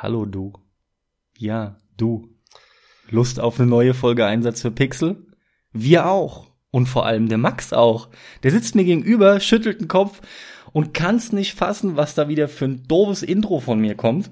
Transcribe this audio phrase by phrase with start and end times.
[0.00, 0.52] Hallo du.
[1.36, 2.28] Ja, du.
[3.10, 5.26] Lust auf eine neue Folge Einsatz für Pixel?
[5.72, 6.52] Wir auch.
[6.70, 8.08] Und vor allem der Max auch.
[8.44, 10.20] Der sitzt mir gegenüber, schüttelt den Kopf
[10.72, 14.30] und kann's nicht fassen, was da wieder für ein doofes Intro von mir kommt.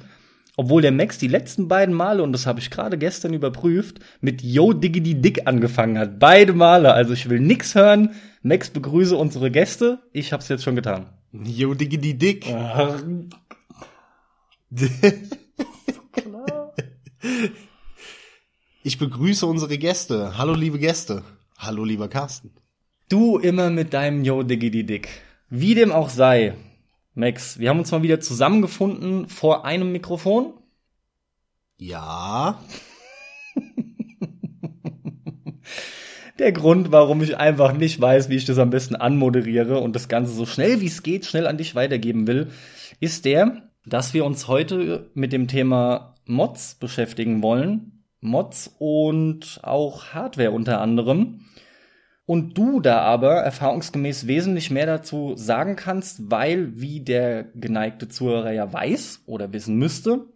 [0.56, 4.42] Obwohl der Max die letzten beiden Male, und das habe ich gerade gestern überprüft, mit
[4.42, 6.20] Yo Diggity Dick angefangen hat.
[6.20, 6.94] Beide Male.
[6.94, 8.14] Also ich will nix hören.
[8.40, 9.98] Max begrüße unsere Gäste.
[10.12, 11.06] Ich hab's jetzt schon getan.
[11.32, 12.46] Yo Diggity Dick.
[18.82, 20.38] Ich begrüße unsere Gäste.
[20.38, 21.24] Hallo liebe Gäste.
[21.58, 22.52] Hallo lieber Carsten.
[23.08, 25.08] Du immer mit deinem Yo Diggity Dick.
[25.48, 26.54] Wie dem auch sei.
[27.14, 30.54] Max, wir haben uns mal wieder zusammengefunden vor einem Mikrofon.
[31.78, 32.62] Ja.
[36.38, 40.08] Der Grund, warum ich einfach nicht weiß, wie ich das am besten anmoderiere und das
[40.08, 42.52] Ganze so schnell wie es geht, schnell an dich weitergeben will,
[43.00, 48.04] ist der, dass wir uns heute mit dem Thema Mods beschäftigen wollen.
[48.20, 51.42] Mods und auch Hardware unter anderem.
[52.26, 58.50] Und du da aber erfahrungsgemäß wesentlich mehr dazu sagen kannst, weil, wie der geneigte Zuhörer
[58.50, 60.26] ja weiß oder wissen müsste,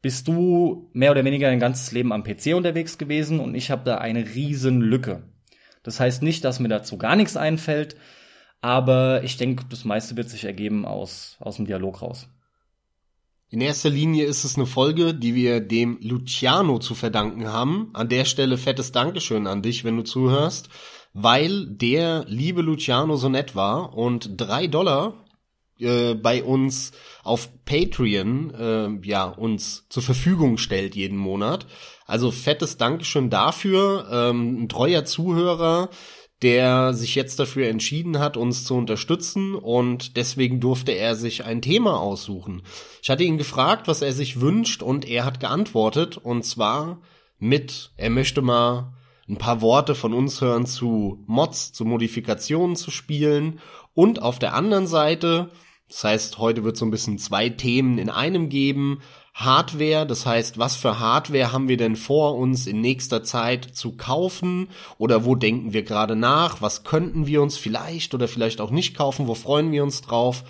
[0.00, 3.84] bist du mehr oder weniger ein ganzes Leben am PC unterwegs gewesen und ich habe
[3.84, 5.24] da eine riesen Lücke.
[5.82, 7.96] Das heißt nicht, dass mir dazu gar nichts einfällt,
[8.62, 12.28] aber ich denke, das meiste wird sich ergeben aus, aus dem Dialog raus.
[13.50, 17.88] In erster Linie ist es eine Folge, die wir dem Luciano zu verdanken haben.
[17.94, 20.68] An der Stelle fettes Dankeschön an dich, wenn du zuhörst,
[21.14, 25.24] weil der liebe Luciano so nett war und drei Dollar
[25.78, 31.66] äh, bei uns auf Patreon äh, ja uns zur Verfügung stellt jeden Monat.
[32.04, 34.08] Also fettes Dankeschön dafür.
[34.10, 35.88] Ähm, ein treuer Zuhörer,
[36.42, 41.62] der sich jetzt dafür entschieden hat, uns zu unterstützen und deswegen durfte er sich ein
[41.62, 42.62] Thema aussuchen.
[43.02, 47.00] Ich hatte ihn gefragt, was er sich wünscht und er hat geantwortet und zwar
[47.38, 48.92] mit, er möchte mal
[49.28, 53.60] ein paar Worte von uns hören zu Mods, zu Modifikationen zu spielen
[53.94, 55.50] und auf der anderen Seite,
[55.88, 59.00] das heißt, heute wird so ein bisschen zwei Themen in einem geben,
[59.38, 63.96] Hardware, das heißt, was für Hardware haben wir denn vor uns in nächster Zeit zu
[63.96, 64.68] kaufen
[64.98, 68.96] oder wo denken wir gerade nach, was könnten wir uns vielleicht oder vielleicht auch nicht
[68.96, 70.42] kaufen, wo freuen wir uns drauf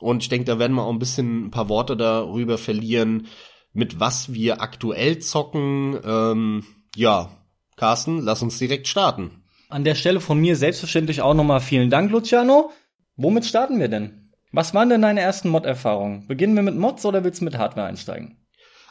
[0.00, 3.28] und ich denke, da werden wir auch ein bisschen ein paar Worte darüber verlieren,
[3.72, 5.96] mit was wir aktuell zocken.
[6.04, 6.64] Ähm,
[6.96, 7.30] ja,
[7.76, 9.44] Carsten, lass uns direkt starten.
[9.68, 12.72] An der Stelle von mir selbstverständlich auch nochmal vielen Dank, Luciano.
[13.16, 14.21] Womit starten wir denn?
[14.52, 16.26] Was waren denn deine ersten Mod-Erfahrungen?
[16.28, 18.36] Beginnen wir mit Mods oder willst du mit Hardware einsteigen?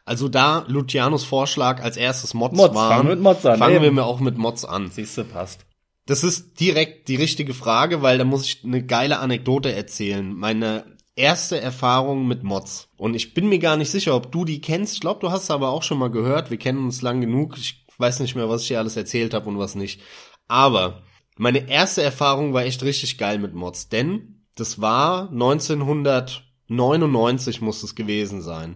[0.06, 3.76] Also da Lucianos Vorschlag als erstes Mods, Mods waren, fangen wir mit Mods an, fangen
[3.76, 3.84] eben.
[3.84, 4.90] wir mir auch mit Mods an.
[4.90, 5.66] Siehste, passt.
[6.08, 10.34] Das ist direkt die richtige Frage, weil da muss ich eine geile Anekdote erzählen.
[10.34, 12.90] Meine erste Erfahrung mit Mods.
[12.98, 14.96] Und ich bin mir gar nicht sicher, ob du die kennst.
[14.96, 16.50] Ich glaube, du hast aber auch schon mal gehört.
[16.50, 17.58] Wir kennen uns lang genug.
[17.58, 20.02] Ich weiß nicht mehr, was ich dir alles erzählt habe und was nicht.
[20.48, 21.04] Aber
[21.38, 27.96] meine erste Erfahrung war echt richtig geil mit Mods, denn das war 1999 muss es
[27.96, 28.76] gewesen sein.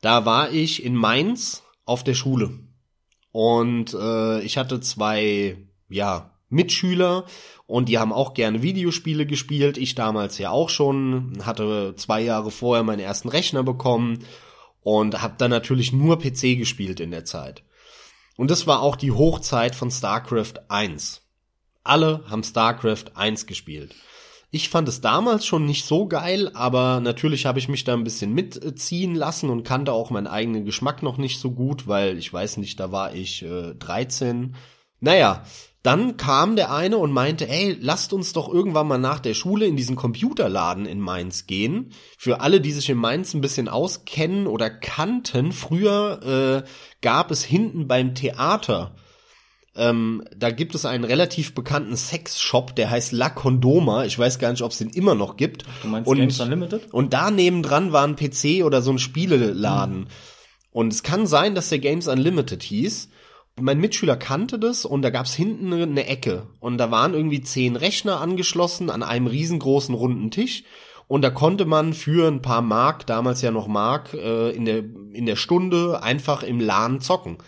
[0.00, 2.60] Da war ich in Mainz auf der Schule
[3.32, 5.56] und äh, ich hatte zwei
[5.88, 7.24] ja Mitschüler
[7.66, 9.78] und die haben auch gerne Videospiele gespielt.
[9.78, 14.24] Ich damals ja auch schon, hatte zwei Jahre vorher meinen ersten Rechner bekommen
[14.82, 17.62] und habe dann natürlich nur PC gespielt in der Zeit.
[18.36, 21.22] Und das war auch die Hochzeit von StarCraft 1.
[21.84, 23.94] Alle haben StarCraft 1 gespielt.
[24.54, 28.04] Ich fand es damals schon nicht so geil, aber natürlich habe ich mich da ein
[28.04, 32.30] bisschen mitziehen lassen und kannte auch meinen eigenen Geschmack noch nicht so gut, weil ich
[32.30, 34.54] weiß nicht, da war ich äh, 13.
[35.00, 35.46] Naja,
[35.82, 39.64] dann kam der eine und meinte, ey, lasst uns doch irgendwann mal nach der Schule
[39.64, 41.94] in diesen Computerladen in Mainz gehen.
[42.18, 46.68] Für alle, die sich in Mainz ein bisschen auskennen oder kannten, früher äh,
[47.00, 48.96] gab es hinten beim Theater
[49.74, 54.04] ähm, da gibt es einen relativ bekannten Sexshop, der heißt La Condoma.
[54.04, 55.64] Ich weiß gar nicht, ob es den immer noch gibt.
[55.82, 56.92] Du meinst und, Games Unlimited?
[56.92, 60.00] Und da nebendran war ein PC oder so ein Spieleladen.
[60.00, 60.06] Mhm.
[60.72, 63.08] Und es kann sein, dass der Games Unlimited hieß.
[63.60, 66.48] Mein Mitschüler kannte das und da gab's hinten eine, eine Ecke.
[66.60, 70.64] Und da waren irgendwie zehn Rechner angeschlossen an einem riesengroßen runden Tisch.
[71.08, 74.78] Und da konnte man für ein paar Mark, damals ja noch Mark, äh, in, der,
[74.78, 77.38] in der Stunde einfach im LAN zocken.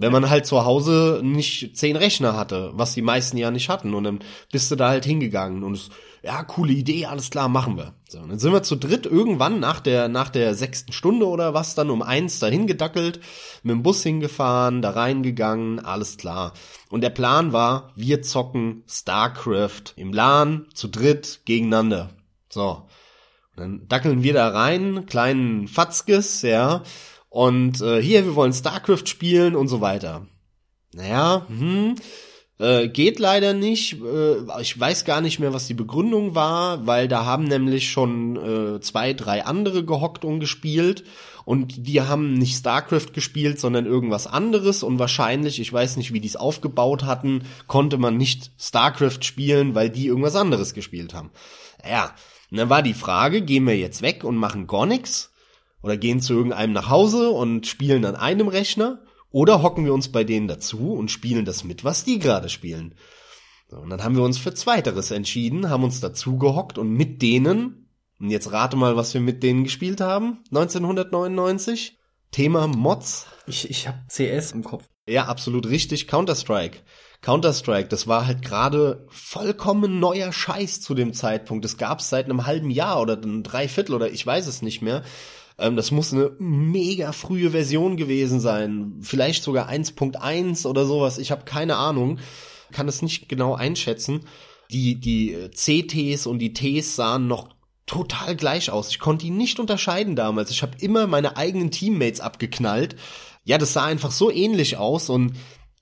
[0.00, 3.94] Wenn man halt zu Hause nicht zehn Rechner hatte, was die meisten ja nicht hatten.
[3.94, 4.20] Und dann
[4.52, 5.90] bist du da halt hingegangen und es,
[6.22, 7.94] ja, coole Idee, alles klar, machen wir.
[8.08, 11.52] So, und dann sind wir zu dritt irgendwann nach der, nach der sechsten Stunde oder
[11.52, 13.20] was dann um eins dahin gedackelt,
[13.62, 16.54] mit dem Bus hingefahren, da reingegangen, alles klar.
[16.90, 22.10] Und der Plan war, wir zocken StarCraft im LAN zu dritt gegeneinander.
[22.48, 22.86] So.
[23.56, 26.82] Und Dann dackeln wir da rein, kleinen Fatzkes, ja,
[27.38, 30.26] und äh, hier, wir wollen StarCraft spielen und so weiter.
[30.92, 31.94] Naja, hm,
[32.58, 34.02] äh, geht leider nicht.
[34.02, 38.34] Äh, ich weiß gar nicht mehr, was die Begründung war, weil da haben nämlich schon
[38.34, 41.04] äh, zwei, drei andere gehockt und gespielt.
[41.44, 44.82] Und die haben nicht StarCraft gespielt, sondern irgendwas anderes.
[44.82, 49.76] Und wahrscheinlich, ich weiß nicht, wie die es aufgebaut hatten, konnte man nicht StarCraft spielen,
[49.76, 51.30] weil die irgendwas anderes gespielt haben.
[51.88, 52.16] Ja,
[52.50, 55.27] dann war die Frage, gehen wir jetzt weg und machen gar nichts?
[55.82, 59.02] Oder gehen zu irgendeinem nach Hause und spielen an einem Rechner?
[59.30, 62.94] Oder hocken wir uns bei denen dazu und spielen das mit, was die gerade spielen.
[63.70, 67.20] So, und dann haben wir uns für Zweiteres entschieden, haben uns dazu gehockt und mit
[67.20, 71.98] denen, und jetzt rate mal, was wir mit denen gespielt haben, 1999,
[72.30, 73.26] Thema Mods.
[73.46, 74.88] Ich, ich habe CS im Kopf.
[75.06, 76.78] Ja, absolut richtig, Counter-Strike.
[77.20, 81.64] Counter-Strike, das war halt gerade vollkommen neuer Scheiß zu dem Zeitpunkt.
[81.64, 85.02] Das gab's seit einem halben Jahr oder ein Dreiviertel oder ich weiß es nicht mehr.
[85.58, 88.98] Ähm, das muss eine mega frühe Version gewesen sein.
[89.02, 91.18] Vielleicht sogar 1.1 oder sowas.
[91.18, 92.18] Ich habe keine Ahnung.
[92.72, 94.20] Kann es nicht genau einschätzen.
[94.70, 97.48] Die, die CTs und die Ts sahen noch
[97.86, 98.90] total gleich aus.
[98.90, 100.50] Ich konnte ihn nicht unterscheiden damals.
[100.50, 102.96] Ich habe immer meine eigenen Teammates abgeknallt.
[103.44, 105.32] Ja, das sah einfach so ähnlich aus und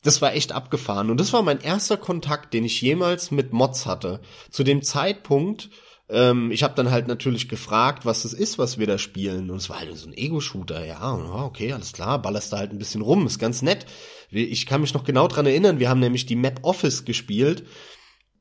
[0.05, 1.11] das war echt abgefahren.
[1.11, 4.21] Und das war mein erster Kontakt, den ich jemals mit Mods hatte.
[4.51, 5.69] Zu dem Zeitpunkt
[6.09, 9.51] ähm, ich habe dann halt natürlich gefragt, was es ist, was wir da spielen.
[9.51, 11.15] Und es war halt so ein Ego-Shooter, ja.
[11.45, 13.87] Okay, alles klar, ballerst da halt ein bisschen rum, ist ganz nett.
[14.31, 17.65] Ich kann mich noch genau dran erinnern, wir haben nämlich die Map Office gespielt.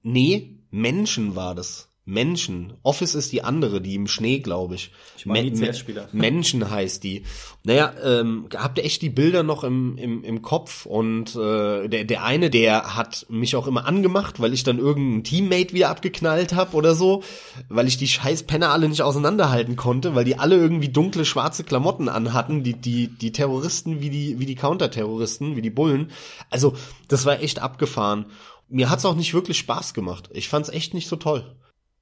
[0.03, 1.94] Nee, Menschen war das.
[2.07, 2.73] Menschen.
[2.83, 4.91] Office ist die andere, die im Schnee, glaube ich.
[5.17, 6.07] Ich meine die CS-Spieler.
[6.11, 7.23] Menschen heißt die.
[7.63, 10.85] Naja, ähm, habt ihr echt die Bilder noch im, im, im Kopf?
[10.85, 15.23] Und äh, der, der eine, der hat mich auch immer angemacht, weil ich dann irgendeinen
[15.23, 17.23] Teammate wieder abgeknallt habe oder so,
[17.69, 21.63] weil ich die scheiß Penner alle nicht auseinanderhalten konnte, weil die alle irgendwie dunkle, schwarze
[21.63, 26.11] Klamotten anhatten, die, die, die Terroristen wie die, wie die Counterterroristen, wie die Bullen.
[26.51, 26.75] Also,
[27.07, 28.27] das war echt abgefahren.
[28.69, 30.29] Mir hat's auch nicht wirklich Spaß gemacht.
[30.33, 31.55] Ich fand's echt nicht so toll.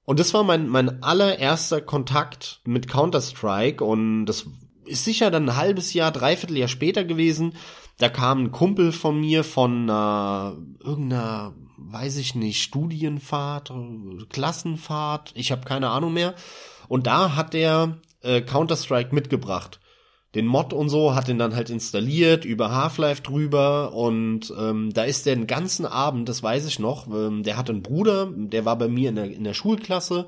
[0.05, 4.45] Und das war mein, mein allererster Kontakt mit Counter-Strike und das
[4.85, 7.53] ist sicher dann ein halbes Jahr, dreiviertel Jahr später gewesen.
[7.99, 13.71] Da kam ein Kumpel von mir von äh, irgendeiner, weiß ich nicht, Studienfahrt,
[14.29, 16.35] Klassenfahrt, ich habe keine Ahnung mehr.
[16.89, 19.79] Und da hat er äh, Counter-Strike mitgebracht
[20.35, 25.03] den Mod und so, hat den dann halt installiert, über Half-Life drüber und ähm, da
[25.03, 28.65] ist der den ganzen Abend, das weiß ich noch, ähm, der hat einen Bruder, der
[28.65, 30.25] war bei mir in der, in der Schulklasse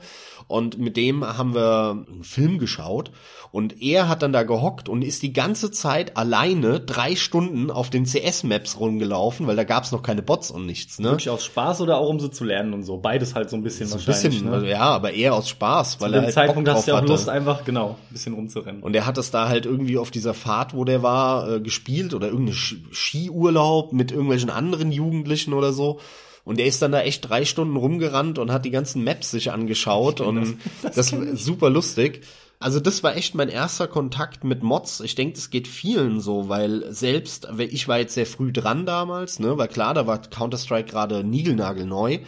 [0.48, 3.12] und mit dem haben wir einen Film geschaut
[3.52, 7.90] und er hat dann da gehockt und ist die ganze Zeit alleine drei Stunden auf
[7.90, 11.00] den CS-Maps rumgelaufen, weil da gab's noch keine Bots und nichts.
[11.00, 11.12] Ne?
[11.12, 12.98] Wirklich aus Spaß oder auch um sie zu lernen und so?
[12.98, 14.70] Beides halt so ein bisschen so ein bisschen, ne?
[14.70, 17.08] ja, aber eher aus Spaß, weil zu er halt Zeitpunkt Bock hast du ja auch
[17.08, 18.84] Lust, einfach genau ein bisschen rumzurennen.
[18.84, 22.14] Und er hat es da halt irgendwie auf dieser Fahrt, wo der war, äh, gespielt
[22.14, 22.58] oder irgendeine
[22.92, 26.00] Skiurlaub mit irgendwelchen anderen Jugendlichen oder so.
[26.46, 29.52] Und er ist dann da echt drei Stunden rumgerannt und hat die ganzen Maps sich
[29.52, 32.22] angeschaut und das, das, das super lustig.
[32.60, 35.02] Also das war echt mein erster Kontakt mit Mods.
[35.02, 39.40] Ich denke, das geht vielen so, weil selbst, ich war jetzt sehr früh dran damals,
[39.40, 42.20] ne, weil klar, da war Counter-Strike gerade niegelnagelneu.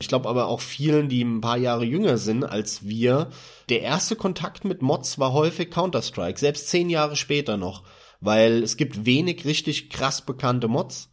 [0.00, 3.30] Ich glaube aber auch vielen, die ein paar Jahre jünger sind als wir,
[3.68, 7.82] der erste Kontakt mit Mods war häufig Counter-Strike, selbst zehn Jahre später noch,
[8.20, 11.10] weil es gibt wenig richtig krass bekannte Mods.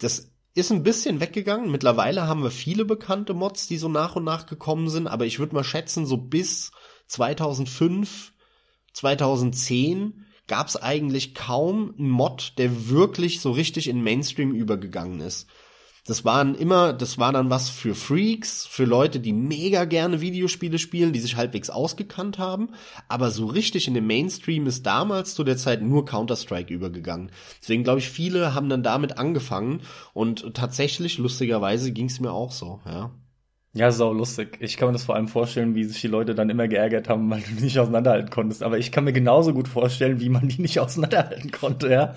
[0.00, 1.70] Das ist ein bisschen weggegangen.
[1.70, 5.38] Mittlerweile haben wir viele bekannte Mods, die so nach und nach gekommen sind, aber ich
[5.38, 6.72] würde mal schätzen, so bis
[7.06, 8.32] 2005,
[8.92, 15.48] 2010 gab es eigentlich kaum einen Mod, der wirklich so richtig in Mainstream übergegangen ist.
[16.06, 20.78] Das waren immer, das war dann was für Freaks, für Leute, die mega gerne Videospiele
[20.78, 22.70] spielen, die sich halbwegs ausgekannt haben.
[23.08, 27.30] Aber so richtig in den Mainstream ist damals zu der Zeit nur Counter-Strike übergegangen.
[27.60, 29.82] Deswegen glaube ich, viele haben dann damit angefangen
[30.14, 33.10] und tatsächlich, lustigerweise, ging es mir auch so, ja.
[33.72, 34.58] Ja, sau lustig.
[34.60, 37.30] Ich kann mir das vor allem vorstellen, wie sich die Leute dann immer geärgert haben,
[37.30, 38.64] weil du nicht auseinanderhalten konntest.
[38.64, 42.14] Aber ich kann mir genauso gut vorstellen, wie man die nicht auseinanderhalten konnte, ja.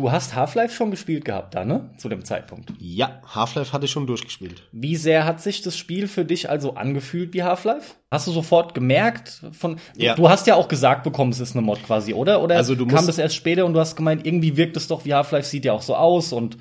[0.00, 1.90] Du hast Half-Life schon gespielt gehabt da, ne?
[1.98, 2.72] Zu dem Zeitpunkt.
[2.78, 4.62] Ja, Half-Life hatte ich schon durchgespielt.
[4.72, 7.96] Wie sehr hat sich das Spiel für dich also angefühlt wie Half-Life?
[8.10, 10.14] Hast du sofort gemerkt von ja.
[10.14, 12.42] du hast ja auch gesagt bekommen, es ist eine Mod quasi, oder?
[12.42, 15.04] Oder also du kam das erst später und du hast gemeint, irgendwie wirkt es doch
[15.04, 16.56] wie Half-Life sieht ja auch so aus und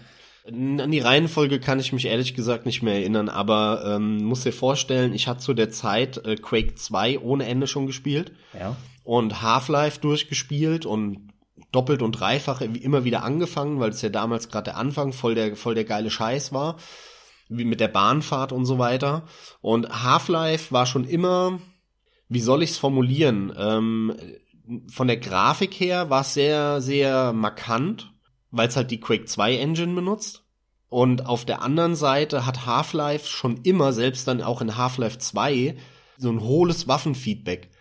[0.46, 4.52] an die Reihenfolge kann ich mich ehrlich gesagt nicht mehr erinnern, aber ähm, muss dir
[4.52, 8.34] vorstellen, ich hatte zu der Zeit äh, Quake 2 ohne Ende schon gespielt.
[8.54, 8.76] Ja.
[9.04, 11.29] Und Half-Life durchgespielt und
[11.72, 15.56] doppelt und dreifach immer wieder angefangen, weil es ja damals gerade der Anfang voll der,
[15.56, 16.78] voll der geile Scheiß war.
[17.48, 19.24] Wie mit der Bahnfahrt und so weiter.
[19.62, 21.60] Und Half-Life war schon immer
[22.30, 23.52] wie soll ich's formulieren?
[23.58, 24.16] Ähm,
[24.88, 28.14] von der Grafik her war es sehr, sehr markant,
[28.52, 30.46] weil es halt die Quake 2 Engine benutzt.
[30.90, 35.76] Und auf der anderen Seite hat Half-Life schon immer, selbst dann auch in Half-Life 2,
[36.18, 37.72] so ein hohles Waffenfeedback.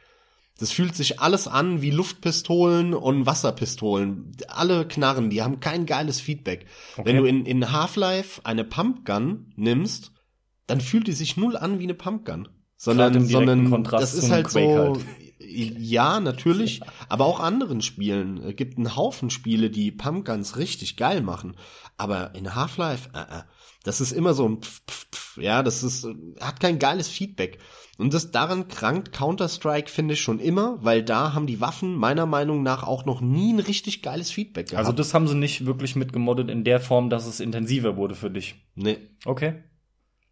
[0.59, 4.33] Das fühlt sich alles an wie Luftpistolen und Wasserpistolen.
[4.49, 6.67] Alle Knarren, die haben kein geiles Feedback.
[6.97, 7.09] Okay.
[7.09, 10.13] Wenn du in, in Half-Life eine Pumpgun nimmst,
[10.67, 12.49] dann fühlt die sich null an wie eine Pumpgun.
[12.77, 15.05] Sondern, sondern das ist halt Quake so, halt.
[15.41, 18.39] ja, natürlich, aber auch anderen Spielen.
[18.39, 21.57] Es gibt einen Haufen Spiele, die Pumpguns richtig geil machen.
[21.97, 23.43] Aber in Half-Life, äh, äh,
[23.83, 26.07] das ist immer so ein Pf, Pf, Pf, ja, das ist,
[26.41, 27.59] hat kein geiles Feedback.
[27.99, 32.27] Und das daran krankt Counter-Strike, finde ich schon immer, weil da haben die Waffen meiner
[32.27, 34.87] Meinung nach auch noch nie ein richtig geiles Feedback gehabt.
[34.87, 38.31] Also das haben sie nicht wirklich mitgemoddet in der Form, dass es intensiver wurde für
[38.31, 38.55] dich.
[38.77, 38.99] Nee.
[39.25, 39.65] Okay.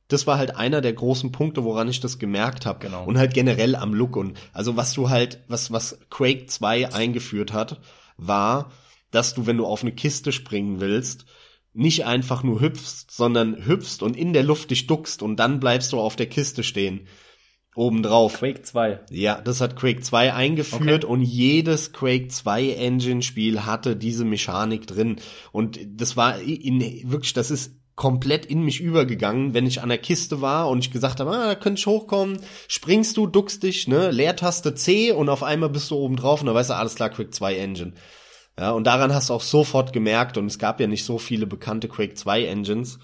[0.06, 2.78] Das war halt einer der großen Punkte, woran ich das gemerkt habe.
[2.78, 3.04] Genau.
[3.04, 4.14] Und halt generell am Look.
[4.14, 7.80] Und also was du halt, was, was Quake 2 eingeführt hat,
[8.16, 8.70] war,
[9.10, 11.24] dass du, wenn du auf eine Kiste springen willst,
[11.72, 15.92] nicht einfach nur hüpfst, sondern hüpfst und in der Luft dich duckst und dann bleibst
[15.92, 17.08] du auf der Kiste stehen
[17.76, 18.38] obendrauf.
[18.38, 19.00] Quake 2.
[19.10, 21.12] Ja, das hat Quake 2 eingeführt okay.
[21.12, 25.16] und jedes Quake 2 Engine Spiel hatte diese Mechanik drin
[25.52, 26.80] und das war in,
[27.10, 30.90] wirklich, das ist komplett in mich übergegangen, wenn ich an der Kiste war und ich
[30.90, 35.30] gesagt habe, ah, da könnte ich hochkommen, springst du, duckst dich, ne, Leertaste C und
[35.30, 37.92] auf einmal bist du oben drauf und dann weißt du, alles klar, Quake 2 Engine.
[38.58, 41.46] Ja, und daran hast du auch sofort gemerkt und es gab ja nicht so viele
[41.46, 42.98] bekannte Quake 2 Engines.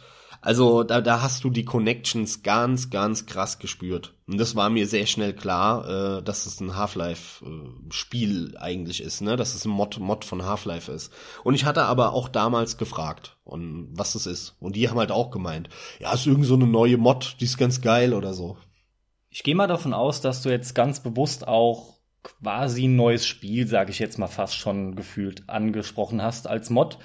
[0.45, 4.15] Also da, da hast du die Connections ganz, ganz krass gespürt.
[4.27, 9.21] Und das war mir sehr schnell klar, äh, dass es ein Half-Life-Spiel äh, eigentlich ist,
[9.21, 9.37] ne?
[9.37, 11.13] Dass es ein Mod, Mod von Half-Life ist.
[11.45, 14.57] Und ich hatte aber auch damals gefragt, und was es ist.
[14.59, 15.69] Und die haben halt auch gemeint,
[16.01, 18.57] ja, ist irgend so eine neue Mod, die ist ganz geil oder so.
[19.31, 23.69] Ich gehe mal davon aus, dass du jetzt ganz bewusst auch quasi ein neues Spiel,
[23.69, 26.99] sage ich jetzt mal fast schon gefühlt, angesprochen hast als Mod.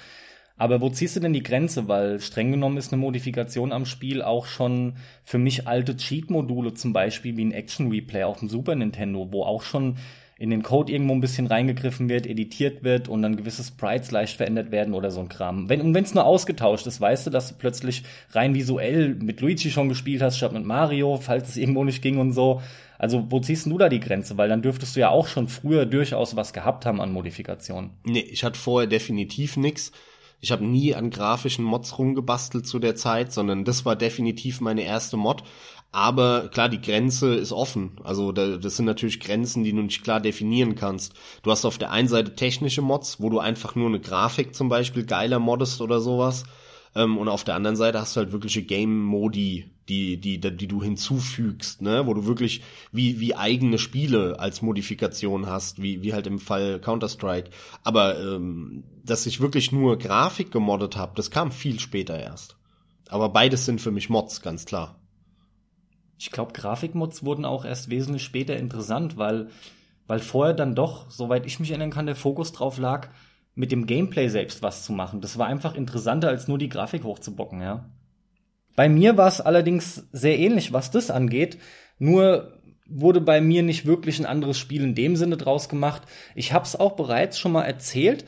[0.58, 1.88] Aber wo ziehst du denn die Grenze?
[1.88, 6.92] Weil streng genommen ist eine Modifikation am Spiel auch schon für mich alte Cheat-Module, zum
[6.92, 9.96] Beispiel wie ein Action-Replay auf dem Super Nintendo, wo auch schon
[10.38, 14.36] in den Code irgendwo ein bisschen reingegriffen wird, editiert wird und dann gewisse Sprites leicht
[14.36, 15.68] verändert werden oder so ein Kram.
[15.68, 19.40] Wenn, und wenn es nur ausgetauscht ist, weißt du, dass du plötzlich rein visuell mit
[19.40, 22.62] Luigi schon gespielt hast, statt mit Mario, falls es irgendwo nicht ging und so.
[22.98, 24.36] Also wo ziehst du da die Grenze?
[24.36, 27.90] Weil dann dürftest du ja auch schon früher durchaus was gehabt haben an Modifikationen.
[28.04, 29.90] Nee, ich hatte vorher definitiv nix.
[30.40, 34.82] Ich habe nie an grafischen Mods rumgebastelt zu der Zeit, sondern das war definitiv meine
[34.82, 35.42] erste Mod.
[35.90, 37.96] Aber klar, die Grenze ist offen.
[38.04, 41.14] Also da, das sind natürlich Grenzen, die du nicht klar definieren kannst.
[41.42, 44.68] Du hast auf der einen Seite technische Mods, wo du einfach nur eine Grafik zum
[44.68, 46.44] Beispiel geiler moddest oder sowas.
[46.94, 50.82] Ähm, und auf der anderen Seite hast du halt wirkliche Game-Modi, die, die, die du
[50.82, 56.26] hinzufügst, ne, wo du wirklich wie, wie eigene Spiele als Modifikation hast, wie, wie halt
[56.26, 57.50] im Fall Counter-Strike.
[57.84, 62.56] Aber ähm, dass ich wirklich nur Grafik gemoddet habe, das kam viel später erst.
[63.08, 65.00] Aber beides sind für mich Mods, ganz klar.
[66.18, 69.48] Ich glaube, Grafikmods wurden auch erst wesentlich später interessant, weil,
[70.06, 73.08] weil vorher dann doch, soweit ich mich erinnern kann, der Fokus drauf lag,
[73.54, 75.20] mit dem Gameplay selbst was zu machen.
[75.20, 77.88] Das war einfach interessanter, als nur die Grafik hochzubocken, ja.
[78.78, 81.58] Bei mir war es allerdings sehr ähnlich, was das angeht.
[81.98, 86.02] Nur wurde bei mir nicht wirklich ein anderes Spiel in dem Sinne draus gemacht.
[86.36, 88.24] Ich habe es auch bereits schon mal erzählt.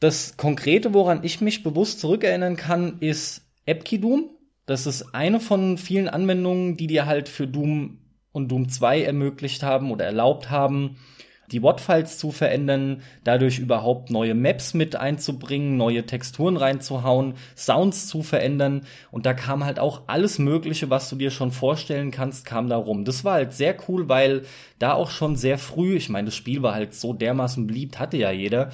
[0.00, 4.30] Das Konkrete, woran ich mich bewusst zurückerinnern kann, ist Epki-Doom.
[4.64, 7.98] Das ist eine von vielen Anwendungen, die dir halt für Doom
[8.32, 10.96] und Doom 2 ermöglicht haben oder erlaubt haben,
[11.52, 18.22] die WOT-Files zu verändern, dadurch überhaupt neue Maps mit einzubringen, neue Texturen reinzuhauen, Sounds zu
[18.22, 18.86] verändern.
[19.10, 22.76] Und da kam halt auch alles Mögliche, was du dir schon vorstellen kannst, kam da
[22.76, 23.04] rum.
[23.04, 24.42] Das war halt sehr cool, weil
[24.78, 28.16] da auch schon sehr früh, ich meine, das Spiel war halt so dermaßen beliebt, hatte
[28.16, 28.70] ja jeder.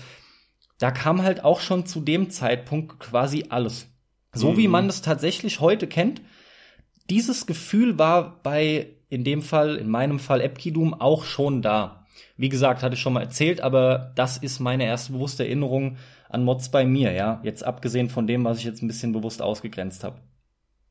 [0.79, 3.89] Da kam halt auch schon zu dem Zeitpunkt quasi alles.
[4.33, 4.57] So mhm.
[4.57, 6.23] wie man es tatsächlich heute kennt.
[7.11, 11.98] Dieses Gefühl war bei, in dem Fall, in meinem Fall Epkidum auch schon da.
[12.37, 15.97] Wie gesagt, hatte ich schon mal erzählt, aber das ist meine erste bewusste Erinnerung
[16.29, 17.41] an Mods bei mir, ja.
[17.43, 20.17] Jetzt abgesehen von dem, was ich jetzt ein bisschen bewusst ausgegrenzt habe.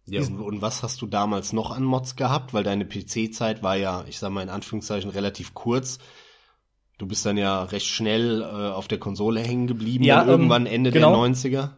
[0.09, 2.53] Ja, und, was hast du damals noch an Mods gehabt?
[2.53, 5.99] Weil deine PC-Zeit war ja, ich sag mal in Anführungszeichen, relativ kurz.
[6.97, 10.65] Du bist dann ja recht schnell äh, auf der Konsole hängen geblieben, ja, ähm, irgendwann
[10.65, 11.11] Ende genau.
[11.11, 11.69] der 90er.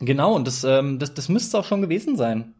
[0.00, 2.54] Genau, und das, ähm, das, das müsste auch schon gewesen sein.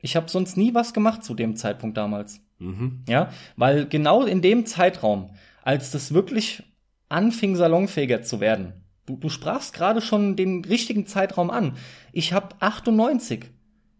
[0.00, 2.40] Ich habe sonst nie was gemacht zu dem Zeitpunkt damals.
[2.58, 3.02] Mhm.
[3.08, 5.30] Ja, weil genau in dem Zeitraum,
[5.64, 6.62] als das wirklich
[7.08, 11.76] anfing, salonfähiger zu werden, du, du sprachst gerade schon den richtigen Zeitraum an.
[12.12, 13.46] Ich habe 98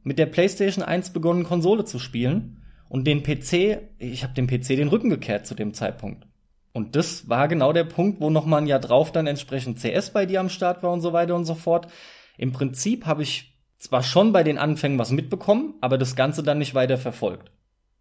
[0.03, 2.61] mit der PlayStation 1 begonnen, Konsole zu spielen.
[2.91, 6.29] und den PC, ich habe dem PC den Rücken gekehrt zu dem Zeitpunkt.
[6.73, 10.11] Und das war genau der Punkt, wo noch mal ein Jahr drauf dann entsprechend CS
[10.11, 11.89] bei dir am Start war und so weiter und so fort.
[12.37, 16.59] Im Prinzip habe ich zwar schon bei den Anfängen was mitbekommen, aber das Ganze dann
[16.59, 17.51] nicht weiter verfolgt.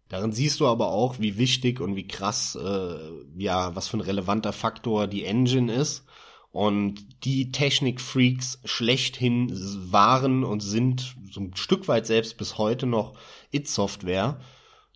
[0.08, 2.96] Darin siehst du aber auch, wie wichtig und wie krass, äh,
[3.36, 6.04] ja, was für ein relevanter Faktor die Engine ist.
[6.52, 9.50] Und die Technik-Freaks schlechthin
[9.90, 13.14] waren und sind so ein Stück weit selbst bis heute noch
[13.50, 14.38] It-Software.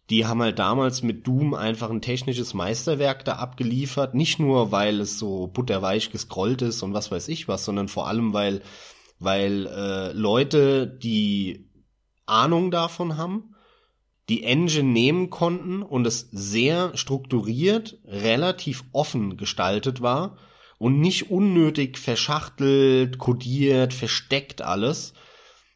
[0.08, 4.14] Die haben halt damals mit Doom einfach ein technisches Meisterwerk da abgeliefert.
[4.14, 8.06] Nicht nur, weil es so butterweich gescrollt ist und was weiß ich was, sondern vor
[8.06, 8.62] allem, weil,
[9.18, 11.68] weil äh, Leute, die
[12.24, 13.56] Ahnung davon haben,
[14.28, 20.36] die Engine nehmen konnten und es sehr strukturiert, relativ offen gestaltet war
[20.78, 25.14] und nicht unnötig verschachtelt, kodiert, versteckt alles,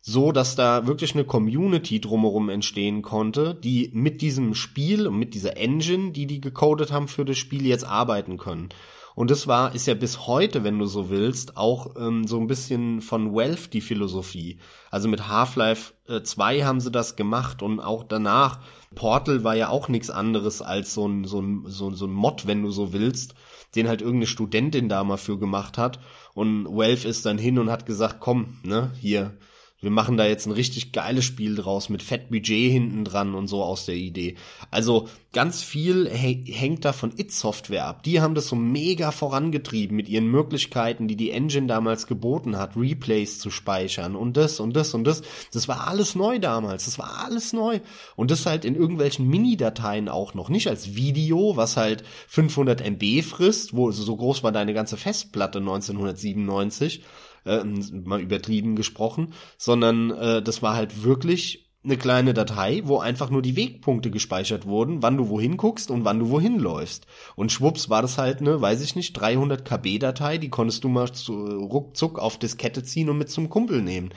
[0.04, 5.32] so dass da wirklich eine Community drumherum entstehen konnte, die mit diesem Spiel und mit
[5.35, 8.71] dieser Engine, die die gecodet haben für das Spiel jetzt arbeiten können.
[9.14, 12.47] Und das war, ist ja bis heute, wenn du so willst, auch ähm, so ein
[12.47, 14.59] bisschen von Wealth die Philosophie.
[14.90, 18.61] Also mit Half-Life äh, 2 haben sie das gemacht und auch danach.
[18.94, 22.47] Portal war ja auch nichts anderes als so ein, so ein, so, so ein Mod,
[22.47, 23.35] wenn du so willst,
[23.76, 26.00] den halt irgendeine Studentin da mal für gemacht hat.
[26.35, 29.37] Und Wealth ist dann hin und hat gesagt, komm, ne, hier,
[29.83, 33.49] wir machen da jetzt ein richtig geiles Spiel draus mit fett Budget hinten dran und
[33.49, 34.37] so aus der Idee.
[34.71, 38.05] Also ganz viel hängt da von It Software ab.
[38.05, 42.77] Die haben das so mega vorangetrieben mit ihren Möglichkeiten, die die Engine damals geboten hat,
[42.77, 45.23] Replays zu speichern und das und das und das.
[45.53, 46.85] Das war alles neu damals.
[46.85, 47.81] Das war alles neu.
[48.15, 50.49] Und das halt in irgendwelchen Mini-Dateien auch noch.
[50.49, 55.59] Nicht als Video, was halt 500 MB frisst, wo so groß war deine ganze Festplatte
[55.59, 57.03] 1997
[57.44, 63.30] äh, mal übertrieben gesprochen, sondern äh, das war halt wirklich eine kleine Datei, wo einfach
[63.30, 67.06] nur die Wegpunkte gespeichert wurden, wann du wohin guckst und wann du wohin läufst.
[67.34, 70.88] Und schwupps war das halt eine, weiß ich nicht, 300 KB Datei, die konntest du
[70.88, 74.11] mal zu, ruckzuck auf Diskette ziehen und mit zum Kumpel nehmen.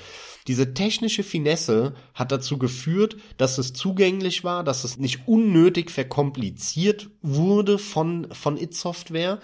[0.47, 7.09] Diese technische Finesse hat dazu geführt, dass es zugänglich war, dass es nicht unnötig verkompliziert
[7.23, 9.39] wurde von, von It Software,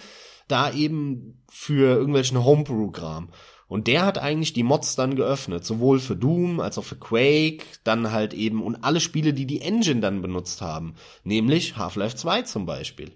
[0.47, 3.29] da eben für irgendwelchen Homebrew-Kram.
[3.71, 7.63] Und der hat eigentlich die Mods dann geöffnet, sowohl für Doom als auch für Quake,
[7.85, 12.41] dann halt eben und alle Spiele, die die Engine dann benutzt haben, nämlich Half-Life 2
[12.41, 13.13] zum Beispiel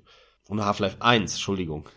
[0.48, 1.90] und Half-Life 1, Entschuldigung.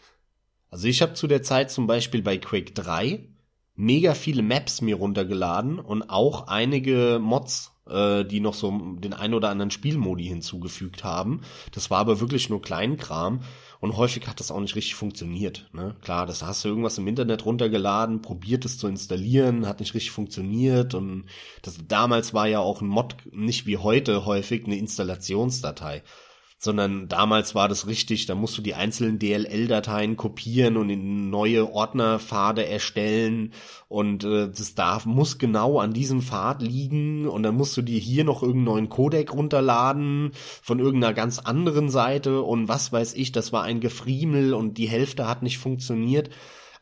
[0.71, 3.29] Also ich habe zu der Zeit zum Beispiel bei Quake 3
[3.77, 9.35] mega viele Maps mir runtergeladen und auch einige Mods, äh, die noch so den ein
[9.35, 11.41] oder anderen Spielmodi hinzugefügt haben.
[11.73, 13.41] Das war aber wirklich nur Kleinkram
[13.81, 15.69] und häufig hat das auch nicht richtig funktioniert.
[15.73, 15.95] Ne?
[16.03, 20.11] Klar, das hast du irgendwas im Internet runtergeladen, probiert es zu installieren, hat nicht richtig
[20.11, 21.27] funktioniert und
[21.63, 26.03] das damals war ja auch ein Mod nicht wie heute häufig eine Installationsdatei
[26.59, 31.73] sondern damals war das richtig, da musst du die einzelnen DLL-Dateien kopieren und in neue
[31.73, 33.53] Ordnerpfade erstellen
[33.87, 38.01] und äh, das darf, muss genau an diesem Pfad liegen und dann musst du dir
[38.01, 43.31] hier noch irgendeinen neuen Codec runterladen von irgendeiner ganz anderen Seite und was weiß ich,
[43.31, 46.31] das war ein Gefriemel und die Hälfte hat nicht funktioniert,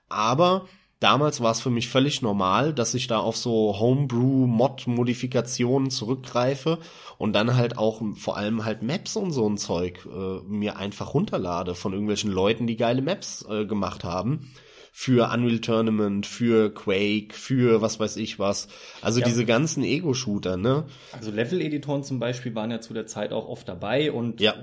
[0.09, 0.67] aber
[1.07, 6.81] damals war es für mich völlig normal, dass ich da auf so Homebrew-Mod-Modifikationen zurückgreife
[7.17, 11.15] und dann halt auch vor allem halt Maps und so ein Zeug äh, mir einfach
[11.15, 14.51] runterlade von irgendwelchen Leuten, die geile Maps äh, gemacht haben.
[14.91, 18.67] Für Unreal Tournament, für Quake, für was weiß ich was.
[19.01, 19.27] Also ja.
[19.27, 20.87] diese ganzen Ego-Shooter, ne?
[21.13, 24.57] Also Level-Editoren zum Beispiel waren ja zu der Zeit auch oft dabei und ja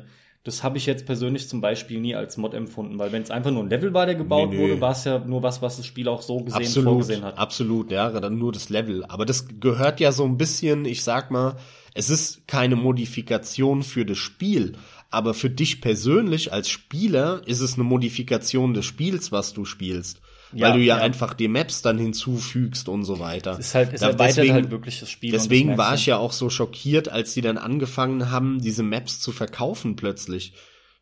[0.44, 3.52] das habe ich jetzt persönlich zum Beispiel nie als Mod empfunden, weil wenn es einfach
[3.52, 4.62] nur ein Level war, der gebaut nee, nee.
[4.62, 7.38] wurde, war es ja nur was, was das Spiel auch so gesehen absolut, vorgesehen hat.
[7.38, 9.06] Absolut, ja, dann nur das Level.
[9.06, 11.56] Aber das gehört ja so ein bisschen, ich sag mal,
[11.94, 14.74] es ist keine Modifikation für das Spiel,
[15.10, 20.20] aber für dich persönlich als Spieler ist es eine Modifikation des Spiels, was du spielst
[20.54, 23.58] ja, weil du ja, ja, einfach die Maps dann hinzufügst und so weiter.
[23.60, 25.32] Ist halt, es da, erweitert deswegen, halt wirklich das Spiel.
[25.32, 29.32] Deswegen war ich ja auch so schockiert, als die dann angefangen haben, diese Maps zu
[29.32, 30.54] verkaufen plötzlich.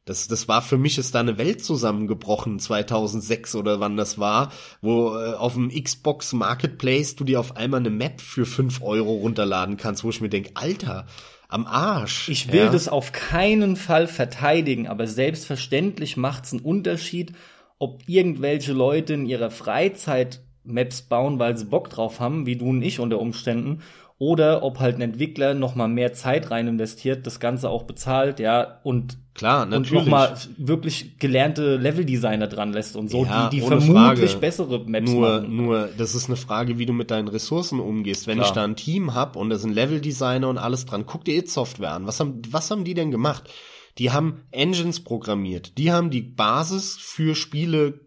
[0.05, 4.51] Das, das war für mich ist da eine Welt zusammengebrochen 2006 oder wann das war,
[4.81, 9.13] wo äh, auf dem Xbox Marketplace du dir auf einmal eine Map für fünf Euro
[9.13, 11.05] runterladen kannst, wo ich mir denk, Alter,
[11.49, 12.29] am Arsch.
[12.29, 12.71] Ich will ja?
[12.71, 17.33] das auf keinen Fall verteidigen, aber selbstverständlich macht's einen Unterschied,
[17.81, 22.69] ob irgendwelche Leute in ihrer Freizeit Maps bauen, weil sie Bock drauf haben, wie du
[22.69, 23.81] und ich unter Umständen,
[24.19, 28.39] oder ob halt ein Entwickler noch mal mehr Zeit rein investiert, das Ganze auch bezahlt,
[28.39, 33.55] ja, und Klar, und noch mal wirklich gelernte Leveldesigner dran lässt und so, Ja, die,
[33.55, 33.89] die vermutlich
[34.29, 34.37] Frage.
[34.37, 35.55] bessere Maps nur, machen.
[35.55, 38.27] nur, das ist eine Frage, wie du mit deinen Ressourcen umgehst.
[38.27, 38.47] Wenn Klar.
[38.47, 41.49] ich da ein Team hab und da sind Leveldesigner und alles dran, guck dir It
[41.49, 42.05] Software an.
[42.05, 43.49] Was haben, was haben die denn gemacht?
[43.97, 45.77] Die haben Engines programmiert.
[45.77, 48.01] Die haben die Basis für Spiele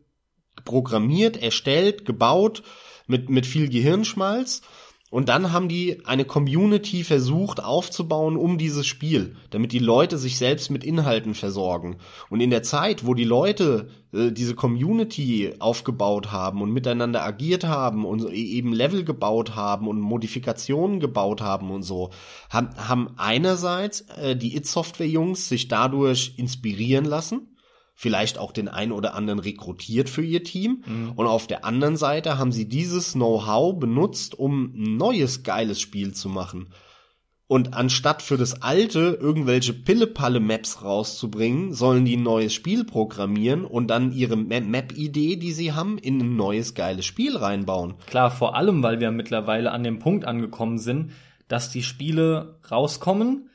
[0.64, 2.62] programmiert, erstellt, gebaut,
[3.06, 4.62] mit, mit viel Gehirnschmalz.
[5.10, 10.38] Und dann haben die eine Community versucht aufzubauen um dieses Spiel, damit die Leute sich
[10.38, 11.98] selbst mit Inhalten versorgen.
[12.30, 17.64] Und in der Zeit, wo die Leute äh, diese Community aufgebaut haben und miteinander agiert
[17.64, 22.10] haben und e- eben Level gebaut haben und Modifikationen gebaut haben und so,
[22.50, 27.48] haben, haben einerseits äh, die It-Software-Jungs sich dadurch inspirieren lassen
[27.96, 30.82] vielleicht auch den einen oder anderen rekrutiert für ihr Team.
[31.16, 36.12] Und auf der anderen Seite haben sie dieses Know-how benutzt, um ein neues geiles Spiel
[36.12, 36.70] zu machen.
[37.46, 43.88] Und anstatt für das alte irgendwelche Pille-Palle-Maps rauszubringen, sollen die ein neues Spiel programmieren und
[43.88, 47.94] dann ihre Ma- Map-Idee, die sie haben, in ein neues geiles Spiel reinbauen.
[48.06, 51.12] Klar, vor allem, weil wir mittlerweile an dem Punkt angekommen sind,
[51.46, 53.50] dass die Spiele rauskommen,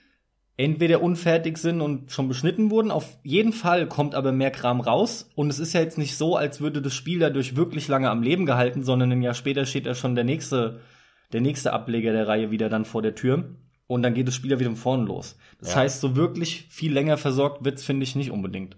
[0.56, 2.92] entweder unfertig sind und schon beschnitten wurden.
[2.92, 5.32] Auf jeden Fall kommt aber mehr Kram raus.
[5.34, 8.22] Und es ist ja jetzt nicht so, als würde das Spiel dadurch wirklich lange am
[8.22, 10.82] Leben gehalten, sondern ein Jahr später steht ja schon der nächste,
[11.34, 13.56] der nächste Ableger der Reihe wieder dann vor der Tür.
[13.90, 15.36] Und dann geht das Spiel ja wieder von vorne los.
[15.60, 15.78] Das Ja.
[15.78, 18.78] heißt, so wirklich viel länger versorgt wird's, finde ich, nicht unbedingt.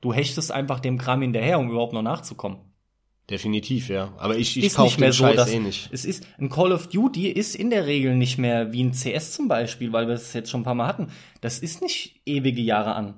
[0.00, 2.58] Du hechtest einfach dem Kram hinterher, um überhaupt noch nachzukommen.
[3.28, 4.12] Definitiv, ja.
[4.18, 5.88] Aber ich, ich kaufe den so, Scheiß dass eh nicht.
[5.90, 9.32] es ist ein Call of Duty ist in der Regel nicht mehr wie ein CS
[9.32, 11.08] zum Beispiel, weil wir es jetzt schon ein paar Mal hatten.
[11.40, 13.14] Das ist nicht ewige Jahre an.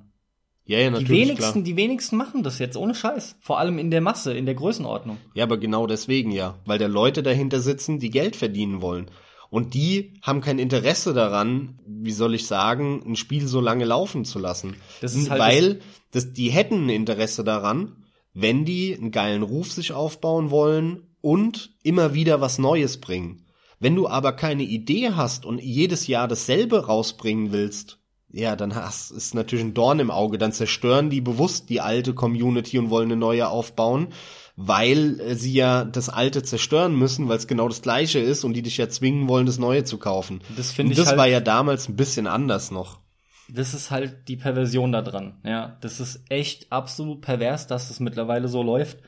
[0.67, 1.65] Ja, ja, Die natürlich, wenigsten, klar.
[1.65, 3.37] die wenigsten machen das jetzt ohne Scheiß.
[3.41, 5.19] Vor allem in der Masse, in der Größenordnung.
[5.35, 9.11] Ja, aber genau deswegen ja, weil da Leute dahinter sitzen, die Geld verdienen wollen.
[9.55, 14.25] Und die haben kein Interesse daran, wie soll ich sagen, ein Spiel so lange laufen
[14.25, 14.75] zu lassen.
[15.01, 19.71] Das ist halt weil das, die hätten ein Interesse daran, wenn die einen geilen Ruf
[19.71, 23.47] sich aufbauen wollen und immer wieder was Neues bringen.
[23.79, 28.01] Wenn du aber keine Idee hast und jedes Jahr dasselbe rausbringen willst,
[28.33, 30.37] ja, dann hast, ist natürlich ein Dorn im Auge.
[30.37, 34.09] Dann zerstören die bewusst die alte Community und wollen eine neue aufbauen,
[34.57, 38.53] weil äh, sie ja das alte zerstören müssen, weil es genau das gleiche ist und
[38.55, 40.41] die dich ja zwingen wollen, das neue zu kaufen.
[40.57, 43.01] Das finde ich das halt- war ja damals ein bisschen anders noch.
[43.49, 45.35] Das ist halt die Perversion da dran.
[45.45, 48.99] Ja, das ist echt absolut pervers, dass das mittlerweile so läuft.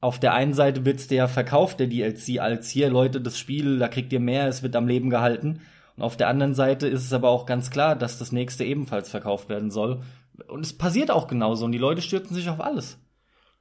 [0.00, 3.78] Auf der einen Seite wird's dir ja verkauft, der DLC, als hier, Leute, das Spiel,
[3.80, 5.60] da kriegt ihr mehr, es wird am Leben gehalten.
[5.96, 9.10] Und auf der anderen Seite ist es aber auch ganz klar, dass das nächste ebenfalls
[9.10, 10.02] verkauft werden soll.
[10.46, 12.96] Und es passiert auch genauso und die Leute stürzen sich auf alles.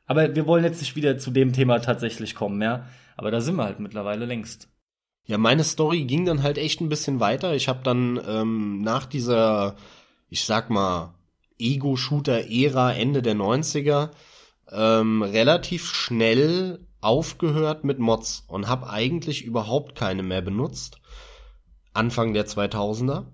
[0.09, 2.87] Aber wir wollen jetzt nicht wieder zu dem Thema tatsächlich kommen, ja.
[3.15, 4.67] Aber da sind wir halt mittlerweile längst.
[5.27, 7.53] Ja, meine Story ging dann halt echt ein bisschen weiter.
[7.53, 9.75] Ich habe dann ähm, nach dieser,
[10.27, 11.13] ich sag mal,
[11.59, 14.09] Ego-Shooter-Ära Ende der 90er
[14.71, 20.97] ähm, relativ schnell aufgehört mit Mods und habe eigentlich überhaupt keine mehr benutzt.
[21.93, 23.25] Anfang der 2000er.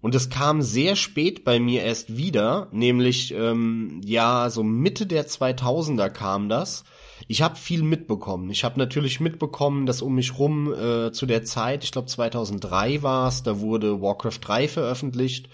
[0.00, 5.26] Und es kam sehr spät bei mir erst wieder, nämlich ähm, ja so Mitte der
[5.26, 6.84] 2000er kam das.
[7.26, 8.48] Ich habe viel mitbekommen.
[8.50, 13.02] Ich habe natürlich mitbekommen, dass um mich rum äh, zu der Zeit, ich glaube 2003
[13.02, 15.48] war es, da wurde Warcraft 3 veröffentlicht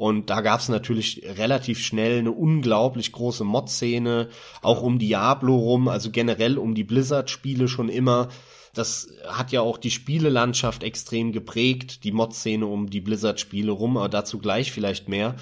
[0.00, 4.30] und da gab es natürlich relativ schnell eine unglaublich große Mod-Szene,
[4.62, 8.28] auch um Diablo rum, also generell um die Blizzard-Spiele schon immer.
[8.74, 14.08] Das hat ja auch die Spielelandschaft extrem geprägt, die Mod-Szene um die Blizzard-Spiele rum, aber
[14.08, 15.36] dazu gleich vielleicht mehr.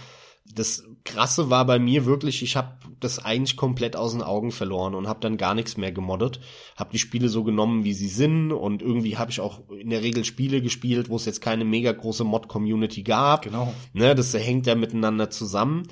[0.55, 4.95] Das Krasse war bei mir wirklich, ich habe das eigentlich komplett aus den Augen verloren
[4.95, 6.41] und habe dann gar nichts mehr gemoddet.
[6.77, 10.03] Habe die Spiele so genommen, wie sie sind und irgendwie habe ich auch in der
[10.03, 13.43] Regel Spiele gespielt, wo es jetzt keine mega große Mod-Community gab.
[13.43, 13.75] Genau.
[13.93, 15.87] Ne, das hängt ja miteinander zusammen.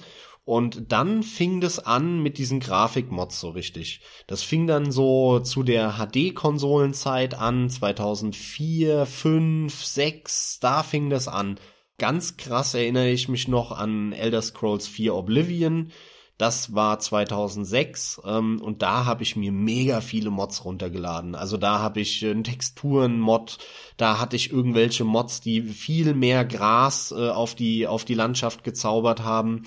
[0.47, 4.01] Und dann fing das an mit diesen Grafikmods so richtig.
[4.29, 11.59] Das fing dann so zu der HD-Konsolenzeit an, 2004, 5, 6, da fing das an.
[11.99, 15.91] Ganz krass erinnere ich mich noch an Elder Scrolls 4 Oblivion.
[16.39, 21.35] Das war 2006 ähm, und da habe ich mir mega viele Mods runtergeladen.
[21.35, 23.57] Also da habe ich äh, einen Texturen-Mod,
[23.97, 28.65] da hatte ich irgendwelche Mods, die viel mehr Gras äh, auf die auf die Landschaft
[28.65, 29.63] gezaubert haben.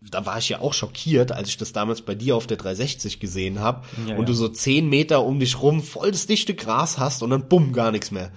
[0.00, 3.20] Da war ich ja auch schockiert, als ich das damals bei dir auf der 360
[3.20, 4.24] gesehen habe Ja, und ja.
[4.24, 7.74] du so zehn Meter um dich rum voll das dichte Gras hast und dann bumm
[7.74, 8.32] gar nichts mehr.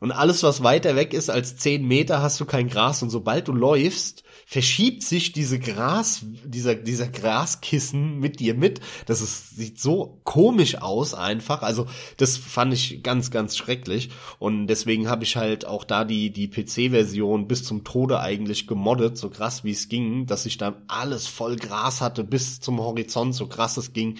[0.00, 3.02] Und alles, was weiter weg ist als 10 Meter, hast du kein Gras.
[3.02, 8.80] Und sobald du läufst, verschiebt sich diese Gras, dieser, dieser Graskissen mit dir mit.
[9.06, 11.62] Das ist, sieht so komisch aus einfach.
[11.62, 11.86] Also,
[12.16, 14.10] das fand ich ganz, ganz schrecklich.
[14.40, 19.16] Und deswegen habe ich halt auch da die, die PC-Version bis zum Tode eigentlich gemoddet,
[19.16, 23.36] so krass wie es ging, dass ich da alles voll Gras hatte bis zum Horizont,
[23.36, 24.18] so krass es ging.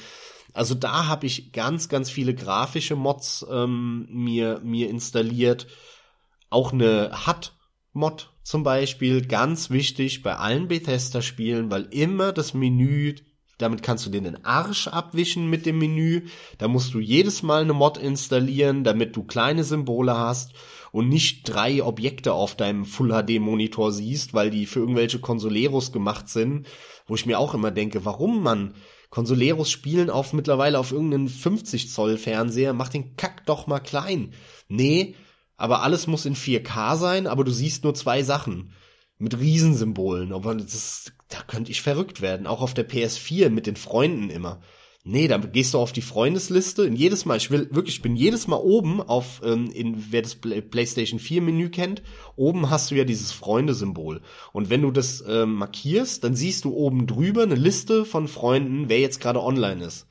[0.52, 5.66] Also da habe ich ganz, ganz viele grafische Mods ähm, mir, mir installiert.
[6.50, 13.14] Auch eine HUD-Mod zum Beispiel, ganz wichtig bei allen Bethesda-Spielen, weil immer das Menü,
[13.58, 16.22] damit kannst du dir den Arsch abwischen mit dem Menü.
[16.58, 20.50] Da musst du jedes Mal eine Mod installieren, damit du kleine Symbole hast
[20.90, 25.92] und nicht drei Objekte auf deinem Full HD Monitor siehst, weil die für irgendwelche Consoleros
[25.92, 26.66] gemacht sind,
[27.06, 28.74] wo ich mir auch immer denke, warum man
[29.10, 34.32] Consoleros spielen auf mittlerweile auf irgendeinen 50 Zoll Fernseher, mach den Kack doch mal klein.
[34.68, 35.14] Nee,
[35.60, 38.72] aber alles muss in 4K sein, aber du siehst nur zwei Sachen.
[39.18, 40.32] Mit Riesensymbolen.
[40.32, 42.46] Aber das, da könnte ich verrückt werden.
[42.46, 44.62] Auch auf der PS4 mit den Freunden immer.
[45.04, 46.84] Nee, da gehst du auf die Freundesliste.
[46.84, 50.22] In jedes Mal, ich will wirklich, ich bin jedes Mal oben auf, ähm, in, wer
[50.22, 52.02] das PlayStation 4 Menü kennt,
[52.36, 54.22] oben hast du ja dieses Freundesymbol.
[54.54, 58.88] Und wenn du das ähm, markierst, dann siehst du oben drüber eine Liste von Freunden,
[58.88, 60.06] wer jetzt gerade online ist.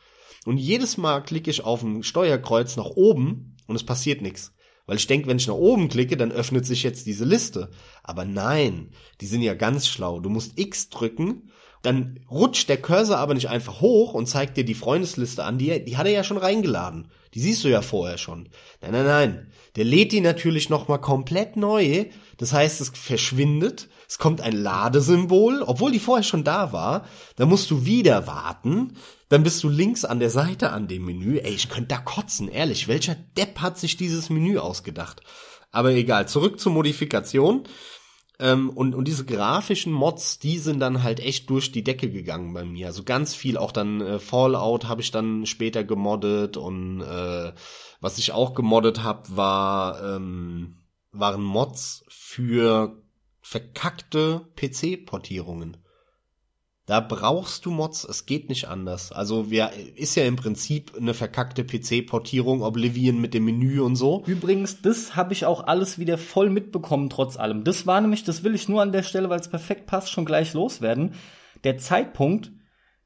[0.46, 4.54] Und jedes Mal klicke ich auf ein Steuerkreuz nach oben und es passiert nichts.
[4.90, 7.70] Weil ich denke, wenn ich nach oben klicke, dann öffnet sich jetzt diese Liste.
[8.02, 8.90] Aber nein,
[9.22, 10.20] die sind ja ganz schlau.
[10.20, 14.66] Du musst X drücken dann rutscht der Cursor aber nicht einfach hoch und zeigt dir
[14.66, 17.08] die Freundesliste an, die, die hat er ja schon reingeladen.
[17.34, 18.50] Die siehst du ja vorher schon.
[18.82, 19.52] Nein, nein, nein.
[19.76, 22.06] Der lädt die natürlich nochmal komplett neu.
[22.38, 23.88] Das heißt, es verschwindet.
[24.10, 27.06] Es kommt ein Ladesymbol, obwohl die vorher schon da war.
[27.36, 28.98] Dann musst du wieder warten.
[29.30, 31.38] Dann bist du links an der Seite an dem Menü.
[31.38, 32.88] Ey, ich könnte da kotzen, ehrlich.
[32.88, 35.22] Welcher Depp hat sich dieses Menü ausgedacht?
[35.72, 37.68] Aber egal, zurück zur Modifikation.
[38.40, 42.52] Ähm, und, und diese grafischen Mods, die sind dann halt echt durch die Decke gegangen
[42.52, 42.88] bei mir.
[42.88, 47.54] Also ganz viel, auch dann äh, Fallout habe ich dann später gemoddet und äh,
[48.02, 50.78] was ich auch gemoddet habe, war, ähm,
[51.12, 53.04] waren Mods für
[53.50, 55.78] verkackte PC-Portierungen.
[56.86, 59.12] Da brauchst du Mods, es geht nicht anders.
[59.12, 64.24] Also wir, ist ja im Prinzip eine verkackte PC-Portierung, Oblivion mit dem Menü und so.
[64.28, 67.64] Übrigens, das habe ich auch alles wieder voll mitbekommen, trotz allem.
[67.64, 70.26] Das war nämlich, das will ich nur an der Stelle, weil es perfekt passt, schon
[70.26, 71.16] gleich loswerden.
[71.64, 72.52] Der Zeitpunkt,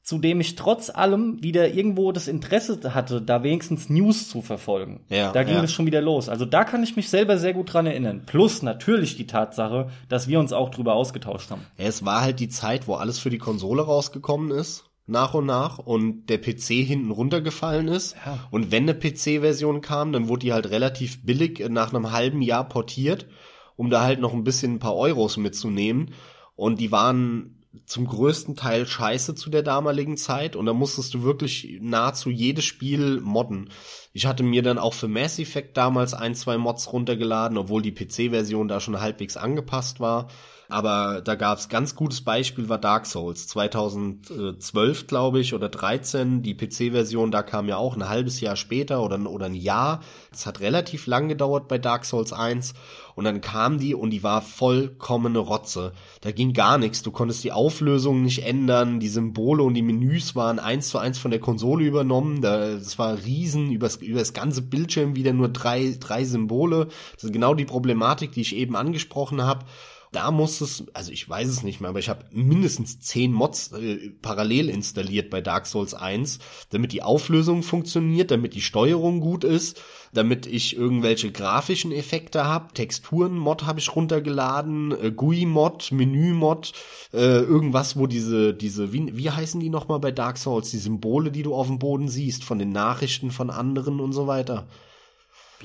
[0.03, 4.99] zu dem ich trotz allem wieder irgendwo das Interesse hatte, da wenigstens News zu verfolgen.
[5.07, 5.63] Ja, da ging ja.
[5.63, 6.27] es schon wieder los.
[6.27, 8.23] Also da kann ich mich selber sehr gut dran erinnern.
[8.25, 11.61] Plus natürlich die Tatsache, dass wir uns auch drüber ausgetauscht haben.
[11.77, 15.45] Ja, es war halt die Zeit, wo alles für die Konsole rausgekommen ist nach und
[15.45, 18.15] nach und der PC hinten runtergefallen ist.
[18.25, 18.39] Ja.
[18.51, 22.67] Und wenn eine PC-Version kam, dann wurde die halt relativ billig nach einem halben Jahr
[22.67, 23.27] portiert,
[23.75, 26.11] um da halt noch ein bisschen ein paar Euros mitzunehmen.
[26.55, 31.23] Und die waren zum größten Teil scheiße zu der damaligen Zeit und da musstest du
[31.23, 33.69] wirklich nahezu jedes Spiel modden.
[34.13, 37.91] Ich hatte mir dann auch für Mass Effect damals ein, zwei Mods runtergeladen, obwohl die
[37.91, 40.27] PC-Version da schon halbwegs angepasst war.
[40.73, 43.47] Aber da gab's ganz gutes Beispiel war Dark Souls.
[43.47, 49.03] 2012 glaube ich oder 13 die PC-Version da kam ja auch ein halbes Jahr später
[49.03, 49.99] oder oder ein Jahr.
[50.31, 52.73] Das hat relativ lang gedauert bei Dark Souls 1
[53.13, 55.91] und dann kam die und die war vollkommene Rotze.
[56.21, 57.03] Da ging gar nichts.
[57.03, 58.99] Du konntest die Auflösung nicht ändern.
[58.99, 62.41] Die Symbole und die Menüs waren eins zu eins von der Konsole übernommen.
[62.41, 66.87] Das war riesen übers über das ganze Bildschirm wieder nur drei drei Symbole.
[67.13, 69.65] Das ist genau die Problematik die ich eben angesprochen habe
[70.13, 73.71] da muss es, also ich weiß es nicht mehr, aber ich habe mindestens zehn Mods
[73.71, 79.43] äh, parallel installiert bei Dark Souls 1, damit die Auflösung funktioniert, damit die Steuerung gut
[79.43, 79.81] ist,
[80.13, 86.73] damit ich irgendwelche grafischen Effekte habe, Texturen-Mod habe ich runtergeladen, äh, GUI-Mod, Menü-Mod,
[87.11, 91.31] äh, irgendwas, wo diese, diese, wie, wie heißen die nochmal bei Dark Souls, die Symbole,
[91.31, 94.67] die du auf dem Boden siehst, von den Nachrichten von anderen und so weiter.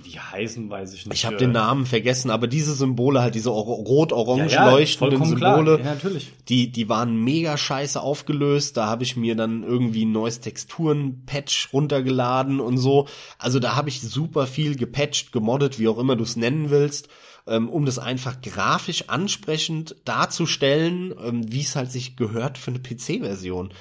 [0.02, 1.14] Wie die heißen, weiß ich nicht.
[1.14, 5.80] Ich habe den Namen vergessen, aber diese Symbole halt, diese rot-orange ja, ja, leuchtenden Symbole,
[5.82, 5.96] ja,
[6.48, 8.76] die die waren mega scheiße aufgelöst.
[8.76, 13.08] Da habe ich mir dann irgendwie ein neues Texturen-Patch runtergeladen und so.
[13.38, 17.08] Also da habe ich super viel gepatcht, gemoddet, wie auch immer du es nennen willst,
[17.46, 22.80] ähm, um das einfach grafisch ansprechend darzustellen, ähm, wie es halt sich gehört für eine
[22.80, 23.72] PC-Version.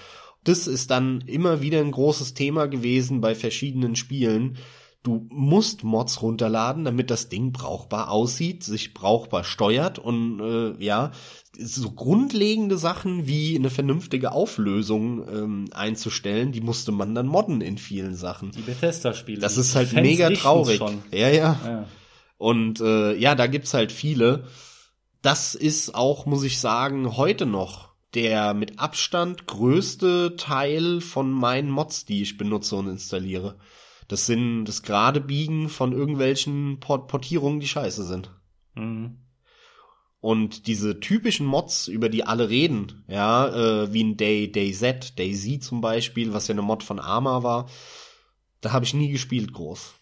[0.44, 4.58] Das ist dann immer wieder ein großes Thema gewesen bei verschiedenen Spielen
[5.08, 11.14] Du musst Mods runterladen, damit das Ding brauchbar aussieht, sich brauchbar steuert und äh, ja,
[11.58, 17.78] so grundlegende Sachen wie eine vernünftige Auflösung ähm, einzustellen, die musste man dann modden in
[17.78, 18.52] vielen Sachen.
[18.52, 19.40] Die Bethesda-Spiele.
[19.40, 20.80] Das ist halt mega traurig.
[20.80, 21.02] Schon.
[21.14, 21.58] Ja, ja.
[21.66, 21.86] ja.
[22.38, 24.44] Und äh, ja, da gibt's halt viele.
[25.22, 31.72] Das ist auch, muss ich sagen, heute noch der mit Abstand größte Teil von meinen
[31.72, 33.58] Mods, die ich benutze und installiere.
[34.08, 38.32] Das sind das gerade Biegen von irgendwelchen Port Portierungen, die scheiße sind.
[38.76, 39.18] Mhm.
[40.20, 45.18] Und diese typischen Mods, über die alle reden, ja, äh, wie ein Day, Day Z,
[45.20, 47.70] Day Z zum Beispiel, was ja eine Mod von Arma war,
[48.62, 49.94] da habe ich nie gespielt groß.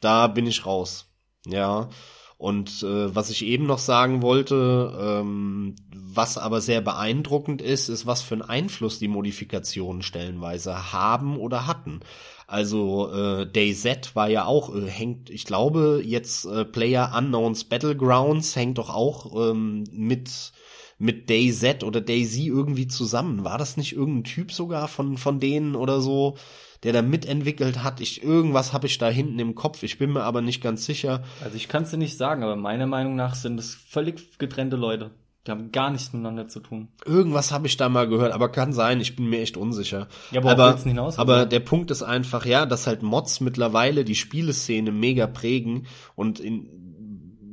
[0.00, 1.06] Da bin ich raus.
[1.46, 1.90] Ja.
[2.38, 8.06] Und äh, was ich eben noch sagen wollte, ähm, was aber sehr beeindruckend ist, ist,
[8.06, 12.00] was für einen Einfluss die Modifikationen stellenweise haben oder hatten.
[12.48, 18.56] Also äh, DayZ war ja auch, äh, hängt, ich glaube, jetzt äh, Player Unknowns Battlegrounds
[18.56, 20.52] hängt doch auch ähm, mit
[20.96, 23.44] mit DayZ oder DayZ irgendwie zusammen.
[23.44, 26.36] War das nicht irgendein Typ sogar von von denen oder so?
[26.84, 28.00] der da mitentwickelt hat.
[28.00, 31.24] Ich, irgendwas habe ich da hinten im Kopf, ich bin mir aber nicht ganz sicher.
[31.42, 34.76] Also ich kann es dir nicht sagen, aber meiner Meinung nach sind es völlig getrennte
[34.76, 35.10] Leute.
[35.48, 36.88] Die haben gar nichts miteinander zu tun.
[37.06, 40.06] Irgendwas habe ich da mal gehört, aber kann sein, ich bin mir echt unsicher.
[40.30, 44.14] Ja, aber, aber, hinaus, aber der Punkt ist einfach, ja, dass halt Mods mittlerweile die
[44.14, 46.68] Spieleszene mega prägen und in,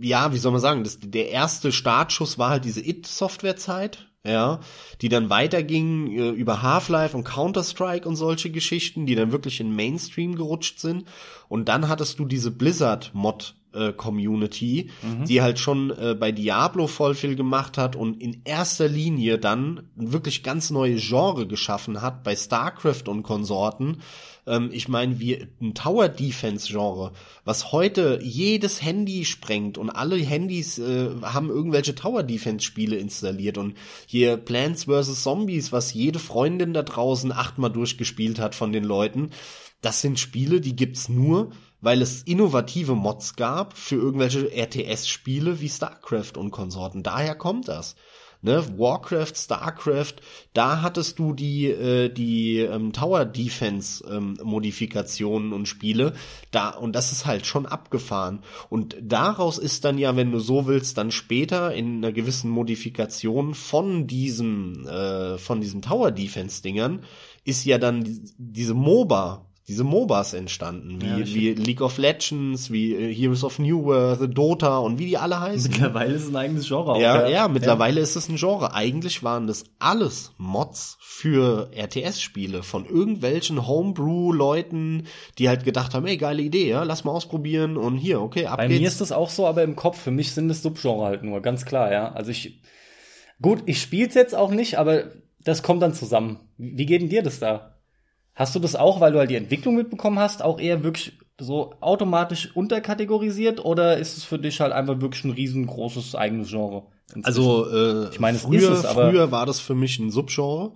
[0.01, 4.59] ja, wie soll man sagen, das, der erste Startschuss war halt diese It-Software-Zeit, ja,
[5.01, 9.73] die dann weitergingen äh, über Half-Life und Counter-Strike und solche Geschichten, die dann wirklich in
[9.73, 11.05] Mainstream gerutscht sind.
[11.47, 15.25] Und dann hattest du diese Blizzard-Mod äh, Community, mhm.
[15.25, 19.89] die halt schon äh, bei Diablo voll viel gemacht hat und in erster Linie dann
[19.97, 23.97] ein wirklich ganz neue Genre geschaffen hat bei StarCraft und Konsorten.
[24.47, 27.11] Ähm, ich meine, wie ein Tower Defense Genre,
[27.43, 33.57] was heute jedes Handy sprengt und alle Handys äh, haben irgendwelche Tower Defense Spiele installiert
[33.57, 38.83] und hier Plants vs Zombies, was jede Freundin da draußen achtmal durchgespielt hat von den
[38.83, 39.31] Leuten.
[39.81, 41.51] Das sind Spiele, die gibt's nur,
[41.85, 47.03] weil es innovative Mods gab für irgendwelche RTS-Spiele wie StarCraft und Konsorten.
[47.03, 47.95] Daher kommt das.
[48.41, 50.15] Ne, Warcraft, Starcraft,
[50.53, 56.13] da hattest du die äh, die ähm, Tower Defense ähm, Modifikationen und Spiele,
[56.51, 60.67] da und das ist halt schon abgefahren und daraus ist dann ja, wenn du so
[60.67, 67.03] willst, dann später in einer gewissen Modifikation von diesem äh, von diesen Tower Defense Dingern
[67.45, 72.93] ist ja dann diese MOBA diese MOBAs entstanden, wie, ja, wie League of Legends, wie
[72.93, 75.71] äh, Heroes of New World, Dota und wie die alle heißen.
[75.71, 76.91] Mittlerweile ist es ein eigenes Genre.
[76.91, 78.03] Auch, ja, ja, ja, mittlerweile ja.
[78.03, 78.75] ist es ein Genre.
[78.75, 85.07] Eigentlich waren das alles Mods für RTS-Spiele von irgendwelchen Homebrew-Leuten,
[85.39, 88.57] die halt gedacht haben, ey, geile Idee, ja, lass mal ausprobieren und hier, okay, ab
[88.57, 88.81] Bei geht's.
[88.81, 91.41] mir ist das auch so, aber im Kopf, für mich sind es Subgenre halt nur,
[91.41, 92.11] ganz klar, ja.
[92.11, 92.61] Also ich,
[93.41, 95.05] gut, ich spiel's jetzt auch nicht, aber
[95.43, 96.39] das kommt dann zusammen.
[96.57, 97.74] Wie geht denn dir das da?
[98.35, 101.73] Hast du das auch, weil du halt die Entwicklung mitbekommen hast, auch eher wirklich so
[101.81, 106.83] automatisch unterkategorisiert oder ist es für dich halt einfach wirklich ein riesengroßes eigenes Genre?
[107.13, 107.25] Inzwischen?
[107.25, 110.73] Also äh, ich meine, früher, es, früher war das für mich ein Subgenre.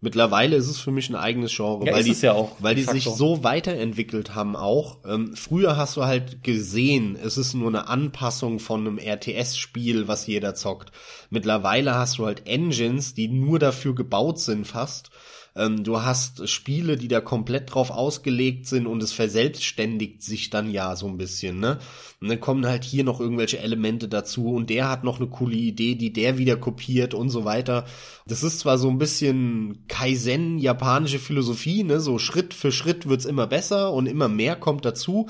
[0.00, 2.84] Mittlerweile ist es für mich ein eigenes Genre, ja, weil die, ja auch, weil die
[2.84, 4.98] sich so weiterentwickelt haben auch.
[5.04, 10.28] Ähm, früher hast du halt gesehen, es ist nur eine Anpassung von einem RTS-Spiel, was
[10.28, 10.92] jeder zockt.
[11.30, 15.10] Mittlerweile hast du halt Engines, die nur dafür gebaut sind fast
[15.56, 20.70] ähm, du hast Spiele, die da komplett drauf ausgelegt sind und es verselbstständigt sich dann
[20.70, 21.78] ja so ein bisschen, ne?
[22.20, 25.56] Und dann kommen halt hier noch irgendwelche Elemente dazu und der hat noch eine coole
[25.56, 27.84] Idee, die der wieder kopiert und so weiter.
[28.26, 32.00] Das ist zwar so ein bisschen Kaizen, japanische Philosophie, ne?
[32.00, 35.28] So Schritt für Schritt wird's immer besser und immer mehr kommt dazu.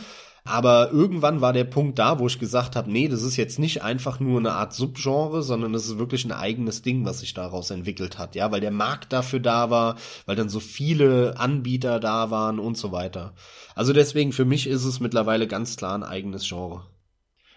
[0.49, 3.83] Aber irgendwann war der Punkt da, wo ich gesagt habe, nee, das ist jetzt nicht
[3.83, 7.71] einfach nur eine Art Subgenre, sondern das ist wirklich ein eigenes Ding, was sich daraus
[7.71, 12.31] entwickelt hat, ja, weil der Markt dafür da war, weil dann so viele Anbieter da
[12.31, 13.35] waren und so weiter.
[13.75, 16.87] Also deswegen für mich ist es mittlerweile ganz klar ein eigenes Genre.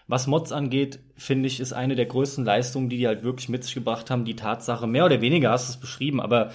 [0.06, 3.64] Was Mods angeht, finde ich, ist eine der größten Leistungen, die die halt wirklich mit
[3.64, 6.50] sich gebracht haben, die Tatsache, mehr oder weniger hast du es beschrieben, aber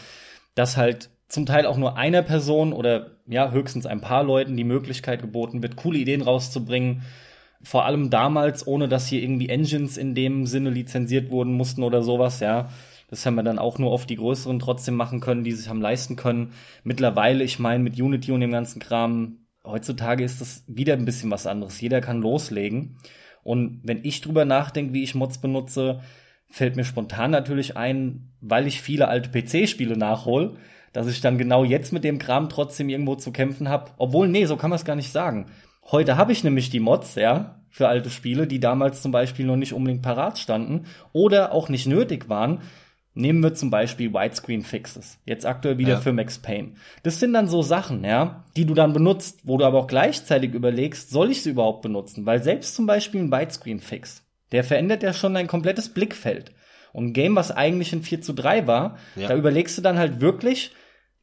[0.53, 4.63] dass halt zum Teil auch nur einer Person oder ja, höchstens ein paar Leuten die
[4.63, 7.03] Möglichkeit geboten wird, coole Ideen rauszubringen.
[7.61, 12.01] Vor allem damals, ohne dass hier irgendwie Engines in dem Sinne lizenziert wurden mussten oder
[12.01, 12.69] sowas, ja.
[13.09, 15.81] Das haben wir dann auch nur oft die größeren trotzdem machen können, die sich haben
[15.81, 16.51] leisten können.
[16.83, 21.31] Mittlerweile, ich meine, mit Unity und dem ganzen Kram, heutzutage ist das wieder ein bisschen
[21.31, 21.79] was anderes.
[21.79, 22.97] Jeder kann loslegen.
[23.43, 26.01] Und wenn ich drüber nachdenke, wie ich Mods benutze,
[26.49, 30.57] fällt mir spontan natürlich ein, weil ich viele alte PC-Spiele nachhole,
[30.97, 33.91] dass ich dann genau jetzt mit dem Kram trotzdem irgendwo zu kämpfen habe.
[33.97, 35.45] Obwohl, nee, so kann man es gar nicht sagen.
[35.91, 39.57] Heute habe ich nämlich die Mods, ja, für alte Spiele, die damals zum Beispiel noch
[39.57, 42.61] nicht unbedingt parat standen oder auch nicht nötig waren.
[43.13, 45.19] Nehmen wir zum Beispiel Widescreen Fixes.
[45.23, 45.99] Jetzt aktuell wieder Ja.
[45.99, 46.71] für Max Payne.
[47.03, 50.55] Das sind dann so Sachen, ja, die du dann benutzt, wo du aber auch gleichzeitig
[50.55, 52.25] überlegst, soll ich sie überhaupt benutzen?
[52.25, 56.53] Weil selbst zum Beispiel ein Widescreen Fix, der verändert ja schon dein komplettes Blickfeld.
[56.93, 59.27] Und ein Game, was eigentlich ein 4 zu 3 war, Ja.
[59.27, 60.71] da überlegst du dann halt wirklich,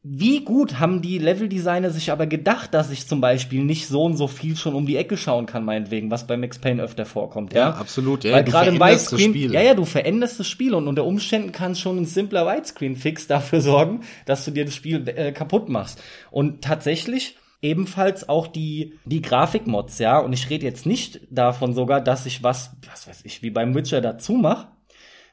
[0.06, 4.18] wie gut haben die Leveldesigner sich aber gedacht, dass ich zum Beispiel nicht so und
[4.18, 7.54] so viel schon um die Ecke schauen kann, meinetwegen, was bei Max Payne öfter vorkommt,
[7.54, 7.70] ja?
[7.70, 8.22] Ja, absolut.
[8.22, 11.74] Ja, Weil gerade im Widescreen, ja, ja, du veränderst das Spiel und unter Umständen kann
[11.74, 16.02] schon ein simpler Widescreen-Fix dafür sorgen, dass du dir das Spiel äh, kaputt machst.
[16.30, 22.02] Und tatsächlich ebenfalls auch die, die Grafikmods, ja, und ich rede jetzt nicht davon sogar,
[22.02, 24.68] dass ich was, was weiß ich, wie beim Witcher dazu mache,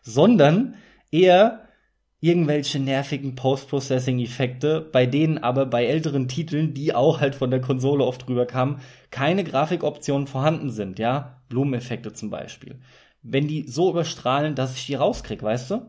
[0.02, 0.76] sondern
[1.12, 1.68] eher
[2.22, 8.06] irgendwelche nervigen Post-Processing-Effekte, bei denen aber bei älteren Titeln, die auch halt von der Konsole
[8.06, 8.78] oft rüberkamen,
[9.10, 11.42] keine Grafikoptionen vorhanden sind, ja?
[11.50, 12.80] Blumeneffekte zum Beispiel.
[13.24, 15.82] Wenn die so überstrahlen, dass ich die rauskrieg, weißt du?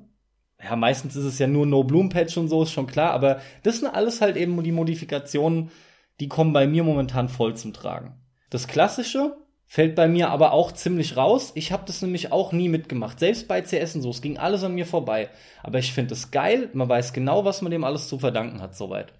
[0.62, 3.88] Ja, meistens ist es ja nur No-Bloom-Patch und so, ist schon klar, aber das sind
[3.88, 5.70] alles halt eben die Modifikationen,
[6.18, 8.14] die kommen bei mir momentan voll zum Tragen.
[8.48, 9.36] Das Klassische
[9.72, 11.52] fällt bei mir aber auch ziemlich raus.
[11.54, 13.18] Ich habe das nämlich auch nie mitgemacht.
[13.18, 15.30] Selbst bei CS und so, es ging alles an mir vorbei.
[15.62, 18.76] Aber ich finde es geil, man weiß genau, was man dem alles zu verdanken hat,
[18.76, 19.14] soweit.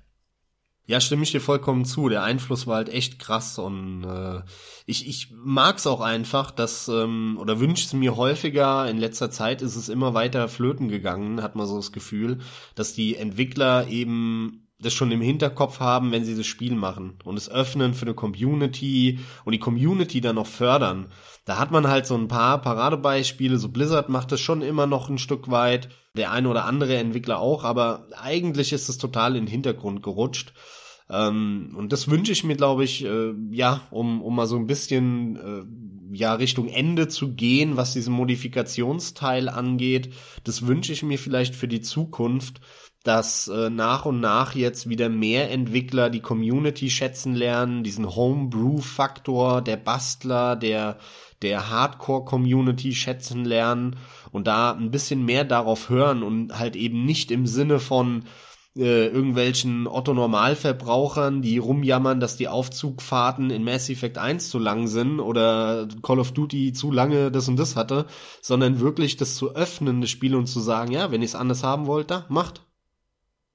[0.85, 2.11] Ja, stimme ich dir vollkommen zu.
[2.11, 4.43] Der Einfluss war halt echt krass und äh,
[4.85, 9.63] ich, ich mag's auch einfach, dass, ähm, oder wünsche es mir häufiger, in letzter Zeit
[9.63, 12.41] ist es immer weiter flöten gegangen, hat man so das Gefühl,
[12.75, 17.37] dass die Entwickler eben das schon im Hinterkopf haben, wenn sie das Spiel machen und
[17.37, 21.07] es öffnen für eine Community und die Community dann noch fördern.
[21.45, 25.09] Da hat man halt so ein paar Paradebeispiele, so Blizzard macht das schon immer noch
[25.09, 29.47] ein Stück weit, der eine oder andere Entwickler auch, aber eigentlich ist es total in
[29.47, 30.53] den Hintergrund gerutscht.
[31.09, 34.67] Ähm, und das wünsche ich mir, glaube ich, äh, ja, um, um mal so ein
[34.67, 40.13] bisschen äh, ja Richtung Ende zu gehen, was diesen Modifikationsteil angeht.
[40.45, 42.61] Das wünsche ich mir vielleicht für die Zukunft,
[43.03, 49.63] dass äh, nach und nach jetzt wieder mehr Entwickler die Community schätzen lernen, diesen Homebrew-Faktor,
[49.63, 50.99] der Bastler, der
[51.43, 53.97] der Hardcore-Community schätzen lernen
[54.31, 58.25] und da ein bisschen mehr darauf hören und halt eben nicht im Sinne von
[58.75, 65.21] äh, irgendwelchen Otto-Normalverbrauchern, die rumjammern, dass die Aufzugfahrten in Mass Effect 1 zu lang sind
[65.21, 68.07] oder Call of Duty zu lange das und das hatte,
[68.41, 71.63] sondern wirklich das zu öffnen, das Spiel und zu sagen, ja, wenn ihr es anders
[71.63, 72.63] haben wollt, da, macht.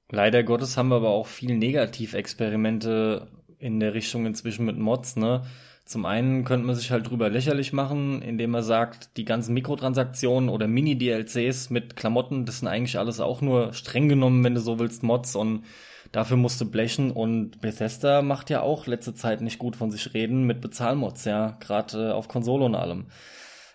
[0.10, 3.28] Leider Gottes haben wir aber auch viel Negativexperimente
[3.60, 5.44] in der Richtung inzwischen mit Mods, ne?
[5.84, 10.50] Zum einen könnte man sich halt drüber lächerlich machen, indem man sagt, die ganzen Mikrotransaktionen
[10.50, 14.80] oder Mini-DLCs mit Klamotten, das sind eigentlich alles auch nur streng genommen, wenn du so
[14.80, 15.64] willst, Mods und
[16.12, 20.14] dafür musst du blechen und Bethesda macht ja auch letzte Zeit nicht gut von sich
[20.14, 23.06] reden mit Bezahlmods, ja, gerade äh, auf Konsole und allem.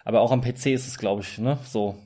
[0.05, 1.97] Aber auch am PC ist es, glaube ich, ne, so.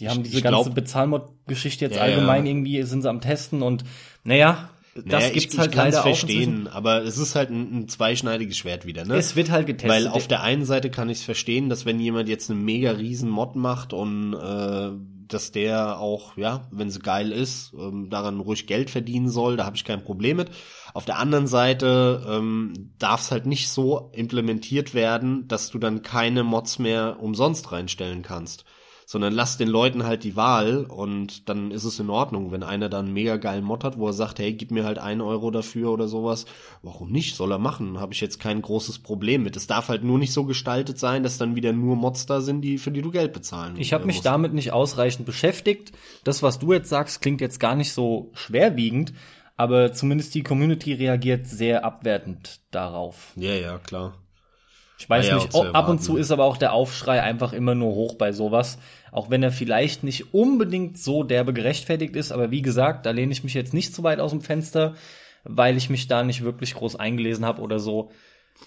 [0.00, 2.50] Die haben diese glaub- ganze Bezahlmod-Geschichte jetzt Ja, allgemein ja.
[2.52, 3.84] irgendwie sind sie am Testen und
[4.24, 6.68] naja, das naja, gibt's ich, halt ich leider auch verstehen, inzwischen.
[6.68, 9.14] aber es ist halt ein, ein zweischneidiges Schwert wieder, ne?
[9.14, 9.90] Es wird halt getestet.
[9.90, 12.90] Weil auf der einen Seite kann ich es verstehen, dass wenn jemand jetzt einen mega
[12.90, 14.90] riesen Mod macht und äh,
[15.28, 19.64] dass der auch, ja, wenn es geil ist, ähm, daran ruhig Geld verdienen soll, da
[19.64, 20.50] habe ich kein Problem mit.
[20.92, 26.02] Auf der anderen Seite ähm, darf es halt nicht so implementiert werden, dass du dann
[26.02, 28.64] keine Mods mehr umsonst reinstellen kannst.
[29.10, 32.88] Sondern lass den Leuten halt die Wahl und dann ist es in Ordnung, wenn einer
[32.88, 35.50] dann einen mega geilen Mod hat, wo er sagt, hey, gib mir halt ein Euro
[35.50, 36.46] dafür oder sowas.
[36.82, 37.34] Warum nicht?
[37.34, 37.98] Soll er machen.
[37.98, 39.56] Habe ich jetzt kein großes Problem mit.
[39.56, 42.60] Es darf halt nur nicht so gestaltet sein, dass dann wieder nur Mods da sind,
[42.60, 44.26] die, für die du Geld bezahlen ich habe mich musst.
[44.26, 45.90] damit nicht ausreichend beschäftigt.
[46.22, 49.12] Das, was du jetzt sagst, klingt jetzt gar nicht so schwerwiegend,
[49.56, 53.32] aber zumindest die Community reagiert sehr abwertend darauf.
[53.34, 54.14] Ja, ja, klar.
[55.00, 57.74] Ich weiß ja nicht, ob- ab und zu ist aber auch der Aufschrei einfach immer
[57.74, 58.78] nur hoch bei sowas.
[59.12, 62.32] Auch wenn er vielleicht nicht unbedingt so derbe gerechtfertigt ist.
[62.32, 64.94] Aber wie gesagt, da lehne ich mich jetzt nicht zu weit aus dem Fenster,
[65.44, 68.10] weil ich mich da nicht wirklich groß eingelesen habe oder so.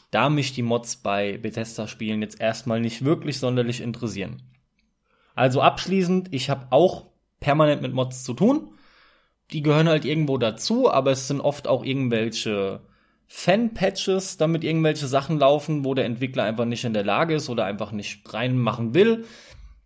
[0.10, 4.42] Da mich die Mods bei Bethesda-Spielen jetzt erstmal nicht wirklich sonderlich interessieren.
[5.36, 7.06] Also abschließend, ich habe auch
[7.42, 8.70] permanent mit Mods zu tun.
[9.52, 12.82] Die gehören halt irgendwo dazu, aber es sind oft auch irgendwelche
[13.28, 17.66] Fan-Patches, damit irgendwelche Sachen laufen, wo der Entwickler einfach nicht in der Lage ist oder
[17.66, 19.26] einfach nicht reinmachen will.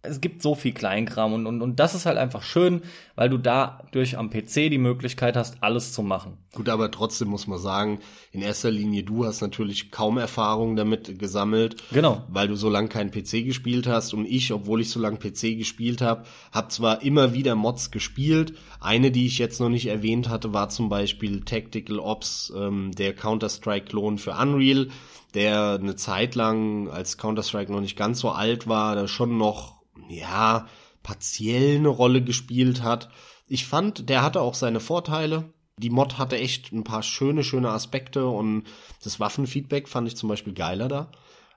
[0.01, 2.81] Es gibt so viel Kleinkram und, und, und das ist halt einfach schön,
[3.17, 6.37] weil du dadurch am PC die Möglichkeit hast, alles zu machen.
[6.53, 7.99] Gut, aber trotzdem muss man sagen,
[8.31, 11.83] in erster Linie du hast natürlich kaum Erfahrung damit gesammelt.
[11.91, 12.23] Genau.
[12.29, 15.57] Weil du so lange keinen PC gespielt hast und ich, obwohl ich so lange PC
[15.57, 18.53] gespielt habe, habe zwar immer wieder Mods gespielt.
[18.79, 23.15] Eine, die ich jetzt noch nicht erwähnt hatte, war zum Beispiel Tactical Ops, ähm, der
[23.15, 24.89] Counter-Strike-Klon für Unreal,
[25.33, 29.81] der eine Zeit lang, als Counter-Strike noch nicht ganz so alt war, da schon noch,
[30.07, 30.67] ja,
[31.07, 33.07] partiell eine Rolle gespielt hat.
[33.47, 35.45] Ich fand, der hatte auch seine Vorteile.
[35.79, 38.65] Die Mod hatte echt ein paar schöne, schöne Aspekte und
[39.05, 41.09] das Waffenfeedback fand ich zum Beispiel geiler da.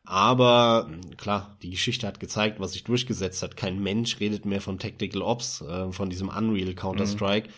[0.05, 3.57] Aber klar, die Geschichte hat gezeigt, was sich durchgesetzt hat.
[3.57, 7.49] Kein Mensch redet mehr von Tactical Ops, äh, von diesem Unreal Counter-Strike.
[7.49, 7.55] Mhm.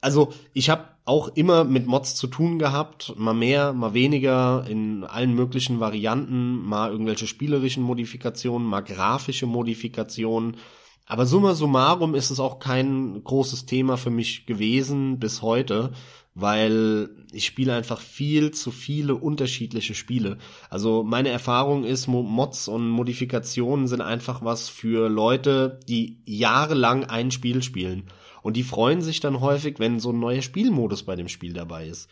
[0.00, 5.04] Also ich habe auch immer mit Mods zu tun gehabt, mal mehr, mal weniger, in
[5.04, 10.56] allen möglichen Varianten, mal irgendwelche spielerischen Modifikationen, mal grafische Modifikationen.
[11.06, 15.92] Aber summa summarum ist es auch kein großes Thema für mich gewesen bis heute,
[16.34, 20.38] weil ich spiele einfach viel zu viele unterschiedliche Spiele.
[20.70, 27.30] Also meine Erfahrung ist, Mods und Modifikationen sind einfach was für Leute, die jahrelang ein
[27.30, 28.04] Spiel spielen.
[28.42, 31.86] Und die freuen sich dann häufig, wenn so ein neuer Spielmodus bei dem Spiel dabei
[31.86, 32.08] ist.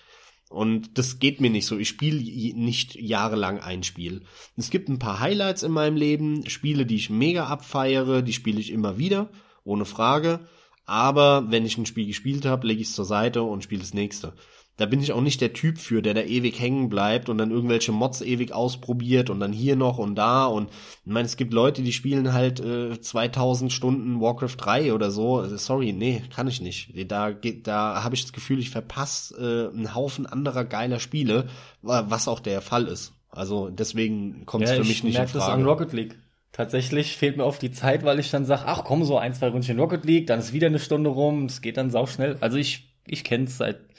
[0.51, 1.78] Und das geht mir nicht so.
[1.78, 4.22] Ich spiele nicht jahrelang ein Spiel.
[4.57, 8.59] Es gibt ein paar Highlights in meinem Leben, Spiele, die ich mega abfeiere, die spiele
[8.59, 9.30] ich immer wieder,
[9.62, 10.40] ohne Frage.
[10.86, 13.94] Aber wenn ich ein Spiel gespielt habe, lege ich es zur Seite und spiele das
[13.94, 14.34] nächste
[14.80, 17.50] da bin ich auch nicht der Typ für, der da ewig hängen bleibt und dann
[17.50, 21.52] irgendwelche Mods ewig ausprobiert und dann hier noch und da und ich meine, es gibt
[21.52, 25.44] Leute, die spielen halt äh, 2000 Stunden Warcraft 3 oder so.
[25.58, 26.94] Sorry, nee, kann ich nicht.
[27.10, 31.48] Da da habe ich das Gefühl, ich verpasse äh, einen Haufen anderer geiler Spiele,
[31.82, 33.12] was auch der Fall ist.
[33.28, 35.38] Also deswegen kommt es ja, für mich nicht in Frage.
[35.38, 36.18] Das an Rocket League.
[36.52, 39.48] Tatsächlich fehlt mir oft die Zeit, weil ich dann sage, ach komm, so ein, zwei
[39.48, 42.38] Ründchen Rocket League, dann ist wieder eine Stunde rum, es geht dann sauschnell.
[42.40, 43.89] Also ich, ich kenne es seit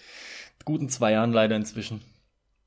[0.66, 2.02] guten zwei Jahren leider inzwischen.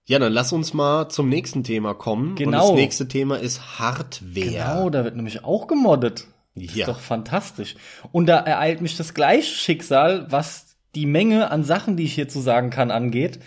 [0.07, 2.35] Ja, dann lass uns mal zum nächsten Thema kommen.
[2.35, 2.69] Genau.
[2.69, 4.51] Und das nächste Thema ist Hardware.
[4.51, 6.27] Genau, da wird nämlich auch gemoddet.
[6.55, 6.87] Das ja.
[6.87, 7.75] ist doch fantastisch.
[8.13, 12.29] Und da ereilt mich das gleiche Schicksal, was die Menge an Sachen, die ich hier
[12.29, 13.41] zu sagen kann, angeht.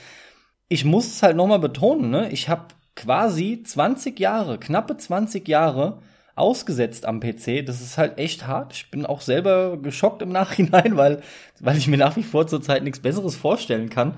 [0.67, 2.29] Ich muss es halt nochmal betonen, ne?
[2.31, 6.01] Ich habe quasi 20 Jahre, knappe 20 Jahre
[6.35, 7.65] ausgesetzt am PC.
[7.65, 8.73] Das ist halt echt hart.
[8.73, 11.21] Ich bin auch selber geschockt im Nachhinein, weil,
[11.59, 14.15] weil ich mir nach wie vor zurzeit nichts Besseres vorstellen kann.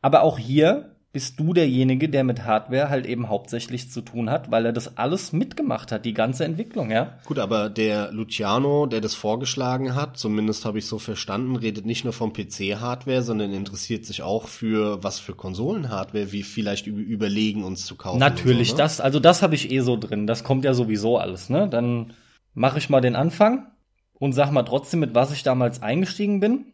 [0.00, 4.50] Aber auch hier bist du derjenige, der mit Hardware halt eben hauptsächlich zu tun hat,
[4.50, 7.18] weil er das alles mitgemacht hat, die ganze Entwicklung, ja.
[7.24, 12.04] Gut, aber der Luciano, der das vorgeschlagen hat, zumindest habe ich so verstanden, redet nicht
[12.04, 17.86] nur vom PC-Hardware, sondern interessiert sich auch für was für Konsolen-Hardware, wie vielleicht überlegen uns
[17.86, 18.18] zu kaufen.
[18.18, 18.82] Natürlich, so, ne?
[18.82, 20.26] das, also das habe ich eh so drin.
[20.26, 21.68] Das kommt ja sowieso alles, ne?
[21.68, 22.12] Dann
[22.52, 23.66] mache ich mal den Anfang
[24.12, 26.66] und sag mal trotzdem, mit was ich damals eingestiegen bin.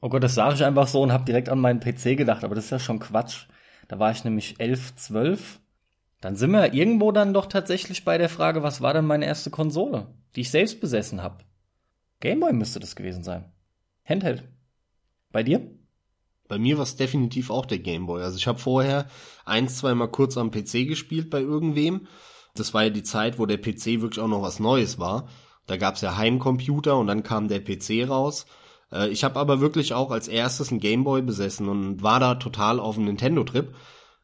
[0.00, 2.54] Oh Gott, das sage ich einfach so und habe direkt an meinen PC gedacht, aber
[2.54, 3.46] das ist ja schon Quatsch.
[3.88, 5.60] Da war ich nämlich elf, zwölf.
[6.20, 9.50] Dann sind wir irgendwo dann doch tatsächlich bei der Frage, was war denn meine erste
[9.50, 11.44] Konsole, die ich selbst besessen habe?
[12.20, 13.50] Gameboy müsste das gewesen sein.
[14.04, 14.44] Handheld.
[15.32, 15.70] Bei dir?
[16.48, 18.22] Bei mir war es definitiv auch der Gameboy.
[18.22, 19.06] Also ich habe vorher
[19.44, 22.06] ein, zwei Mal kurz am PC gespielt bei irgendwem.
[22.54, 25.28] Das war ja die Zeit, wo der PC wirklich auch noch was Neues war.
[25.66, 28.46] Da gab's ja Heimcomputer und dann kam der PC raus.
[28.92, 32.80] Äh, ich habe aber wirklich auch als erstes einen Gameboy besessen und war da total
[32.80, 33.74] auf dem Nintendo-Trip.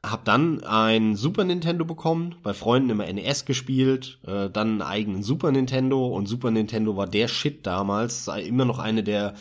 [0.03, 5.23] Hab dann ein Super Nintendo bekommen, bei Freunden immer NES gespielt, äh, dann einen eigenen
[5.23, 9.35] Super Nintendo und Super Nintendo war der Shit damals, immer noch eine der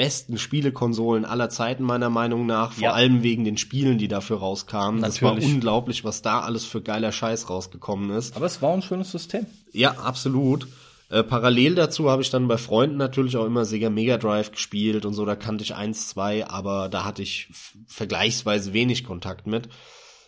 [0.00, 2.92] besten Spielekonsolen aller Zeiten meiner Meinung nach, vor ja.
[2.94, 5.02] allem wegen den Spielen, die dafür rauskamen.
[5.02, 5.20] Natürlich.
[5.20, 8.34] Das war unglaublich, was da alles für geiler Scheiß rausgekommen ist.
[8.34, 9.44] Aber es war ein schönes System.
[9.72, 10.68] Ja, absolut.
[11.10, 15.04] Äh, parallel dazu habe ich dann bei Freunden natürlich auch immer Sega Mega Drive gespielt
[15.04, 17.48] und so, da kannte ich eins, zwei, aber da hatte ich
[17.86, 19.68] vergleichsweise wenig Kontakt mit.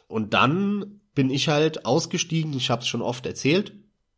[0.09, 3.74] Und dann bin ich halt ausgestiegen, ich habe es schon oft erzählt,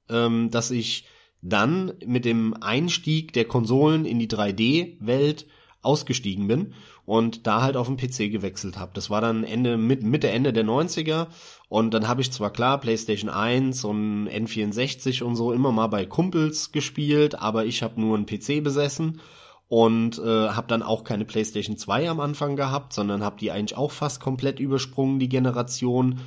[0.08, 1.06] ähm, dass ich
[1.42, 5.46] dann mit dem Einstieg der Konsolen in die 3D-Welt
[5.84, 6.74] ausgestiegen bin
[7.06, 8.92] und da halt auf den PC gewechselt habe.
[8.94, 11.28] Das war dann Ende mit Mitte Ende der 90er
[11.68, 16.06] und dann habe ich zwar klar PlayStation 1 und N64 und so immer mal bei
[16.06, 19.20] Kumpels gespielt, aber ich habe nur einen PC besessen
[19.68, 23.76] und äh, habe dann auch keine PlayStation 2 am Anfang gehabt, sondern habe die eigentlich
[23.76, 26.20] auch fast komplett übersprungen die Generation.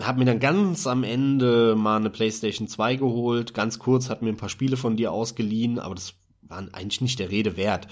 [0.00, 4.28] Hab mir dann ganz am Ende mal eine PlayStation 2 geholt, ganz kurz, hat mir
[4.28, 7.88] ein paar Spiele von dir ausgeliehen, aber das waren eigentlich nicht der Rede wert.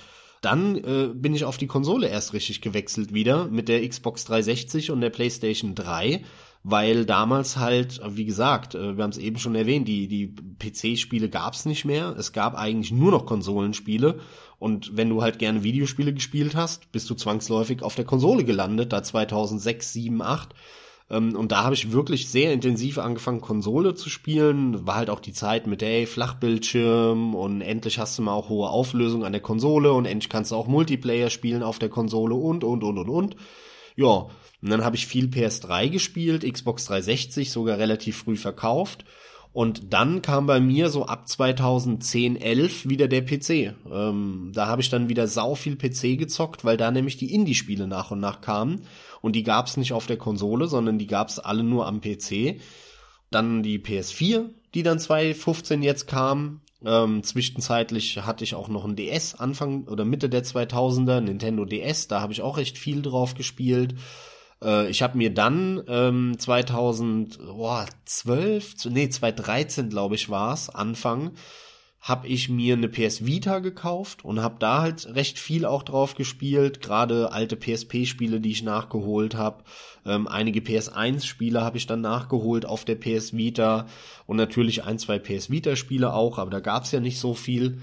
[0.47, 4.92] Dann äh, bin ich auf die Konsole erst richtig gewechselt wieder mit der Xbox 360
[4.92, 6.22] und der PlayStation 3,
[6.62, 11.30] weil damals halt, wie gesagt, äh, wir haben es eben schon erwähnt, die, die PC-Spiele
[11.30, 12.14] gab es nicht mehr.
[12.16, 14.20] Es gab eigentlich nur noch Konsolenspiele.
[14.61, 18.92] Und wenn du halt gerne Videospiele gespielt hast, bist du zwangsläufig auf der Konsole gelandet,
[18.92, 20.55] da 2006, 7, 8.
[21.11, 24.86] Ähm, und da habe ich wirklich sehr intensiv angefangen, Konsole zu spielen.
[24.86, 28.68] War halt auch die Zeit mit, ey, Flachbildschirm und endlich hast du mal auch hohe
[28.68, 32.64] Auflösung an der Konsole und endlich kannst du auch Multiplayer spielen auf der Konsole und,
[32.64, 33.36] und, und, und, und.
[33.94, 34.28] Ja,
[34.62, 39.04] und dann habe ich viel PS3 gespielt, Xbox 360 sogar relativ früh verkauft.
[39.52, 43.74] Und dann kam bei mir so ab 2010, 11 wieder der PC.
[43.90, 47.86] Ähm, da habe ich dann wieder sau viel PC gezockt, weil da nämlich die Indie-Spiele
[47.86, 48.82] nach und nach kamen.
[49.26, 52.60] Und die gab's nicht auf der Konsole, sondern die gab's alle nur am PC.
[53.32, 56.60] Dann die PS4, die dann 2015 jetzt kam.
[56.84, 62.06] Ähm, zwischenzeitlich hatte ich auch noch ein DS Anfang oder Mitte der 2000er, Nintendo DS,
[62.06, 63.96] da habe ich auch recht viel drauf gespielt.
[64.62, 71.32] Äh, ich habe mir dann ähm, 2012, nee 2013 glaube ich war's, Anfang,
[72.01, 76.14] habe ich mir eine PS Vita gekauft und habe da halt recht viel auch drauf
[76.14, 79.64] gespielt, gerade alte PSP-Spiele, die ich nachgeholt habe.
[80.05, 83.86] Ähm, einige PS1-Spiele habe ich dann nachgeholt auf der PS Vita
[84.26, 87.80] und natürlich ein, zwei PS Vita-Spiele auch, aber da gab's ja nicht so viel.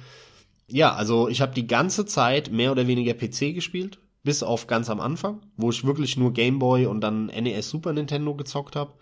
[0.68, 4.90] Ja, also ich habe die ganze Zeit mehr oder weniger PC gespielt, bis auf ganz
[4.90, 8.94] am Anfang, wo ich wirklich nur Game Boy und dann NES Super Nintendo gezockt habe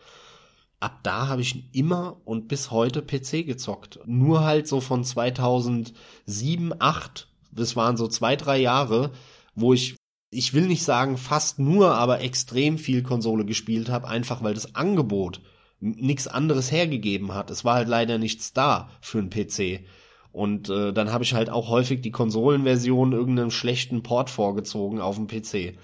[0.81, 3.99] ab da habe ich immer und bis heute PC gezockt.
[4.05, 9.11] Nur halt so von 2007, 8, das waren so zwei, drei Jahre,
[9.55, 9.95] wo ich,
[10.31, 14.75] ich will nicht sagen fast nur, aber extrem viel Konsole gespielt habe, einfach weil das
[14.75, 15.41] Angebot
[15.79, 17.49] nichts anderes hergegeben hat.
[17.49, 19.85] Es war halt leider nichts da für einen PC.
[20.31, 25.15] Und äh, dann habe ich halt auch häufig die Konsolenversion irgendeinem schlechten Port vorgezogen auf
[25.15, 25.77] dem PC.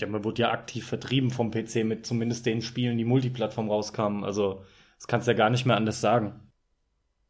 [0.00, 4.24] Ja, man wurde ja aktiv vertrieben vom PC mit zumindest den Spielen, die Multiplattform rauskamen.
[4.24, 4.64] Also,
[4.96, 6.40] das kannst du ja gar nicht mehr anders sagen.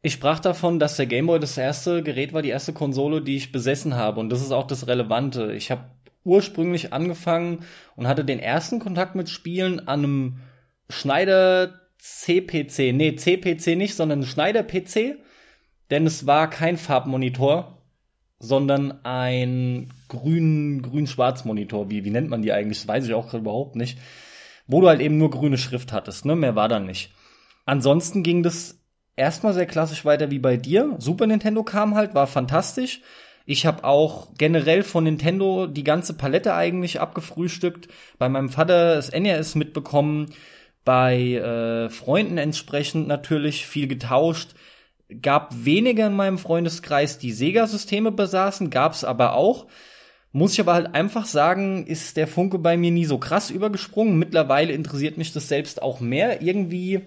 [0.01, 3.51] Ich sprach davon, dass der Gameboy das erste Gerät war, die erste Konsole, die ich
[3.51, 4.19] besessen habe.
[4.19, 5.53] Und das ist auch das Relevante.
[5.53, 5.91] Ich habe
[6.23, 7.65] ursprünglich angefangen
[7.95, 10.37] und hatte den ersten Kontakt mit Spielen an einem
[10.89, 12.93] Schneider CPC.
[12.93, 15.17] Nee, CPC nicht, sondern Schneider PC.
[15.89, 17.76] Denn es war kein Farbmonitor,
[18.39, 21.89] sondern ein grün, grün-schwarz Monitor.
[21.89, 22.79] Wie, wie nennt man die eigentlich?
[22.79, 23.97] Das weiß ich auch gerade überhaupt nicht.
[24.67, 26.35] Wo du halt eben nur grüne Schrift hattest, ne?
[26.35, 27.11] Mehr war da nicht.
[27.65, 28.79] Ansonsten ging das
[29.15, 30.95] erstmal sehr klassisch weiter wie bei dir.
[30.99, 33.01] Super Nintendo kam halt, war fantastisch.
[33.45, 37.87] Ich habe auch generell von Nintendo die ganze Palette eigentlich abgefrühstückt.
[38.17, 40.33] Bei meinem Vater das NES mitbekommen,
[40.83, 44.53] bei äh, Freunden entsprechend natürlich viel getauscht
[45.21, 49.67] gab weniger in meinem Freundeskreis, die Sega-Systeme besaßen, gab's aber auch.
[50.33, 54.19] Muss ich aber halt einfach sagen, ist der Funke bei mir nie so krass übergesprungen.
[54.19, 56.41] Mittlerweile interessiert mich das selbst auch mehr.
[56.41, 57.01] Irgendwie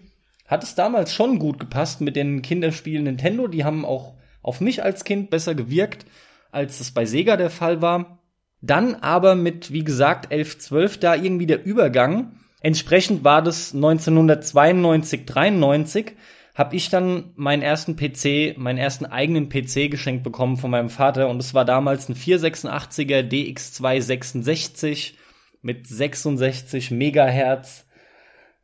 [0.47, 3.47] hat es damals schon gut gepasst mit den Kinderspielen Nintendo.
[3.47, 6.07] Die haben auch auf mich als Kind besser gewirkt,
[6.51, 8.19] als es bei Sega der Fall war.
[8.63, 12.33] Dann aber mit, wie gesagt, 11, 12 da irgendwie der Übergang.
[12.63, 16.17] Entsprechend war das 1992, 93
[16.61, 21.31] habe ich dann meinen ersten PC, meinen ersten eigenen PC geschenkt bekommen von meinem Vater
[21.31, 25.15] und es war damals ein 486er DX266
[25.63, 27.87] mit 66 Megahertz.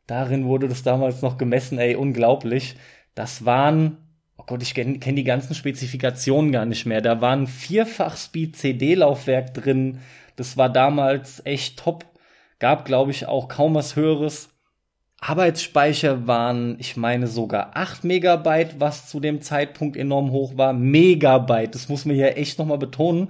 [0.05, 2.75] Darin wurde das damals noch gemessen, ey, unglaublich.
[3.15, 3.97] Das waren,
[4.37, 7.01] oh Gott, ich kenne kenn die ganzen Spezifikationen gar nicht mehr.
[7.01, 10.01] Da waren Vierfach-Speed CD-Laufwerk drin.
[10.35, 12.05] Das war damals echt top.
[12.59, 14.49] Gab, glaube ich, auch kaum was Höheres.
[15.19, 20.73] Arbeitsspeicher waren, ich meine sogar 8 Megabyte, was zu dem Zeitpunkt enorm hoch war.
[20.73, 23.29] Megabyte, das muss man hier echt nochmal betonen.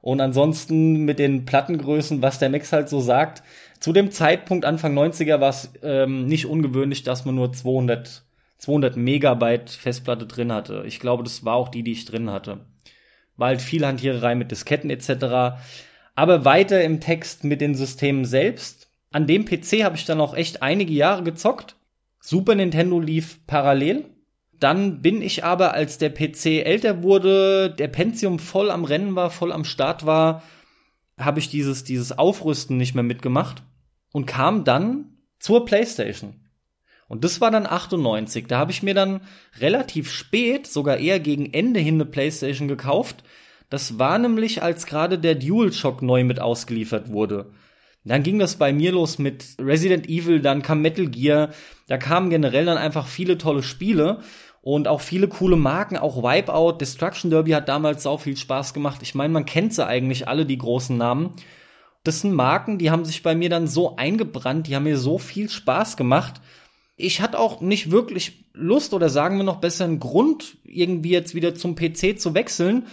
[0.00, 3.42] Und ansonsten mit den Plattengrößen, was der Max halt so sagt,
[3.80, 8.22] zu dem Zeitpunkt Anfang 90er war es ähm, nicht ungewöhnlich, dass man nur 200,
[8.58, 10.84] 200 Megabyte Festplatte drin hatte.
[10.86, 12.60] Ich glaube, das war auch die, die ich drin hatte.
[13.36, 15.58] War halt viel Hantiererei mit Disketten etc.
[16.14, 18.85] Aber weiter im Text mit den Systemen selbst
[19.16, 21.76] an dem PC habe ich dann auch echt einige Jahre gezockt.
[22.20, 24.04] Super Nintendo lief parallel.
[24.60, 29.30] Dann bin ich aber, als der PC älter wurde, der Pentium voll am Rennen war,
[29.30, 30.42] voll am Start war,
[31.18, 33.62] habe ich dieses, dieses Aufrüsten nicht mehr mitgemacht
[34.12, 36.34] und kam dann zur PlayStation.
[37.08, 38.48] Und das war dann 98.
[38.48, 39.22] Da habe ich mir dann
[39.58, 43.24] relativ spät, sogar eher gegen Ende hin eine PlayStation gekauft.
[43.70, 47.54] Das war nämlich, als gerade der DualShock neu mit ausgeliefert wurde.
[48.06, 51.50] Dann ging das bei mir los mit Resident Evil, dann kam Metal Gear,
[51.88, 54.20] da kamen generell dann einfach viele tolle Spiele
[54.62, 59.00] und auch viele coole Marken, auch Wipeout, Destruction Derby hat damals sau viel Spaß gemacht.
[59.02, 61.32] Ich meine, man kennt sie eigentlich alle, die großen Namen.
[62.04, 65.18] Das sind Marken, die haben sich bei mir dann so eingebrannt, die haben mir so
[65.18, 66.40] viel Spaß gemacht.
[66.96, 71.34] Ich hatte auch nicht wirklich Lust oder sagen wir noch besser einen Grund, irgendwie jetzt
[71.34, 72.86] wieder zum PC zu wechseln.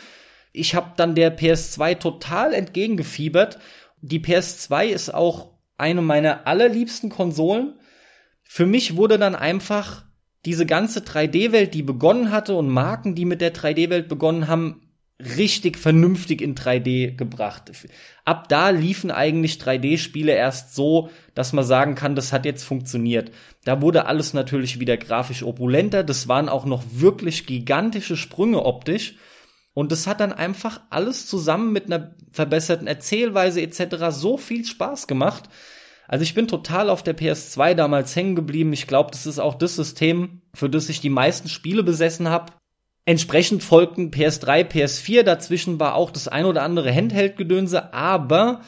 [0.52, 3.60] Ich habe dann der PS2 total entgegengefiebert
[4.04, 7.76] die PS2 ist auch eine meiner allerliebsten Konsolen.
[8.44, 10.04] Für mich wurde dann einfach
[10.46, 14.82] diese ganze 3D-Welt, die begonnen hatte und Marken, die mit der 3D-Welt begonnen haben,
[15.20, 17.72] richtig vernünftig in 3D gebracht.
[18.26, 23.32] Ab da liefen eigentlich 3D-Spiele erst so, dass man sagen kann, das hat jetzt funktioniert.
[23.64, 26.04] Da wurde alles natürlich wieder grafisch opulenter.
[26.04, 29.16] Das waren auch noch wirklich gigantische Sprünge optisch.
[29.74, 34.10] Und das hat dann einfach alles zusammen mit einer verbesserten Erzählweise etc.
[34.10, 35.50] so viel Spaß gemacht.
[36.08, 38.74] Also ich bin total auf der PS2 damals hängen geblieben.
[38.74, 42.54] Ich glaube, das ist auch das System, für das ich die meisten Spiele besessen habe.
[43.06, 48.62] Entsprechend folgten PS3, PS4, dazwischen war auch das ein oder andere Handheld-Gedönse, aber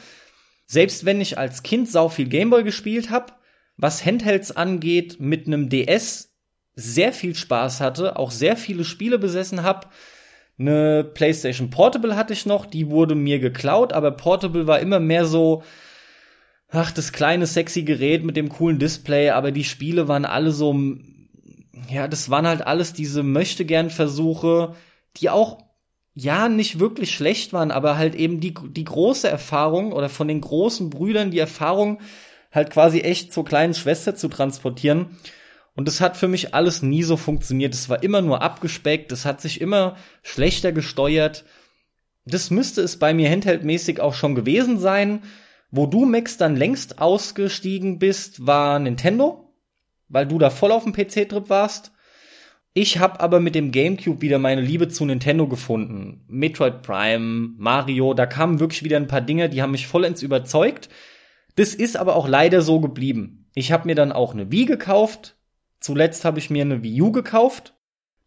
[0.66, 3.32] selbst wenn ich als Kind sau viel Gameboy gespielt habe,
[3.78, 6.34] was Handhelds angeht, mit einem DS
[6.74, 9.86] sehr viel Spaß hatte, auch sehr viele Spiele besessen habe.
[10.58, 15.26] Eine PlayStation Portable hatte ich noch, die wurde mir geklaut, aber Portable war immer mehr
[15.26, 15.62] so,
[16.68, 20.72] ach, das kleine sexy Gerät mit dem coolen Display, aber die Spiele waren alle so
[21.90, 24.74] ja, das waren halt alles diese möchte gern Versuche,
[25.18, 25.58] die auch
[26.14, 30.40] ja nicht wirklich schlecht waren, aber halt eben die die große Erfahrung oder von den
[30.40, 32.00] großen Brüdern die Erfahrung
[32.50, 35.18] halt quasi echt zur kleinen Schwester zu transportieren.
[35.76, 37.74] Und das hat für mich alles nie so funktioniert.
[37.74, 41.44] Es war immer nur abgespeckt, es hat sich immer schlechter gesteuert.
[42.24, 45.22] Das müsste es bei mir handheldmäßig auch schon gewesen sein.
[45.70, 49.46] Wo du, Max, dann längst ausgestiegen bist, war Nintendo
[50.08, 51.92] weil du da voll auf dem PC-Trip warst.
[52.74, 56.24] Ich habe aber mit dem GameCube wieder meine Liebe zu Nintendo gefunden.
[56.28, 60.90] Metroid Prime, Mario, da kamen wirklich wieder ein paar Dinge, die haben mich vollends überzeugt.
[61.54, 63.46] Das ist aber auch leider so geblieben.
[63.54, 65.35] Ich habe mir dann auch eine Wii gekauft.
[65.80, 67.74] Zuletzt habe ich mir eine Wii U gekauft.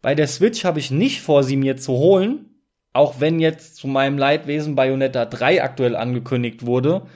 [0.02, 2.46] Bei der Switch habe ich nicht vor, sie mir zu holen.
[2.92, 7.06] Auch wenn jetzt zu meinem Leidwesen Bayonetta 3 aktuell angekündigt wurde.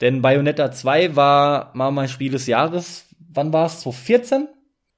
[0.00, 3.04] Denn Bayonetta 2 war mal mein Spiel des Jahres
[3.34, 3.80] wann war es?
[3.80, 4.48] 2014?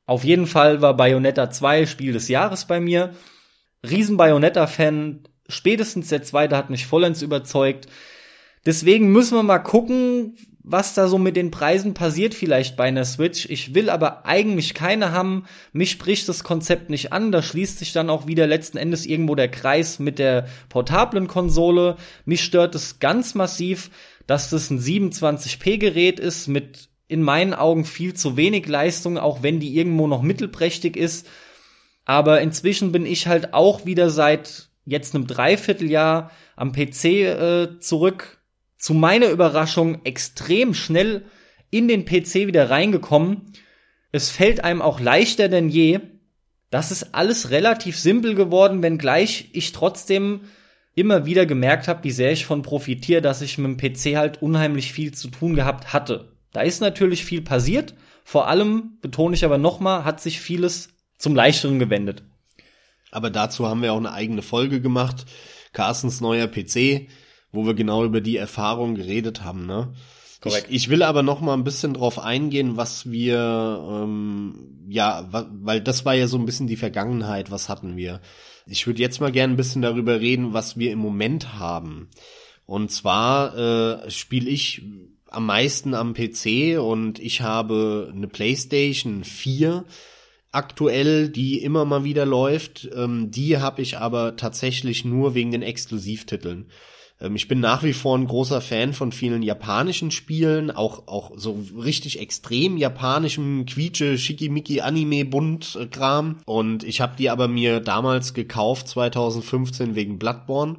[0.07, 3.15] Auf jeden Fall war Bayonetta 2 Spiel des Jahres bei mir.
[3.83, 5.25] Riesen Bayonetta-Fan.
[5.49, 7.87] Spätestens der zweite hat mich vollends überzeugt.
[8.65, 10.37] Deswegen müssen wir mal gucken,
[10.69, 13.47] was da so mit den Preisen passiert vielleicht bei einer Switch.
[13.49, 15.45] Ich will aber eigentlich keine haben.
[15.73, 17.31] Mich spricht das Konzept nicht an.
[17.31, 21.97] Da schließt sich dann auch wieder letzten Endes irgendwo der Kreis mit der portablen Konsole.
[22.25, 23.91] Mich stört es ganz massiv,
[24.27, 29.45] dass das ein 27p Gerät ist mit in meinen Augen viel zu wenig Leistung, auch
[29.45, 31.29] wenn die irgendwo noch mittelprächtig ist.
[32.05, 38.36] Aber inzwischen bin ich halt auch wieder seit jetzt einem Dreivierteljahr am PC äh, zurück.
[38.79, 41.25] Zu meiner Überraschung extrem schnell
[41.71, 43.53] in den PC wieder reingekommen.
[44.13, 46.01] Es fällt einem auch leichter denn je.
[46.71, 50.43] Das ist alles relativ simpel geworden, wenngleich ich trotzdem
[50.95, 54.43] immer wieder gemerkt habe, wie sehr ich von profitiere, dass ich mit dem PC halt
[54.43, 56.33] unheimlich viel zu tun gehabt hatte.
[56.53, 57.95] Da ist natürlich viel passiert.
[58.25, 62.25] Vor allem, betone ich aber nochmal, hat sich vieles zum Leichteren gewendet.
[63.11, 65.27] Aber dazu haben wir auch eine eigene Folge gemacht.
[65.73, 67.09] Carstens neuer PC,
[67.57, 69.93] wo wir genau über die Erfahrung geredet haben, ne?
[70.41, 70.67] Korrekt.
[70.69, 75.81] Ich, ich will aber noch mal ein bisschen drauf eingehen, was wir, ähm, ja, weil
[75.81, 78.21] das war ja so ein bisschen die Vergangenheit, was hatten wir.
[78.67, 82.11] Ich würde jetzt mal gerne ein bisschen darüber reden, was wir im Moment haben.
[82.67, 84.83] Und zwar äh, spiele ich
[85.31, 89.85] am meisten am PC und ich habe eine PlayStation 4
[90.53, 92.89] aktuell, die immer mal wieder läuft.
[92.95, 96.67] Ähm, die habe ich aber tatsächlich nur wegen den Exklusivtiteln.
[97.21, 101.33] Ähm, ich bin nach wie vor ein großer Fan von vielen japanischen Spielen, auch, auch
[101.37, 106.39] so richtig extrem japanischem Quietsche, Schickimicki, Anime, Bunt äh, Kram.
[106.45, 110.79] Und ich habe die aber mir damals gekauft, 2015, wegen Bloodborne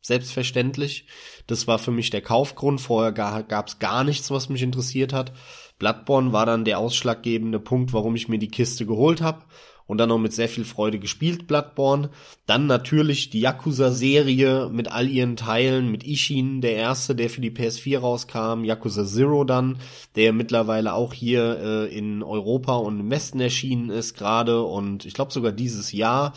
[0.00, 1.06] selbstverständlich.
[1.46, 2.80] Das war für mich der Kaufgrund.
[2.80, 5.32] Vorher gab es gar nichts, was mich interessiert hat.
[5.78, 9.44] Bloodborne war dann der ausschlaggebende Punkt, warum ich mir die Kiste geholt habe
[9.86, 12.10] und dann noch mit sehr viel Freude gespielt, Bloodborne.
[12.46, 17.50] Dann natürlich die Yakuza-Serie mit all ihren Teilen, mit Ishin, der erste, der für die
[17.50, 19.78] PS4 rauskam, Yakuza Zero dann,
[20.16, 25.14] der mittlerweile auch hier äh, in Europa und im Westen erschienen ist gerade und ich
[25.14, 26.32] glaube sogar dieses Jahr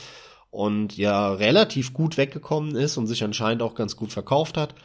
[0.52, 4.76] und ja relativ gut weggekommen ist und sich anscheinend auch ganz gut verkauft hat.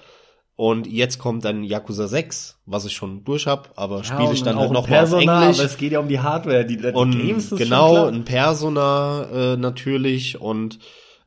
[0.54, 4.42] Und jetzt kommt dann Yakuza 6, was ich schon durch hab, aber ja, spiele ich
[4.42, 5.28] dann halt noch mal auf Englisch.
[5.58, 9.54] Aber es geht ja um die Hardware, die, die und Games ist genau ein Persona
[9.54, 10.78] äh, natürlich und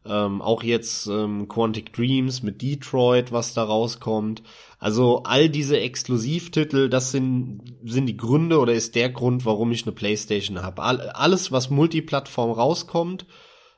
[0.06, 4.44] ähm, auch jetzt ähm, Quantic Dreams mit Detroit, was da rauskommt.
[4.78, 9.84] Also all diese Exklusivtitel, das sind sind die Gründe oder ist der Grund, warum ich
[9.84, 10.84] eine PlayStation habe.
[10.84, 13.26] All, alles, was Multiplattform rauskommt,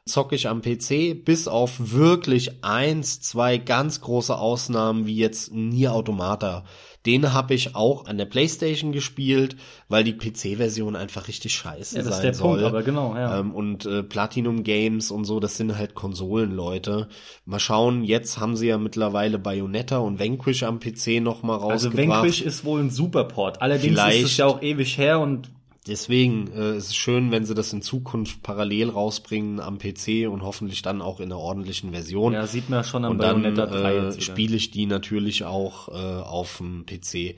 [0.08, 5.94] zocke ich am PC, bis auf wirklich eins, zwei ganz große Ausnahmen, wie jetzt Nier
[5.94, 6.64] Automata.
[7.06, 9.56] Den habe ich auch an der Playstation gespielt,
[9.88, 12.60] weil die PC-Version einfach richtig scheiße ja, das sein ist der soll.
[12.60, 13.40] Punkt, aber genau, ja.
[13.40, 17.08] Ähm, und äh, Platinum Games und so, das sind halt Konsolenleute.
[17.46, 22.00] Mal schauen, jetzt haben sie ja mittlerweile Bayonetta und Vanquish am PC noch mal rausgebracht.
[22.00, 23.62] Also Vanquish ist wohl ein Superport.
[23.62, 25.50] Allerdings Vielleicht, ist es ja auch ewig her und
[25.88, 30.42] Deswegen äh, ist es schön, wenn sie das in Zukunft parallel rausbringen am PC und
[30.42, 32.34] hoffentlich dann auch in einer ordentlichen Version.
[32.34, 36.58] Ja, sieht man schon am Und dann äh, spiele ich die natürlich auch äh, auf
[36.58, 37.36] dem PC.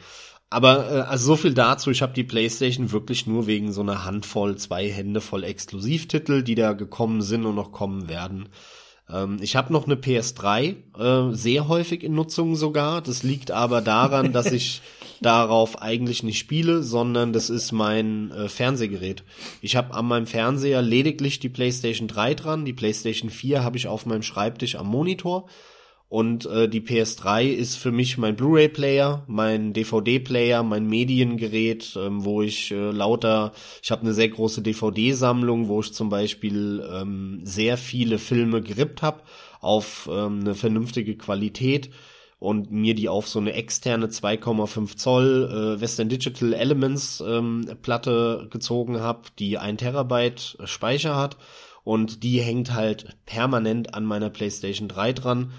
[0.50, 4.06] Aber äh, also so viel dazu, ich habe die PlayStation wirklich nur wegen so einer
[4.06, 8.50] Handvoll, zwei Hände voll Exklusivtitel, die da gekommen sind und noch kommen werden.
[9.12, 13.01] Ähm, ich habe noch eine PS3, äh, sehr häufig in Nutzung sogar.
[13.01, 14.82] Das liegt aber daran, dass ich
[15.22, 19.24] darauf eigentlich nicht spiele, sondern das ist mein äh, Fernsehgerät.
[19.62, 23.88] Ich habe an meinem Fernseher lediglich die PlayStation 3 dran, die PlayStation 4 habe ich
[23.88, 25.47] auf meinem Schreibtisch am Monitor
[26.10, 32.41] und äh, die PS3 ist für mich mein Blu-ray-Player, mein DVD-Player, mein Mediengerät, ähm, wo
[32.41, 33.51] ich äh, lauter,
[33.84, 39.03] ich habe eine sehr große DVD-Sammlung, wo ich zum Beispiel ähm, sehr viele Filme gerippt
[39.03, 39.22] habe
[39.62, 41.91] auf ähm, eine vernünftige Qualität
[42.39, 48.47] und mir die auf so eine externe 2,5 Zoll äh, Western Digital Elements ähm, Platte
[48.49, 51.38] gezogen habe, die ein Terabyte Speicher hat.
[51.84, 55.51] Und die hängt halt permanent an meiner PlayStation 3 dran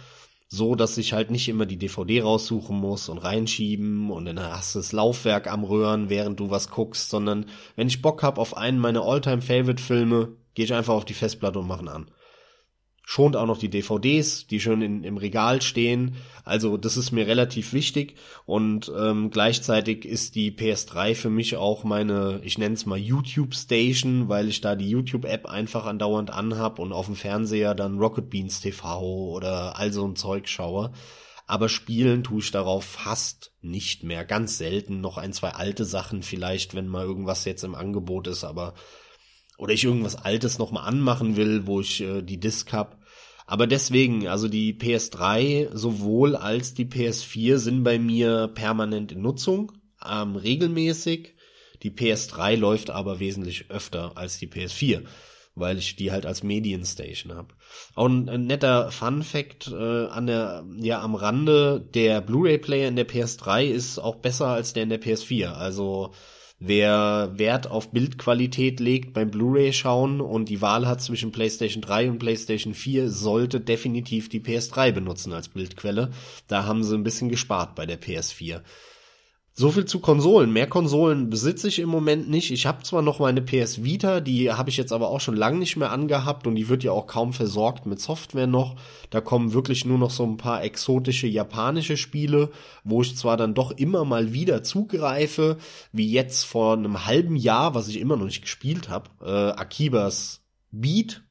[0.53, 4.74] so, dass ich halt nicht immer die DVD raussuchen muss und reinschieben und dann hast
[4.74, 7.46] du das Laufwerk am Röhren, während du was guckst, sondern
[7.76, 11.14] wenn ich Bock hab auf einen meiner Alltime Favorite Filme, gehe ich einfach auf die
[11.14, 12.11] Festplatte und mache ihn an
[13.11, 16.15] schont auch noch die DVDs, die schön in, im Regal stehen.
[16.45, 18.15] Also das ist mir relativ wichtig
[18.47, 23.57] und ähm, gleichzeitig ist die PS3 für mich auch meine, ich nenne es mal YouTube
[23.57, 27.99] Station, weil ich da die YouTube App einfach andauernd anhab und auf dem Fernseher dann
[27.99, 30.93] Rocket Beans TV oder all so ein Zeug schaue.
[31.49, 34.25] Aber spielen tue ich darauf fast nicht mehr.
[34.25, 38.45] Ganz selten noch ein, zwei alte Sachen vielleicht, wenn mal irgendwas jetzt im Angebot ist,
[38.45, 38.75] aber
[39.61, 42.99] oder ich irgendwas Altes nochmal anmachen will, wo ich äh, die Disc hab.
[43.51, 49.72] Aber deswegen, also die PS3 sowohl als die PS4 sind bei mir permanent in Nutzung,
[50.09, 51.34] ähm, regelmäßig.
[51.82, 55.03] Die PS3 läuft aber wesentlich öfter als die PS4,
[55.57, 57.48] weil ich die halt als Medienstation habe.
[57.96, 62.86] Auch ein, ein, netter Fun Fact äh, an der ja am Rande der Blu-ray Player
[62.86, 65.48] in der PS3 ist auch besser als der in der PS4.
[65.55, 66.12] Also
[66.63, 72.11] Wer Wert auf Bildqualität legt beim Blu-ray schauen und die Wahl hat zwischen PlayStation 3
[72.11, 76.11] und PlayStation 4, sollte definitiv die PS3 benutzen als Bildquelle.
[76.49, 78.61] Da haben sie ein bisschen gespart bei der PS4.
[79.53, 80.53] So viel zu Konsolen.
[80.53, 82.51] Mehr Konsolen besitze ich im Moment nicht.
[82.51, 85.59] Ich habe zwar noch meine PS Vita, die habe ich jetzt aber auch schon lange
[85.59, 88.76] nicht mehr angehabt und die wird ja auch kaum versorgt mit Software noch.
[89.11, 92.51] Da kommen wirklich nur noch so ein paar exotische japanische Spiele,
[92.84, 95.59] wo ich zwar dann doch immer mal wieder zugreife,
[95.92, 100.42] wie jetzt vor einem halben Jahr, was ich immer noch nicht gespielt habe, äh, Akibas
[100.70, 101.22] Beat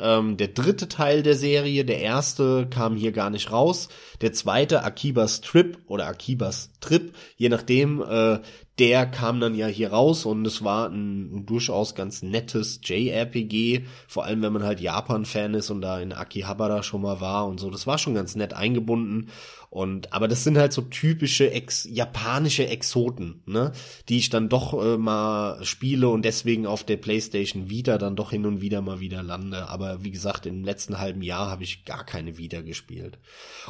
[0.00, 3.88] ähm, der dritte Teil der Serie, der erste kam hier gar nicht raus.
[4.20, 8.40] Der zweite, Akibas Trip oder Akibas Trip, je nachdem, äh,
[8.78, 13.84] der kam dann ja hier raus und es war ein, ein durchaus ganz nettes JRPG,
[14.08, 17.60] vor allem wenn man halt Japan-Fan ist und da in Akihabara schon mal war und
[17.60, 17.70] so.
[17.70, 19.28] Das war schon ganz nett eingebunden
[19.74, 23.72] und aber das sind halt so typische ex japanische Exoten, ne,
[24.08, 28.30] die ich dann doch äh, mal spiele und deswegen auf der PlayStation Vita dann doch
[28.30, 29.68] hin und wieder mal wieder lande.
[29.68, 33.18] Aber wie gesagt, im letzten halben Jahr habe ich gar keine Vita gespielt.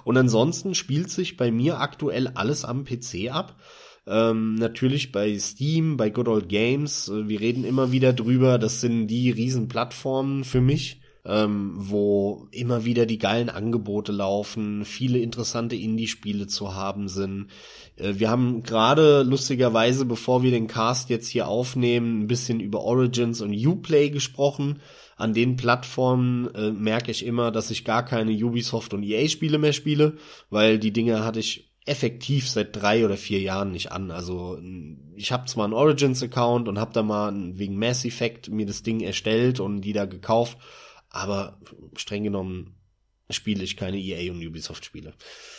[0.05, 3.59] Und ansonsten spielt sich bei mir aktuell alles am PC ab.
[4.07, 7.09] Ähm, natürlich bei Steam, bei Good Old Games.
[7.09, 8.59] Äh, wir reden immer wieder drüber.
[8.59, 11.01] Das sind die Riesenplattformen für mich.
[11.27, 17.47] Ähm, wo immer wieder die geilen Angebote laufen, viele interessante Indie-Spiele zu haben sind.
[17.97, 22.83] Äh, wir haben gerade lustigerweise, bevor wir den Cast jetzt hier aufnehmen, ein bisschen über
[22.83, 24.81] Origins und Uplay gesprochen.
[25.17, 29.73] An den Plattformen äh, merke ich immer, dass ich gar keine Ubisoft und EA-Spiele mehr
[29.73, 30.19] spiele,
[30.51, 34.11] weil die Dinge hatte ich effektiv seit drei oder vier Jahren nicht an.
[34.11, 34.59] Also
[35.17, 39.01] ich habe zwar einen Origins-Account und habe da mal wegen Mass Effect mir das Ding
[39.01, 40.59] erstellt und die da gekauft,
[41.15, 41.59] aber
[41.97, 42.75] streng genommen
[43.31, 45.15] spiele ich keine EA und Ubisoft Spiele.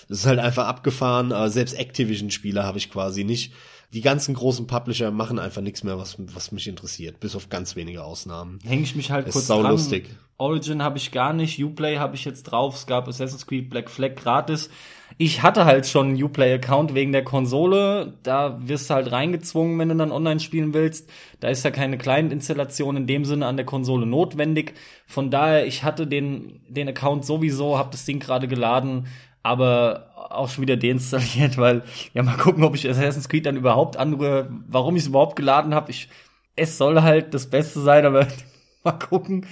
[0.08, 3.54] Das ist halt einfach abgefahren, aber selbst Activision Spiele habe ich quasi nicht,
[3.94, 7.76] die ganzen großen Publisher machen einfach nichts mehr, was, was mich interessiert, bis auf ganz
[7.76, 8.60] wenige Ausnahmen.
[8.64, 9.72] Hänge ich mich halt Es kurz ist sau dran.
[9.72, 10.10] lustig.
[10.38, 13.90] Origin habe ich gar nicht, Uplay habe ich jetzt drauf, es gab Assassin's Creed Black
[13.90, 14.70] Flag gratis.
[15.18, 19.90] Ich hatte halt schon einen Uplay-Account wegen der Konsole, da wirst du halt reingezwungen, wenn
[19.90, 21.10] du dann online spielen willst.
[21.40, 24.74] Da ist ja keine Client-Installation in dem Sinne an der Konsole notwendig.
[25.08, 29.08] Von daher, ich hatte den, den Account sowieso, habe das Ding gerade geladen,
[29.42, 31.84] aber auch schon wieder deinstalliert, weil
[32.14, 35.74] ja mal gucken, ob ich Assassin's Creed dann überhaupt anrühre, warum ich es überhaupt geladen
[35.74, 35.92] habe.
[35.92, 36.10] Ich
[36.56, 38.28] es soll halt das Beste sein, aber
[38.84, 39.46] mal gucken.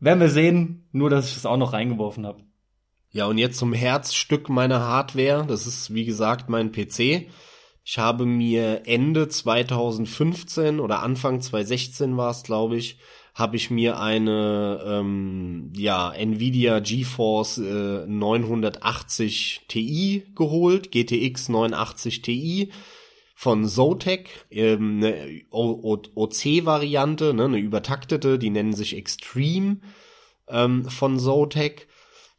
[0.00, 2.42] Werden wir sehen, nur dass ich das auch noch reingeworfen habe.
[3.12, 5.44] Ja, und jetzt zum Herzstück meiner Hardware.
[5.46, 7.26] Das ist, wie gesagt, mein PC.
[7.84, 12.98] Ich habe mir Ende 2015 oder Anfang 2016 war es, glaube ich,
[13.34, 22.72] habe ich mir eine ähm, ja, Nvidia GeForce äh, 980 Ti geholt, GTX 980 Ti
[23.34, 29.78] von Zotac, ähm, eine OC-Variante, ne, eine übertaktete, die nennen sich Extreme
[30.46, 31.88] ähm, von Zotac.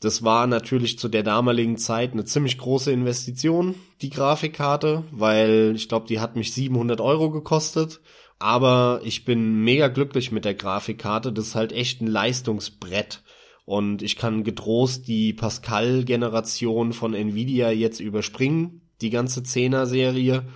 [0.01, 5.87] Das war natürlich zu der damaligen Zeit eine ziemlich große Investition, die Grafikkarte, weil ich
[5.87, 8.01] glaube, die hat mich 700 Euro gekostet.
[8.39, 11.31] Aber ich bin mega glücklich mit der Grafikkarte.
[11.31, 13.21] Das ist halt echt ein Leistungsbrett.
[13.65, 20.47] Und ich kann getrost die Pascal-Generation von Nvidia jetzt überspringen, die ganze 10er-Serie.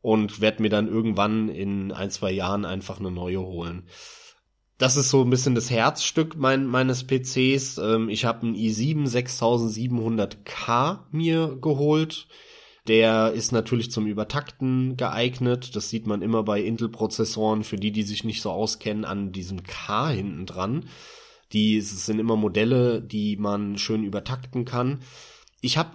[0.00, 3.88] Und werde mir dann irgendwann in ein, zwei Jahren einfach eine neue holen
[4.78, 7.78] das ist so ein bisschen das Herzstück mein, meines PCs.
[7.78, 12.26] Ähm, ich habe einen i7 6700K mir geholt.
[12.86, 15.74] Der ist natürlich zum Übertakten geeignet.
[15.74, 19.64] Das sieht man immer bei Intel-Prozessoren, für die, die sich nicht so auskennen, an diesem
[19.64, 20.84] K hinten dran.
[21.52, 25.00] Die sind immer Modelle, die man schön übertakten kann.
[25.60, 25.90] Ich habe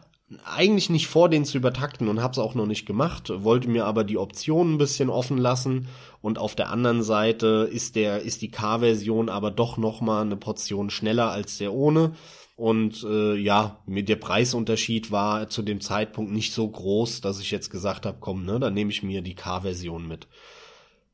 [0.46, 3.86] eigentlich nicht vor, den zu übertakten und habe es auch noch nicht gemacht, wollte mir
[3.86, 5.88] aber die Option ein bisschen offen lassen
[6.22, 10.38] und auf der anderen Seite ist der ist die K-Version aber doch noch mal eine
[10.38, 12.14] Portion schneller als der ohne
[12.56, 17.50] und äh, ja, mir der Preisunterschied war zu dem Zeitpunkt nicht so groß, dass ich
[17.50, 20.28] jetzt gesagt habe, komm, ne, dann nehme ich mir die K-Version mit.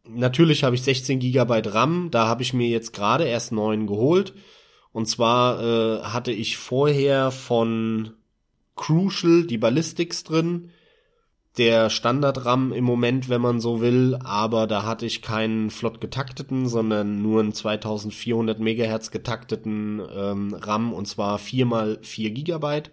[0.05, 4.33] Natürlich habe ich 16 Gigabyte RAM, da habe ich mir jetzt gerade erst neun geholt.
[4.91, 8.16] Und zwar äh, hatte ich vorher von
[8.77, 10.69] Crucial die Ballistics drin,
[11.57, 16.67] der Standard-RAM im Moment, wenn man so will, aber da hatte ich keinen flott getakteten,
[16.67, 22.91] sondern nur einen 2400 Megahertz getakteten ähm, RAM und zwar 4 mal 4 Gigabyte.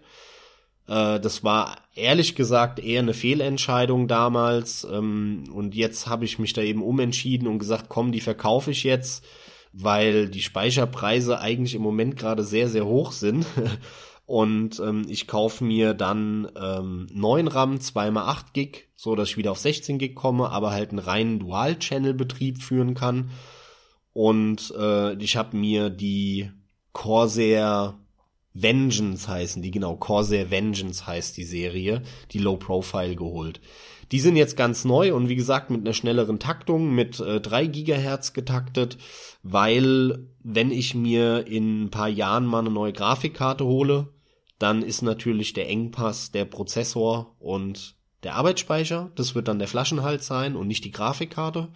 [0.87, 6.53] Äh, das war ehrlich gesagt eher eine Fehlentscheidung damals ähm, und jetzt habe ich mich
[6.53, 9.23] da eben umentschieden und gesagt, komm, die verkaufe ich jetzt,
[9.73, 13.45] weil die Speicherpreise eigentlich im Moment gerade sehr, sehr hoch sind.
[14.25, 19.51] Und ähm, ich kaufe mir dann ähm, 9 RAM, 2x8 Gig, so dass ich wieder
[19.51, 23.29] auf 16 Gig komme, aber halt einen reinen Dual-Channel-Betrieb führen kann.
[24.13, 26.49] Und äh, ich habe mir die
[26.93, 27.99] Corsair
[28.55, 32.01] Vengeance heißen die, genau, Corsair Vengeance heißt die Serie,
[32.31, 33.59] die Low Profile geholt.
[34.11, 37.67] Die sind jetzt ganz neu und wie gesagt mit einer schnelleren Taktung, mit äh, 3
[37.67, 38.97] Gigahertz getaktet,
[39.43, 44.07] weil wenn ich mir in ein paar Jahren mal eine neue Grafikkarte hole,
[44.59, 49.11] dann ist natürlich der Engpass der Prozessor und der Arbeitsspeicher.
[49.15, 51.69] Das wird dann der Flaschenhals sein und nicht die Grafikkarte.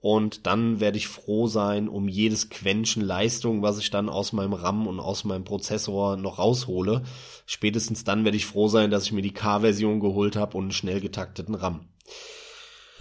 [0.00, 4.52] Und dann werde ich froh sein um jedes Quäntchen Leistung, was ich dann aus meinem
[4.52, 7.02] RAM und aus meinem Prozessor noch raushole.
[7.46, 10.72] Spätestens dann werde ich froh sein, dass ich mir die K-Version geholt habe und einen
[10.72, 11.88] schnell getakteten RAM.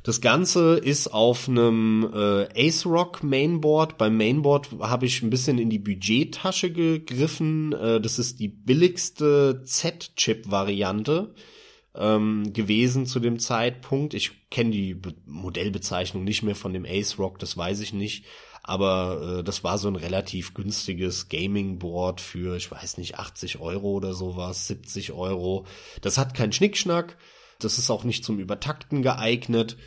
[0.07, 3.97] Das Ganze ist auf einem äh, AceRock Mainboard.
[3.97, 7.73] Beim Mainboard habe ich ein bisschen in die Budgettasche gegriffen.
[7.73, 11.33] Äh, das ist die billigste Z-Chip-Variante
[11.93, 14.13] ähm, gewesen zu dem Zeitpunkt.
[14.13, 18.23] Ich kenne die Be Modellbezeichnung nicht mehr von dem AceRock, das weiß ich nicht.
[18.63, 23.97] Aber äh, das war so ein relativ günstiges Gaming-Board für, ich weiß nicht, 80 Euro
[23.97, 25.65] oder sowas, 70 Euro.
[25.99, 27.17] Das hat keinen Schnickschnack.
[27.59, 29.77] Das ist auch nicht zum Übertakten geeignet,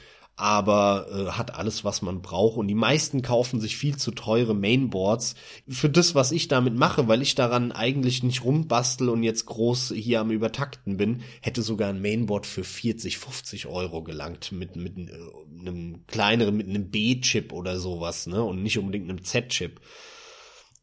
[0.41, 2.57] aber äh, hat alles, was man braucht.
[2.57, 5.35] Und die meisten kaufen sich viel zu teure Mainboards
[5.69, 9.93] für das, was ich damit mache, weil ich daran eigentlich nicht rumbastel und jetzt groß
[9.95, 14.97] hier am Übertakten bin, hätte sogar ein Mainboard für 40, 50 Euro gelangt mit, mit
[14.97, 15.11] äh,
[15.61, 18.43] einem kleineren, mit einem B-Chip oder sowas, ne?
[18.43, 19.79] Und nicht unbedingt einem Z-Chip.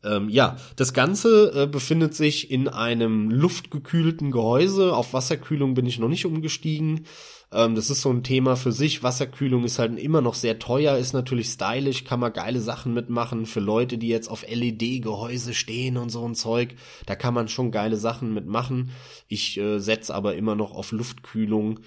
[0.03, 4.95] Ähm, ja, das Ganze äh, befindet sich in einem luftgekühlten Gehäuse.
[4.95, 7.07] Auf Wasserkühlung bin ich noch nicht umgestiegen.
[7.51, 9.03] Ähm, das ist so ein Thema für sich.
[9.03, 13.45] Wasserkühlung ist halt immer noch sehr teuer, ist natürlich stylisch, kann man geile Sachen mitmachen.
[13.45, 16.75] Für Leute, die jetzt auf LED-Gehäuse stehen und so ein Zeug,
[17.05, 18.91] da kann man schon geile Sachen mitmachen.
[19.27, 21.79] Ich äh, setze aber immer noch auf Luftkühlung.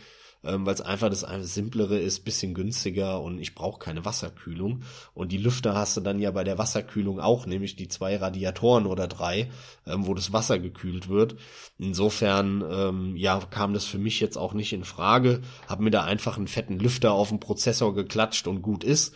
[0.45, 4.82] Ähm, weil es einfach das simplere ist, bisschen günstiger und ich brauche keine Wasserkühlung.
[5.14, 8.86] Und die Lüfter hast du dann ja bei der Wasserkühlung auch, nämlich die zwei Radiatoren
[8.86, 9.51] oder drei,
[9.86, 11.36] ähm, wo das Wasser gekühlt wird.
[11.78, 15.43] Insofern, ähm, ja, kam das für mich jetzt auch nicht in Frage.
[15.68, 19.14] Hab mir da einfach einen fetten Lüfter auf den Prozessor geklatscht und gut ist.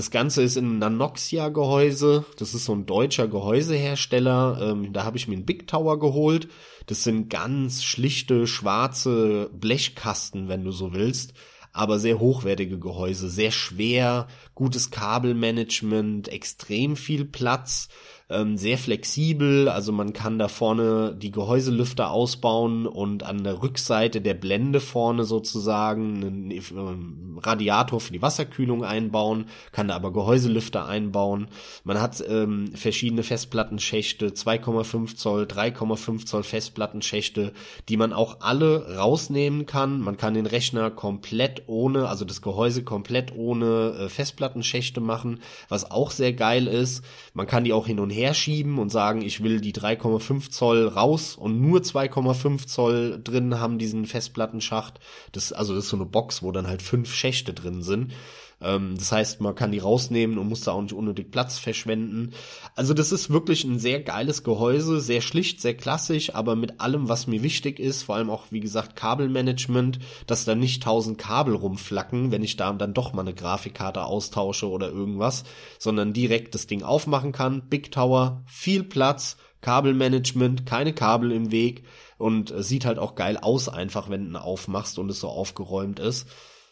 [0.00, 2.24] Das Ganze ist in Nanoxia-Gehäuse.
[2.38, 4.58] Das ist so ein deutscher Gehäusehersteller.
[4.62, 6.48] Ähm, da habe ich mir einen Big Tower geholt.
[6.86, 11.34] Das sind ganz schlichte, schwarze Blechkasten, wenn du so willst.
[11.74, 17.90] Aber sehr hochwertige Gehäuse, sehr schwer, gutes Kabelmanagement, extrem viel Platz
[18.30, 24.20] ähm, sehr flexibel, also man kann da vorne die Gehäuselüfter ausbauen und an der Rückseite
[24.20, 30.86] der Blende vorne sozusagen einen ähm, Radiator für die Wasserkühlung einbauen, kann da aber Gehäuselüfter
[30.86, 31.48] einbauen.
[31.82, 37.52] Man hat ähm, verschiedene Festplattenschächte, 2,5 Zoll, 3,5 Zoll Festplattenschächte,
[37.88, 40.00] die man auch alle rausnehmen kann.
[40.00, 45.90] Man kann den Rechner komplett ohne, also das Gehäuse komplett ohne äh, Festplattenschächte machen, was
[45.90, 47.04] auch sehr geil ist.
[47.34, 50.88] Man kann die auch hin und her herschieben und sagen, ich will die 3,5 Zoll
[50.88, 55.00] raus und nur 2,5 Zoll drin haben diesen Festplattenschacht.
[55.32, 58.12] Das, also das ist so eine Box, wo dann halt fünf Schächte drin sind.
[58.60, 62.32] Ähm, das heißt, man kann die rausnehmen und muss da auch nicht unnötig Platz verschwenden.
[62.76, 67.08] Also das ist wirklich ein sehr geiles Gehäuse, sehr schlicht, sehr klassisch, aber mit allem,
[67.08, 71.54] was mir wichtig ist, vor allem auch, wie gesagt, Kabelmanagement, dass da nicht tausend Kabel
[71.54, 75.44] rumflacken, wenn ich da dann doch mal eine Grafikkarte austausche oder irgendwas,
[75.78, 77.62] sondern direkt das Ding aufmachen kann.
[77.68, 81.84] Big Tower, viel Platz, Kabelmanagement, keine Kabel im Weg
[82.18, 86.26] und sieht halt auch geil aus einfach, wenn du aufmachst und es so aufgeräumt ist.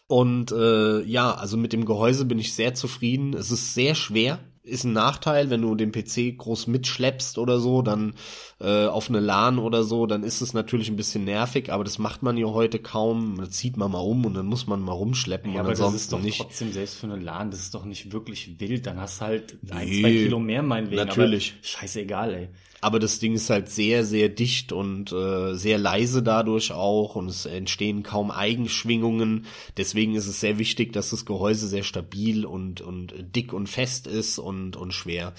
[0.09, 3.35] Und äh, ja, also mit dem Gehäuse bin ich sehr zufrieden.
[3.35, 7.83] Es ist sehr schwer, ist ein Nachteil, wenn du den PC groß mitschleppst oder so,
[7.83, 8.15] dann
[8.59, 11.99] äh, auf eine LAN oder so, dann ist es natürlich ein bisschen nervig, aber das
[11.99, 13.35] macht man ja heute kaum.
[13.37, 15.53] Da zieht man mal um und dann muss man mal rumschleppen.
[15.53, 16.41] Ja, aber das ist doch nicht.
[16.41, 18.87] trotzdem selbst für eine LAN, das ist doch nicht wirklich wild.
[18.87, 21.05] Dann hast du halt ein, nee, zwei Kilo mehr meinetwegen.
[21.05, 21.53] Natürlich.
[21.61, 22.49] Scheißegal, ey.
[22.81, 27.29] Aber das Ding ist halt sehr, sehr dicht und äh, sehr leise dadurch auch und
[27.29, 29.45] es entstehen kaum Eigenschwingungen.
[29.75, 34.07] Deswegen ist es sehr wichtig, dass das Gehäuse sehr stabil und, und dick und fest
[34.07, 35.33] ist und, und schwer.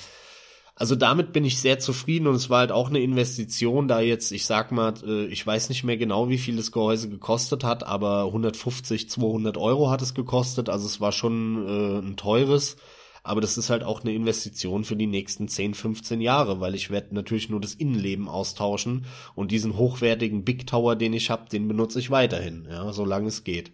[0.80, 4.32] Also damit bin ich sehr zufrieden und es war halt auch eine Investition, da jetzt,
[4.32, 7.84] ich sag mal, äh, ich weiß nicht mehr genau, wie viel das Gehäuse gekostet hat,
[7.84, 12.76] aber 150, 200 Euro hat es gekostet, also es war schon äh, ein teures
[13.22, 16.90] aber das ist halt auch eine Investition für die nächsten 10, 15 Jahre, weil ich
[16.90, 19.04] werde natürlich nur das Innenleben austauschen
[19.34, 23.44] und diesen hochwertigen Big Tower, den ich habe, den benutze ich weiterhin, ja, solange es
[23.44, 23.72] geht.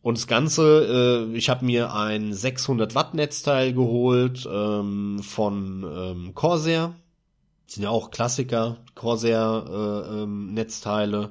[0.00, 6.34] Und das Ganze, äh, ich habe mir ein 600 Watt Netzteil geholt ähm, von ähm,
[6.34, 6.94] Corsair.
[7.66, 11.30] Das sind ja auch Klassiker, Corsair äh, ähm, Netzteile.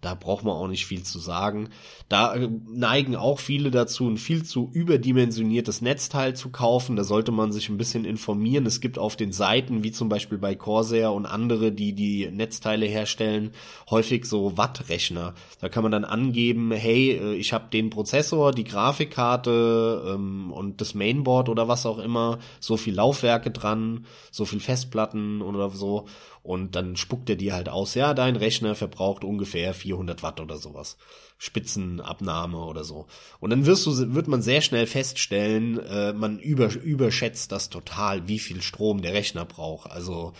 [0.00, 1.70] Da braucht man auch nicht viel zu sagen.
[2.08, 6.96] Da äh, neigen auch viele dazu, ein viel zu überdimensioniertes Netzteil zu kaufen.
[6.96, 8.66] Da sollte man sich ein bisschen informieren.
[8.66, 12.86] Es gibt auf den Seiten, wie zum Beispiel bei Corsair und andere, die die Netzteile
[12.86, 13.52] herstellen,
[13.90, 15.34] häufig so Wattrechner.
[15.60, 20.80] Da kann man dann angeben, hey, äh, ich habe den Prozessor, die Grafikkarte ähm, und
[20.80, 26.06] das Mainboard oder was auch immer, so viel Laufwerke dran, so viel Festplatten oder so
[26.46, 30.58] und dann spuckt er dir halt aus, ja, dein Rechner verbraucht ungefähr 400 Watt oder
[30.58, 30.96] sowas.
[31.38, 33.06] Spitzenabnahme oder so.
[33.40, 38.28] Und dann wirst du, wird man sehr schnell feststellen, äh, man über, überschätzt das total,
[38.28, 39.90] wie viel Strom der Rechner braucht.
[39.90, 40.34] Also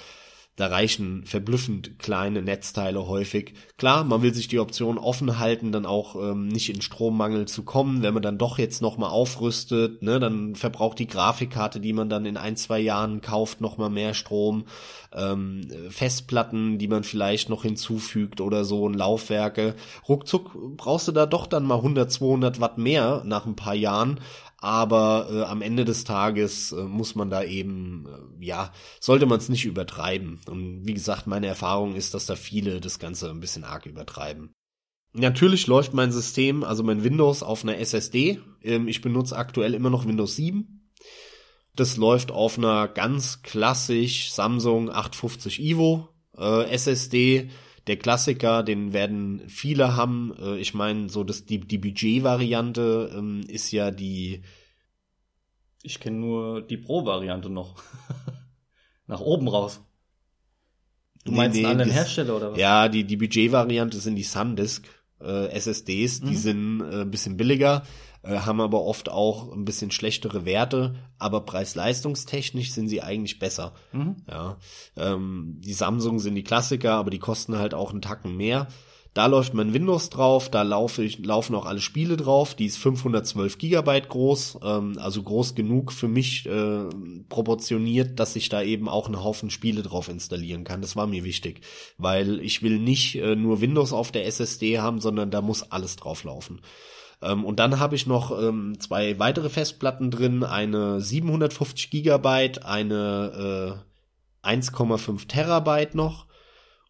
[0.56, 3.52] da reichen verblüffend kleine Netzteile häufig.
[3.76, 7.62] Klar, man will sich die Option offen halten, dann auch ähm, nicht in Strommangel zu
[7.62, 8.02] kommen.
[8.02, 12.24] Wenn man dann doch jetzt nochmal aufrüstet, ne, dann verbraucht die Grafikkarte, die man dann
[12.24, 14.64] in ein, zwei Jahren kauft, nochmal mehr Strom.
[15.12, 19.74] Ähm, Festplatten, die man vielleicht noch hinzufügt oder so, und Laufwerke.
[20.08, 24.20] Ruckzuck brauchst du da doch dann mal 100, 200 Watt mehr nach ein paar Jahren
[24.58, 28.06] aber äh, am Ende des Tages äh, muss man da eben,
[28.40, 30.40] äh, ja, sollte man es nicht übertreiben.
[30.46, 34.52] Und wie gesagt, meine Erfahrung ist, dass da viele das Ganze ein bisschen arg übertreiben.
[35.12, 38.40] Natürlich läuft mein System, also mein Windows auf einer SSD.
[38.62, 40.90] Ähm, ich benutze aktuell immer noch Windows 7.
[41.74, 47.50] Das läuft auf einer ganz klassisch Samsung 850 Evo äh, SSD
[47.86, 50.34] der Klassiker, den werden viele haben.
[50.40, 54.42] Äh, ich meine, so das, die, die Budget-Variante ähm, ist ja die.
[55.82, 57.82] Ich kenne nur die Pro-Variante noch.
[59.06, 59.80] Nach oben raus.
[61.24, 62.58] Du nee, meinst nee, einen Hersteller oder was?
[62.58, 64.88] Ja, die, die Budget-Variante sind die SanDisk
[65.20, 66.26] äh, SSDs, mhm.
[66.26, 67.84] die sind äh, ein bisschen billiger
[68.26, 73.72] äh, haben aber oft auch ein bisschen schlechtere Werte, aber preis-leistungstechnisch sind sie eigentlich besser.
[73.92, 74.16] Mhm.
[74.28, 74.56] Ja,
[74.96, 78.68] ähm, die Samsung sind die Klassiker, aber die kosten halt auch einen Tacken mehr.
[79.16, 82.54] Da läuft mein Windows drauf, da laufe ich, laufen auch alle Spiele drauf.
[82.54, 86.84] Die ist 512 Gigabyte groß, ähm, also groß genug für mich äh,
[87.30, 90.82] proportioniert, dass ich da eben auch einen Haufen Spiele drauf installieren kann.
[90.82, 91.62] Das war mir wichtig,
[91.96, 95.96] weil ich will nicht äh, nur Windows auf der SSD haben, sondern da muss alles
[95.96, 96.60] drauf laufen.
[97.22, 103.82] Ähm, und dann habe ich noch ähm, zwei weitere Festplatten drin, eine 750 Gigabyte, eine
[104.44, 106.26] äh, 1,5 Terabyte noch.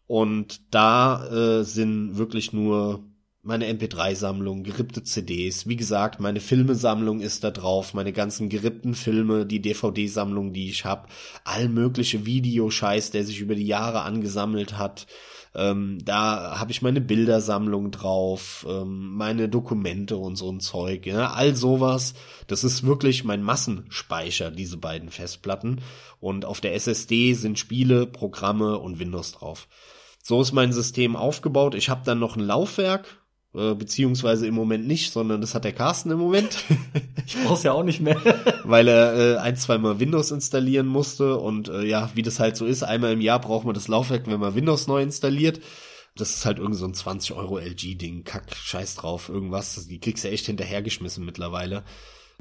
[0.05, 3.03] Und da äh, sind wirklich nur
[3.47, 5.67] meine MP3-Sammlung, gerippte CDs.
[5.67, 10.83] Wie gesagt, meine Filmesammlung ist da drauf, meine ganzen gerippten Filme, die DVD-Sammlung, die ich
[10.83, 11.09] hab,
[11.45, 15.07] all mögliche Videoscheiß, der sich über die Jahre angesammelt hat.
[15.57, 21.31] Ähm, da habe ich meine Bildersammlung drauf, ähm, meine Dokumente und so ein Zeug, ja,
[21.31, 22.13] all sowas.
[22.45, 25.81] Das ist wirklich mein Massenspeicher, diese beiden Festplatten.
[26.19, 29.67] Und auf der SSD sind Spiele, Programme und Windows drauf.
[30.21, 31.73] So ist mein System aufgebaut.
[31.73, 33.17] Ich habe dann noch ein Laufwerk,
[33.53, 36.63] äh, beziehungsweise im Moment nicht, sondern das hat der Carsten im Moment.
[37.25, 38.21] ich brauch's ja auch nicht mehr.
[38.63, 42.65] Weil er äh, ein, zweimal Windows installieren musste und äh, ja, wie das halt so
[42.65, 45.61] ist, einmal im Jahr braucht man das Laufwerk, wenn man Windows neu installiert.
[46.15, 49.87] Das ist halt irgend so ein 20 Euro LG-Ding, kack, scheiß drauf, irgendwas.
[49.87, 51.83] Die kriegst du echt hinterhergeschmissen mittlerweile.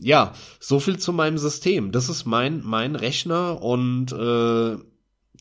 [0.01, 1.93] Ja, so viel zu meinem System.
[1.93, 4.77] Das ist mein, mein Rechner und äh,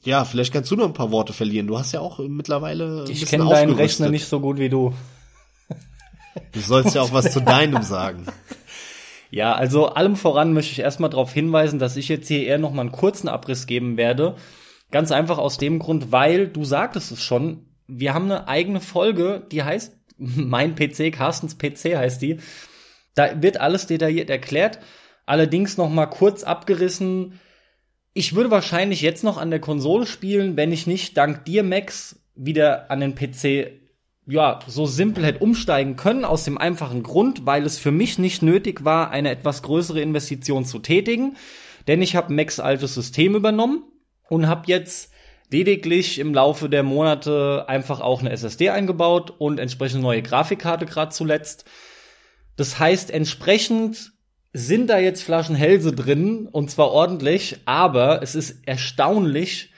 [0.04, 1.68] ja, vielleicht kannst du noch ein paar Worte verlieren.
[1.68, 3.06] Du hast ja auch mittlerweile.
[3.06, 4.94] Ein ich kenne deinen Rechner nicht so gut wie du.
[6.52, 8.26] Du sollst ja auch was zu deinem sagen.
[9.32, 12.72] Ja, also allem voran möchte ich erstmal darauf hinweisen, dass ich jetzt hier eher noch
[12.72, 14.38] mal einen kurzen Abriss geben werde.
[14.92, 19.46] Ganz einfach aus dem Grund, weil du sagtest es schon, wir haben eine eigene Folge,
[19.52, 22.38] die heißt Mein PC, Carstens PC heißt die.
[23.14, 24.80] Da wird alles detailliert erklärt.
[25.26, 27.40] Allerdings noch mal kurz abgerissen,
[28.14, 32.24] ich würde wahrscheinlich jetzt noch an der Konsole spielen, wenn ich nicht dank dir, Max,
[32.36, 33.85] wieder an den PC
[34.28, 38.42] ja, so simpel hätte umsteigen können, aus dem einfachen Grund, weil es für mich nicht
[38.42, 41.38] nötig war, eine etwas größere Investition zu tätigen.
[41.88, 43.84] Denn ich habe Max altes System übernommen
[44.28, 45.12] und habe jetzt
[45.52, 51.12] lediglich im Laufe der Monate einfach auch eine SSD eingebaut und entsprechend neue Grafikkarte gerade
[51.12, 51.66] zuletzt.
[52.56, 54.14] Das heißt, entsprechend
[54.54, 59.72] sind da jetzt Flaschen Hälse drin und zwar ordentlich, aber es ist erstaunlich,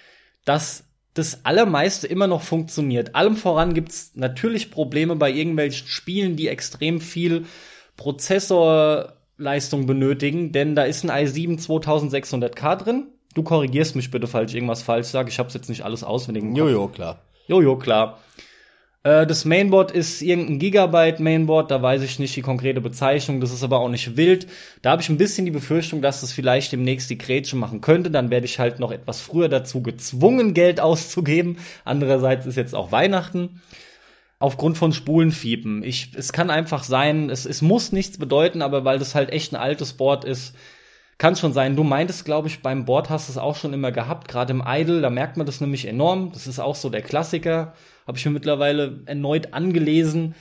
[0.46, 0.87] dass
[1.18, 3.16] das allermeiste immer noch funktioniert.
[3.16, 7.46] Allem voran gibt's natürlich Probleme bei irgendwelchen Spielen, die extrem viel
[7.96, 13.08] Prozessorleistung benötigen, denn da ist ein i7 2600K drin.
[13.34, 15.30] Du korrigierst mich bitte, falls ich irgendwas falsch sage.
[15.30, 16.44] Ich habe jetzt nicht alles auswendig.
[16.56, 17.20] Jojo, klar.
[17.48, 18.20] Jojo, klar.
[19.04, 23.52] Äh, das Mainboard ist irgendein Gigabyte Mainboard, da weiß ich nicht die konkrete Bezeichnung, das
[23.52, 24.48] ist aber auch nicht wild.
[24.82, 28.12] Da habe ich ein bisschen die Befürchtung, dass das vielleicht demnächst die Grätsche machen könnte.
[28.12, 31.58] Dann werde ich halt noch etwas früher dazu gezwungen, Geld auszugeben.
[31.86, 33.62] Andererseits ist jetzt auch Weihnachten.
[34.40, 35.82] Aufgrund von Spulenfiepen.
[35.84, 39.52] Ich, es kann einfach sein, es, es muss nichts bedeuten, aber weil das halt echt
[39.52, 40.54] ein altes Board ist,
[41.18, 41.76] kann schon sein.
[41.76, 44.64] Du meintest, glaube ich, beim Board hast du es auch schon immer gehabt, gerade im
[44.66, 46.32] Idle, da merkt man das nämlich enorm.
[46.32, 47.74] Das ist auch so der Klassiker.
[48.06, 50.36] Habe ich mir mittlerweile erneut angelesen.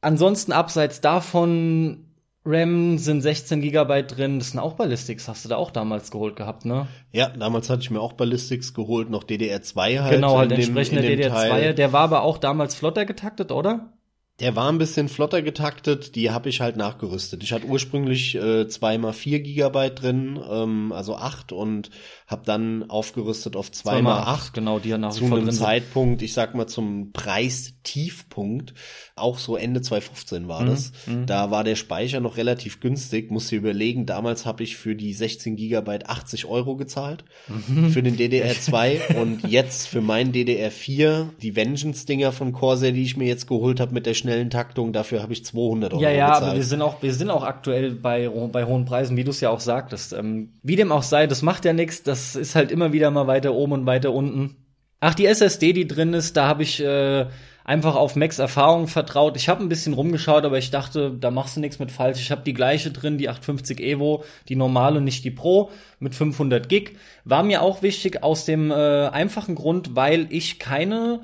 [0.00, 2.06] Ansonsten abseits davon,
[2.44, 4.38] RAM sind 16 Gigabyte drin.
[4.38, 5.28] Das sind auch Ballistics.
[5.28, 6.88] Hast du da auch damals geholt gehabt, ne?
[7.12, 10.14] Ja, damals hatte ich mir auch Ballistics geholt, noch DDR2 halt.
[10.14, 11.72] Genau, halt entsprechende DDR2.
[11.72, 13.93] Der war aber auch damals flotter getaktet, oder?
[14.40, 17.44] Der war ein bisschen flotter getaktet, die habe ich halt nachgerüstet.
[17.44, 21.90] Ich hatte ursprünglich äh, zweimal vier Gigabyte drin, ähm, also acht und
[22.26, 24.52] habe dann aufgerüstet auf zweimal acht.
[24.52, 28.74] Genau, die ja nach zu einem Zeitpunkt, ich sag mal zum Preistiefpunkt,
[29.14, 30.92] auch so Ende 2015 war mhm, das.
[31.06, 31.26] Mhm.
[31.26, 33.30] Da war der Speicher noch relativ günstig.
[33.30, 37.90] Muss dir überlegen, damals habe ich für die 16 Gigabyte 80 Euro gezahlt mhm.
[37.90, 43.28] für den DDR2 und jetzt für meinen DDR4 die Vengeance-Dinger von Corsair, die ich mir
[43.28, 46.42] jetzt geholt habe mit der schnellen Taktung, dafür habe ich 200 Euro ja, ja, gezahlt.
[46.42, 49.30] Ja, aber wir sind auch, wir sind auch aktuell bei, bei hohen Preisen, wie du
[49.30, 50.14] es ja auch sagtest.
[50.14, 53.26] Ähm, wie dem auch sei, das macht ja nichts, das ist halt immer wieder mal
[53.26, 54.56] weiter oben und weiter unten.
[55.00, 57.26] Ach, die SSD, die drin ist, da habe ich äh,
[57.64, 59.36] einfach auf Macs Erfahrung vertraut.
[59.36, 62.20] Ich habe ein bisschen rumgeschaut, aber ich dachte, da machst du nichts mit falsch.
[62.20, 66.68] Ich habe die gleiche drin, die 850 Evo, die normale, nicht die Pro, mit 500
[66.68, 66.96] Gig.
[67.24, 71.20] War mir auch wichtig aus dem äh, einfachen Grund, weil ich keine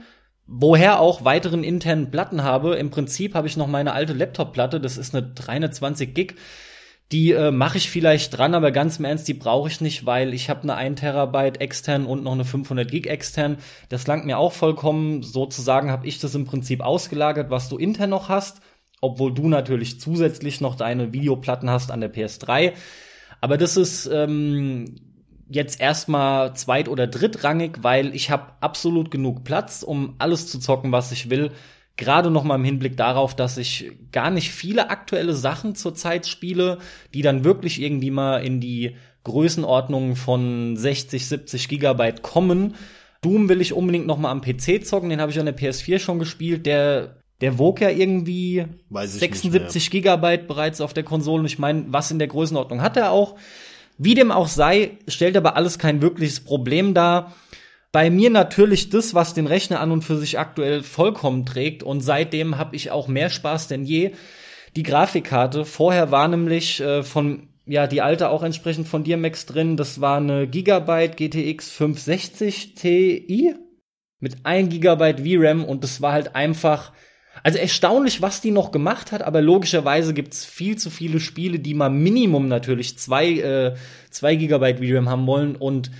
[0.52, 2.74] woher auch weiteren internen Platten habe.
[2.74, 6.34] Im Prinzip habe ich noch meine alte Laptop-Platte, das ist eine 320 Gig.
[7.12, 10.34] Die äh, mache ich vielleicht dran, aber ganz im Ernst, die brauche ich nicht, weil
[10.34, 13.58] ich habe eine 1 Terabyte extern und noch eine 500 Gig extern.
[13.88, 15.22] Das langt mir auch vollkommen.
[15.22, 18.60] Sozusagen habe ich das im Prinzip ausgelagert, was du intern noch hast,
[19.00, 22.72] obwohl du natürlich zusätzlich noch deine Videoplatten hast an der PS3.
[23.40, 25.09] Aber das ist ähm,
[25.50, 30.92] jetzt erstmal zweit- oder drittrangig, weil ich habe absolut genug Platz, um alles zu zocken,
[30.92, 31.50] was ich will.
[31.96, 36.78] Gerade noch mal im Hinblick darauf, dass ich gar nicht viele aktuelle Sachen zurzeit spiele,
[37.12, 42.74] die dann wirklich irgendwie mal in die Größenordnung von 60, 70 Gigabyte kommen.
[43.20, 45.98] Doom will ich unbedingt noch mal am PC zocken, den habe ich an der PS4
[45.98, 46.64] schon gespielt.
[46.64, 51.40] Der der wog ja irgendwie 76 Gigabyte bereits auf der Konsole.
[51.40, 53.36] Und ich meine, was in der Größenordnung hat er auch.
[54.02, 57.34] Wie dem auch sei, stellt aber alles kein wirkliches Problem dar.
[57.92, 61.82] Bei mir natürlich das, was den Rechner an und für sich aktuell vollkommen trägt.
[61.82, 64.12] Und seitdem habe ich auch mehr Spaß denn je.
[64.74, 65.66] Die Grafikkarte.
[65.66, 69.76] Vorher war nämlich äh, von ja die alte auch entsprechend von dir Max drin.
[69.76, 73.54] Das war eine Gigabyte GTX 560 Ti
[74.18, 76.92] mit 1 Gigabyte VRAM und das war halt einfach
[77.42, 81.74] also erstaunlich, was die noch gemacht hat, aber logischerweise gibt's viel zu viele Spiele, die
[81.74, 83.74] mal Minimum natürlich zwei, äh,
[84.10, 85.90] zwei Gigabyte VRAM haben wollen und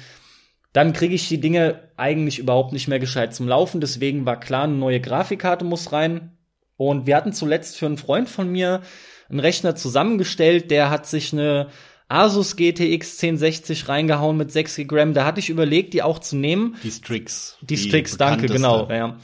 [0.72, 3.80] dann kriege ich die Dinge eigentlich überhaupt nicht mehr gescheit zum Laufen.
[3.80, 6.36] Deswegen war klar, eine neue Grafikkarte muss rein.
[6.76, 8.82] Und wir hatten zuletzt für einen Freund von mir
[9.28, 11.68] einen Rechner zusammengestellt, der hat sich eine
[12.08, 15.12] Asus GTX 1060 reingehauen mit 6 GB.
[15.12, 16.76] Da hatte ich überlegt, die auch zu nehmen.
[16.82, 17.56] Die Strix.
[17.60, 18.90] Die, die Strix, danke, genau.
[18.90, 19.18] Ja.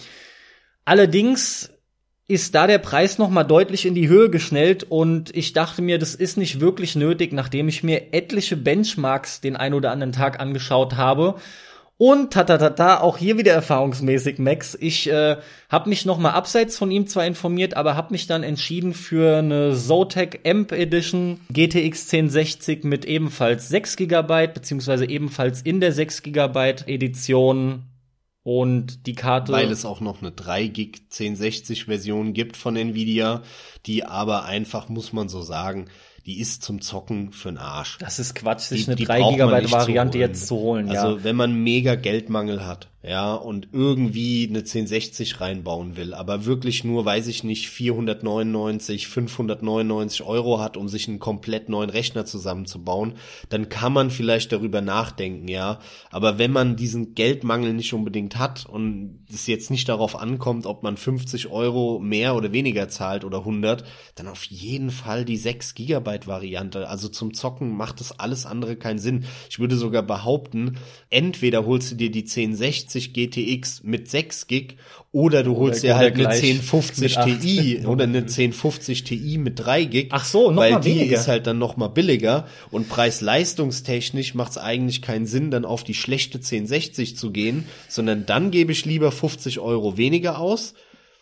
[0.85, 1.76] Allerdings
[2.29, 5.99] ist da der Preis noch mal deutlich in die Höhe geschnellt und ich dachte mir,
[5.99, 10.41] das ist nicht wirklich nötig, nachdem ich mir etliche Benchmarks den ein oder anderen Tag
[10.41, 11.37] angeschaut habe.
[11.99, 14.77] Und tatatata, auch hier wieder erfahrungsmäßig, Max.
[14.79, 15.39] Ich äh,
[15.71, 19.39] habe mich noch mal abseits von ihm zwar informiert, aber habe mich dann entschieden für
[19.39, 26.23] eine Zotac Amp Edition GTX 1060 mit ebenfalls 6 GB, beziehungsweise ebenfalls in der 6
[26.23, 27.85] GB Edition
[28.47, 29.51] und die Karte.
[29.51, 33.43] Weil es auch noch eine 3 Gig 1060 Version gibt von Nvidia,
[33.87, 35.87] die aber einfach, muss man so sagen,
[36.27, 37.99] die ist zum Zocken für den Arsch.
[37.99, 40.89] Das ist Quatsch, sich die, eine 3 Gigabyte Variante jetzt zu holen.
[40.89, 41.25] Also ja.
[41.25, 47.05] wenn man mega Geldmangel hat, ja, und irgendwie eine 1060 reinbauen will, aber wirklich nur,
[47.05, 53.15] weiß ich nicht, 499, 599 Euro hat, um sich einen komplett neuen Rechner zusammenzubauen,
[53.49, 55.79] dann kann man vielleicht darüber nachdenken, ja.
[56.11, 60.83] Aber wenn man diesen Geldmangel nicht unbedingt hat und es jetzt nicht darauf ankommt, ob
[60.83, 63.85] man 50 Euro mehr oder weniger zahlt oder 100,
[64.17, 66.89] dann auf jeden Fall die 6 Gigabyte Variante.
[66.89, 69.27] Also zum Zocken macht das alles andere keinen Sinn.
[69.49, 70.79] Ich würde sogar behaupten,
[71.09, 74.77] entweder holst du dir die 1060 1060 GTX mit 6 Gig
[75.13, 80.09] oder du holst dir halt eine 1050 Ti oder eine 1050 Ti mit 3 Gig.
[80.11, 81.19] Ach so, noch Weil die weniger.
[81.19, 85.85] ist halt dann noch mal billiger und preis-leistungstechnisch macht es eigentlich keinen Sinn, dann auf
[85.85, 90.75] die schlechte 1060 zu gehen, sondern dann gebe ich lieber 50 Euro weniger aus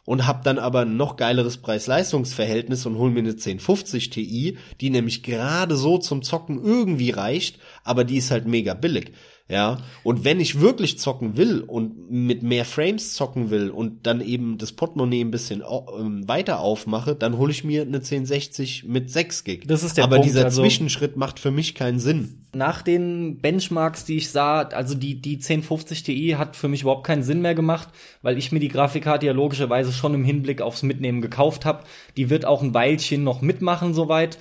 [0.05, 4.91] und hab dann aber ein noch geileres Preis-Leistungs-Verhältnis und hol mir eine 1050 Ti, die
[4.91, 9.13] nämlich gerade so zum Zocken irgendwie reicht, aber die ist halt mega billig.
[9.47, 14.23] Ja, und wenn ich wirklich zocken will und mit mehr Frames zocken will und dann
[14.23, 15.63] eben das Portemonnaie ein bisschen
[15.99, 19.65] ähm, weiter aufmache, dann hole ich mir eine 1060 mit 6 Gig.
[19.67, 22.47] Das ist der Aber Punkt, dieser also Zwischenschritt macht für mich keinen Sinn.
[22.55, 27.07] Nach den Benchmarks, die ich sah, also die, die 1050 Ti hat für mich überhaupt
[27.07, 27.91] keinen Sinn mehr gemacht,
[28.23, 31.85] weil ich mir die Grafikkarte ja logischerweise schon im Hinblick aufs Mitnehmen gekauft habe.
[32.17, 34.39] Die wird auch ein Weilchen noch mitmachen soweit.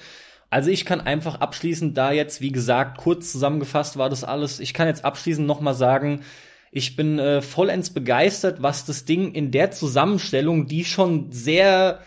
[0.53, 4.59] Also ich kann einfach abschließend da jetzt, wie gesagt, kurz zusammengefasst war das alles.
[4.59, 6.21] Ich kann jetzt abschließend noch mal sagen,
[6.71, 12.01] ich bin äh, vollends begeistert, was das Ding in der Zusammenstellung, die schon sehr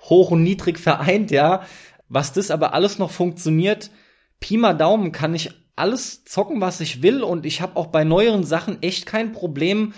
[0.00, 1.62] hoch und niedrig vereint, ja,
[2.08, 3.92] was das aber alles noch funktioniert.
[4.40, 8.02] Pi mal Daumen kann ich alles zocken, was ich will und ich habe auch bei
[8.02, 9.94] neueren Sachen echt kein Problem,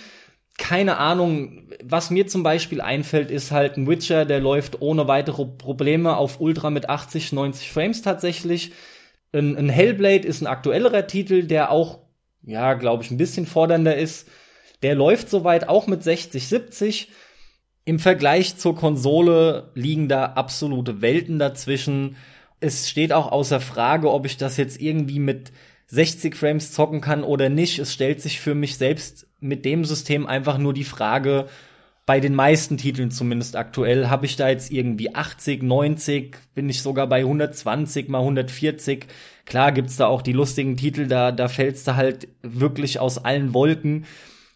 [0.59, 5.45] keine Ahnung, was mir zum Beispiel einfällt, ist halt ein Witcher, der läuft ohne weitere
[5.45, 8.73] Probleme auf Ultra mit 80, 90 Frames tatsächlich.
[9.33, 11.99] Ein, ein Hellblade ist ein aktuellerer Titel, der auch,
[12.43, 14.29] ja, glaube ich, ein bisschen fordernder ist.
[14.83, 17.09] Der läuft soweit auch mit 60, 70.
[17.85, 22.17] Im Vergleich zur Konsole liegen da absolute Welten dazwischen.
[22.61, 25.53] Es steht auch außer Frage, ob ich das jetzt irgendwie mit
[25.89, 27.79] 60 Frames zocken kann oder nicht.
[27.79, 31.47] Es stellt sich für mich selbst mit dem System einfach nur die Frage,
[32.07, 36.83] bei den meisten Titeln zumindest aktuell, habe ich da jetzt irgendwie 80, 90, bin ich
[36.83, 39.07] sogar bei 120 mal 140.
[39.47, 43.55] Klar gibt's da auch die lustigen Titel, da, da fällst du halt wirklich aus allen
[43.55, 44.05] Wolken.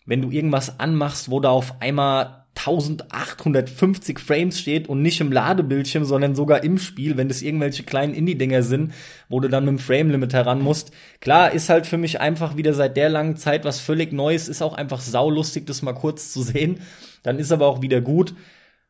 [0.05, 6.05] Wenn du irgendwas anmachst, wo da auf einmal 1850 Frames steht und nicht im Ladebildschirm,
[6.05, 8.93] sondern sogar im Spiel, wenn das irgendwelche kleinen Indie-Dinger sind,
[9.29, 10.91] wo du dann mit dem Frame-Limit heran musst.
[11.21, 14.63] Klar, ist halt für mich einfach wieder seit der langen Zeit was völlig Neues, ist
[14.63, 16.81] auch einfach saulustig, das mal kurz zu sehen.
[17.23, 18.35] Dann ist aber auch wieder gut.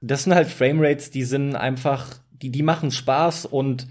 [0.00, 3.86] Das sind halt Framerates, die sind einfach, die, die machen Spaß und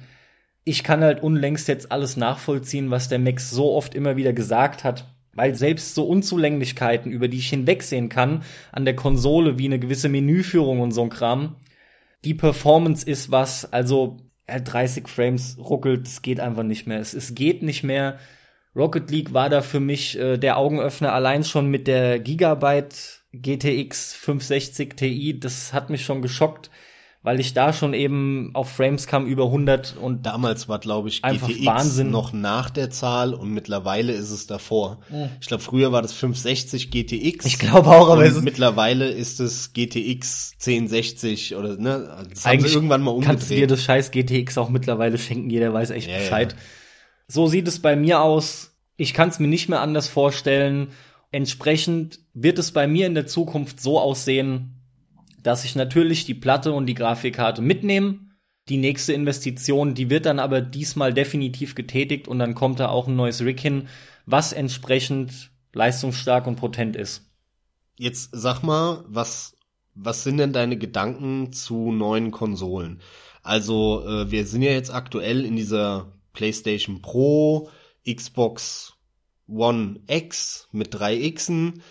[0.64, 4.84] ich kann halt unlängst jetzt alles nachvollziehen, was der Max so oft immer wieder gesagt
[4.84, 5.06] hat
[5.38, 10.10] weil selbst so Unzulänglichkeiten, über die ich hinwegsehen kann, an der Konsole, wie eine gewisse
[10.10, 11.56] Menüführung und so ein Kram,
[12.26, 17.00] die Performance ist was, also 30 Frames ruckelt, es geht einfach nicht mehr.
[17.00, 18.18] Es, es geht nicht mehr.
[18.76, 24.14] Rocket League war da für mich äh, der Augenöffner allein schon mit der Gigabyte GTX
[24.16, 25.40] 560 Ti.
[25.40, 26.72] Das hat mich schon geschockt
[27.28, 31.26] weil ich da schon eben auf Frames kam über 100 und damals war glaube ich
[31.26, 32.10] einfach GTX Wahnsinn.
[32.10, 35.02] noch nach der Zahl und mittlerweile ist es davor.
[35.10, 35.28] Mhm.
[35.42, 37.44] Ich glaube früher war das 560 GTX.
[37.46, 42.74] Ich glaube auch, aber ist mittlerweile ist es GTX 1060 oder ne, das haben eigentlich
[42.74, 43.72] irgendwann mal kannst du dir umgedreht.
[43.72, 46.54] das scheiß GTX auch mittlerweile schenken, jeder weiß echt Ja, Bescheid.
[46.54, 46.58] ja.
[47.28, 48.72] So sieht es bei mir aus.
[48.96, 50.92] Ich kann es mir nicht mehr anders vorstellen.
[51.32, 54.77] Entsprechend wird es bei mir in der Zukunft so aussehen,
[55.42, 58.20] dass ich natürlich die Platte und die Grafikkarte mitnehme.
[58.70, 63.08] Die nächste Investition, die wird dann aber diesmal definitiv getätigt und dann kommt da auch
[63.08, 63.88] ein neues Rig hin,
[64.26, 67.24] was entsprechend leistungsstark und potent ist.
[67.98, 69.58] Jetzt sag mal, was
[70.00, 73.02] was sind denn deine Gedanken zu neuen Konsolen?
[73.42, 77.70] Also äh, wir sind ja jetzt aktuell in dieser PlayStation Pro,
[78.08, 78.94] Xbox
[79.48, 81.82] One X mit drei Xen.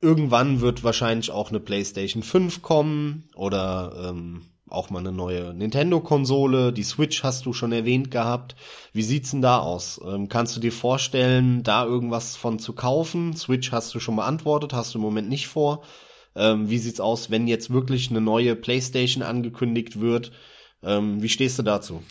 [0.00, 6.72] Irgendwann wird wahrscheinlich auch eine PlayStation 5 kommen oder ähm, auch mal eine neue Nintendo-Konsole.
[6.72, 8.54] Die Switch hast du schon erwähnt gehabt.
[8.92, 10.00] Wie sieht's denn da aus?
[10.04, 13.34] Ähm, kannst du dir vorstellen, da irgendwas von zu kaufen?
[13.34, 15.82] Switch hast du schon beantwortet, hast du im Moment nicht vor.
[16.36, 20.30] Ähm, wie sieht's aus, wenn jetzt wirklich eine neue PlayStation angekündigt wird?
[20.82, 22.02] Ähm, wie stehst du dazu?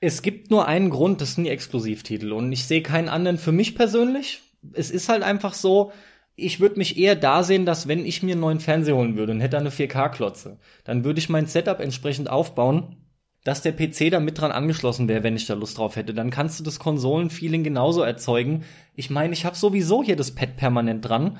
[0.00, 3.52] Es gibt nur einen Grund, das sind die Exklusivtitel und ich sehe keinen anderen für
[3.52, 4.40] mich persönlich.
[4.72, 5.92] Es ist halt einfach so,
[6.36, 9.32] ich würde mich eher da sehen, dass wenn ich mir einen neuen Fernseher holen würde
[9.32, 12.96] und hätte eine 4K-Klotze, dann würde ich mein Setup entsprechend aufbauen,
[13.44, 16.14] dass der PC da mit dran angeschlossen wäre, wenn ich da Lust drauf hätte.
[16.14, 18.64] Dann kannst du das Konsolenfeeling genauso erzeugen.
[18.94, 21.38] Ich meine, ich habe sowieso hier das Pad permanent dran.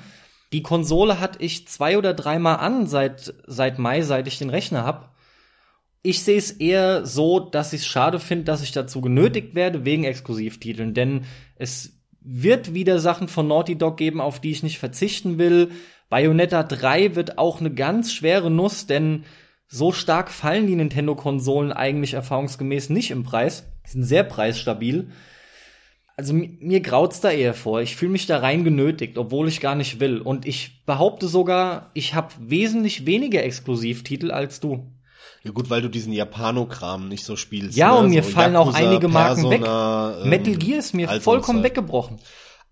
[0.53, 4.85] Die Konsole hatte ich zwei oder dreimal an seit, seit Mai, seit ich den Rechner
[4.85, 5.15] hab.
[6.03, 9.83] Ich sehe es eher so, dass ich es schade finde, dass ich dazu genötigt werde
[9.83, 11.94] wegen Exklusivtiteln, denn es
[12.25, 15.71] wird wieder Sachen von Naughty Dog geben, auf die ich nicht verzichten will.
[16.09, 19.23] Bayonetta 3 wird auch eine ganz schwere Nuss, denn
[19.67, 23.65] so stark fallen die Nintendo-Konsolen eigentlich erfahrungsgemäß nicht im Preis.
[23.85, 25.09] Die sind sehr preisstabil.
[26.17, 27.81] Also mi- mir graut's da eher vor.
[27.81, 30.21] Ich fühle mich da rein genötigt, obwohl ich gar nicht will.
[30.21, 34.91] Und ich behaupte sogar, ich habe wesentlich weniger Exklusivtitel als du.
[35.45, 37.77] Ja gut, weil du diesen Japano-Kram nicht so spielst.
[37.77, 37.99] Ja, ne?
[37.99, 39.61] und mir so fallen auch Yakuza, einige Marken weg.
[39.61, 42.17] Persona, ähm, Metal Gear ist mir vollkommen weggebrochen.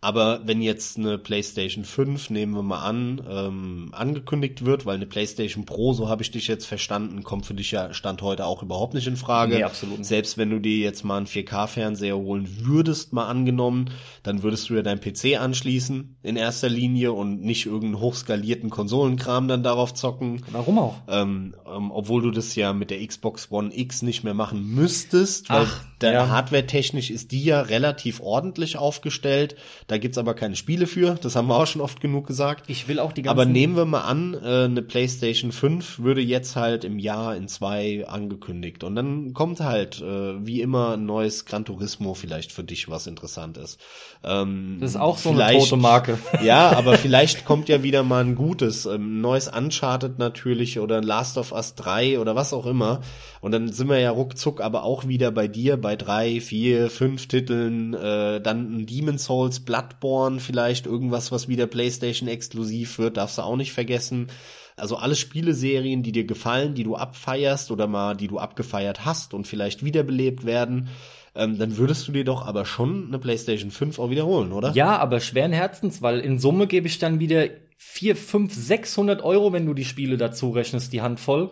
[0.04, 5.06] Aber wenn jetzt eine PlayStation 5, nehmen wir mal an, ähm, angekündigt wird, weil eine
[5.06, 8.64] PlayStation Pro, so habe ich dich jetzt verstanden, kommt für dich ja Stand heute auch
[8.64, 9.56] überhaupt nicht in Frage.
[9.56, 10.08] Nee, absolut nicht.
[10.08, 13.92] Selbst wenn du dir jetzt mal einen 4K-Fernseher holen würdest, mal angenommen,
[14.24, 19.48] dann würdest du ja deinen PC anschließen in erster Linie und nicht irgendeinen hochskalierten Konsolenkram
[19.48, 20.44] dann darauf zocken.
[20.52, 20.96] Warum auch?
[21.08, 25.50] Ähm, ähm, obwohl du das ja mit der Xbox One X nicht mehr machen müsstest,
[25.50, 26.28] weil Ach, der ja.
[26.28, 29.56] hardware-technisch ist die ja relativ ordentlich aufgestellt.
[29.88, 32.70] Da gibt's aber keine Spiele für, das haben wir auch schon oft genug gesagt.
[32.70, 36.22] Ich will auch die ganzen Aber nehmen wir mal an, äh, eine PlayStation 5 würde
[36.22, 38.84] jetzt halt im Jahr in zwei angekündigt.
[38.84, 43.08] Und dann kommt halt, äh, wie immer, ein neues Gran Turismo vielleicht für dich, was
[43.08, 43.80] interessant ist.
[44.26, 46.18] Ähm, Das ist auch so eine tote Marke.
[46.44, 50.98] ja, aber vielleicht kommt ja wieder mal ein gutes, ähm, ein neues Uncharted natürlich oder
[50.98, 53.02] ein Last of Us 3 oder was auch immer.
[53.41, 57.28] Und dann sind wir ja ruckzuck aber auch wieder bei dir bei drei, vier, fünf
[57.28, 63.38] Titeln, äh, dann ein Demon's Souls, Bloodborne vielleicht, irgendwas, was wieder PlayStation exklusiv wird, darfst
[63.38, 64.28] du auch nicht vergessen.
[64.76, 69.34] Also alle Spieleserien, die dir gefallen, die du abfeierst oder mal, die du abgefeiert hast
[69.34, 70.90] und vielleicht wiederbelebt werden,
[71.35, 74.72] ähm, dann würdest du dir doch aber schon eine PlayStation 5 auch wiederholen, oder?
[74.73, 77.47] Ja, aber schweren Herzens, weil in Summe gebe ich dann wieder
[77.77, 81.51] 4, 5, 600 Euro, wenn du die Spiele dazu rechnest, die Handvoll,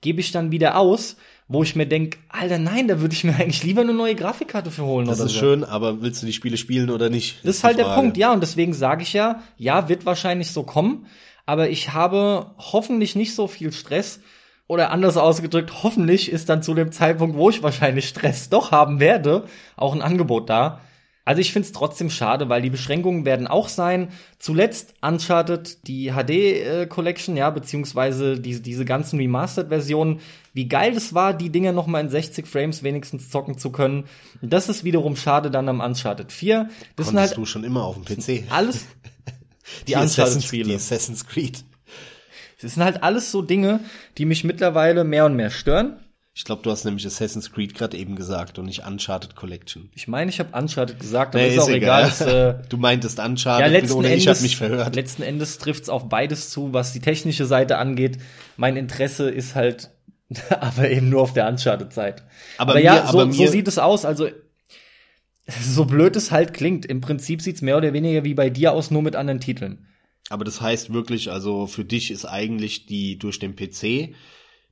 [0.00, 3.34] gebe ich dann wieder aus, wo ich mir denk, Alter, nein, da würde ich mir
[3.38, 5.40] eigentlich lieber eine neue Grafikkarte für holen Das oder ist so.
[5.40, 7.44] schön, aber willst du die Spiele spielen oder nicht?
[7.44, 7.94] Das ist halt der.
[7.94, 11.06] Punkt, ja, und deswegen sage ich ja, ja, wird wahrscheinlich so kommen,
[11.46, 14.20] aber ich habe hoffentlich nicht so viel Stress
[14.68, 19.00] oder anders ausgedrückt, hoffentlich ist dann zu dem Zeitpunkt, wo ich wahrscheinlich Stress doch haben
[19.00, 19.44] werde,
[19.76, 20.80] auch ein Angebot da.
[21.28, 24.08] Also ich find's trotzdem schade, weil die Beschränkungen werden auch sein.
[24.38, 30.20] Zuletzt Uncharted, die HD äh, Collection, ja, beziehungsweise diese, diese ganzen Remastered-Versionen.
[30.54, 34.04] Wie geil das war, die Dinger noch mal in 60 Frames wenigstens zocken zu können.
[34.40, 36.70] Das ist wiederum schade dann am Uncharted 4.
[36.96, 38.44] Das Konntest halt du schon immer auf dem PC.
[38.50, 38.86] alles
[39.86, 40.74] die, Assassin's, die Uncharted-Spiele.
[40.76, 41.62] Assassin's Creed.
[42.60, 43.80] Das sind halt alles so Dinge,
[44.18, 45.96] die mich mittlerweile mehr und mehr stören.
[46.34, 49.90] Ich glaube, du hast nämlich Assassin's Creed gerade eben gesagt und nicht Uncharted Collection.
[49.94, 52.06] Ich meine, ich habe Uncharted gesagt, aber Nee, ist auch egal.
[52.08, 54.94] Ist, äh, du meintest Uncharted, ja, letzten oder Endes, ich habe mich verhört.
[54.94, 58.18] letzten Endes trifft's auf beides zu, was die technische Seite angeht.
[58.56, 59.90] Mein Interesse ist halt
[60.60, 62.22] aber eben nur auf der Uncharted-Seite.
[62.56, 64.04] Aber Aber, mir- ja, so, aber so mir- sieht es aus.
[64.04, 64.28] Also
[65.60, 68.90] so blöd es halt klingt, im Prinzip sieht's mehr oder weniger wie bei dir aus,
[68.90, 69.86] nur mit anderen Titeln.
[70.30, 74.14] Aber das heißt wirklich, also für dich ist eigentlich die durch den PC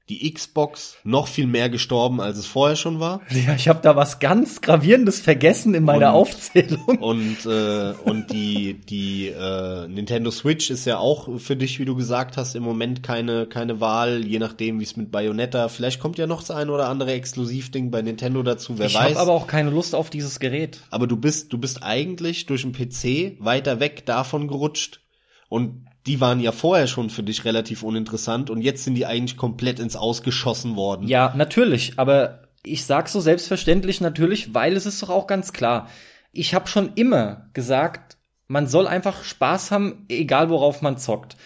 [0.08, 3.22] die Xbox noch viel mehr gestorben, als es vorher schon war.
[3.30, 6.84] Ja, ich habe da was ganz gravierendes vergessen in meiner Und- Aufzählung.
[7.00, 11.96] Und äh, und die die äh, Nintendo Switch ist ja auch für dich, wie du
[11.96, 15.68] gesagt hast, im Moment keine keine Wahl, je nachdem, wie es mit Bayonetta.
[15.68, 19.02] Vielleicht kommt ja noch das ein oder andere Exklusivding bei Nintendo dazu, wer Ich weiß.
[19.16, 20.82] habe aber auch keine Lust auf dieses Gerät.
[20.90, 25.00] Aber du bist, du bist eigentlich durch den PC weiter weg davon gerutscht.
[25.48, 29.36] Und die waren ja vorher schon für dich relativ uninteressant und jetzt sind die eigentlich
[29.36, 31.08] komplett ins Ausgeschossen worden.
[31.08, 35.88] Ja, natürlich, aber ich sag so selbstverständlich natürlich, weil es ist doch auch ganz klar.
[36.32, 38.18] Ich habe schon immer gesagt,
[38.48, 41.36] man soll einfach Spaß haben, egal worauf man zockt.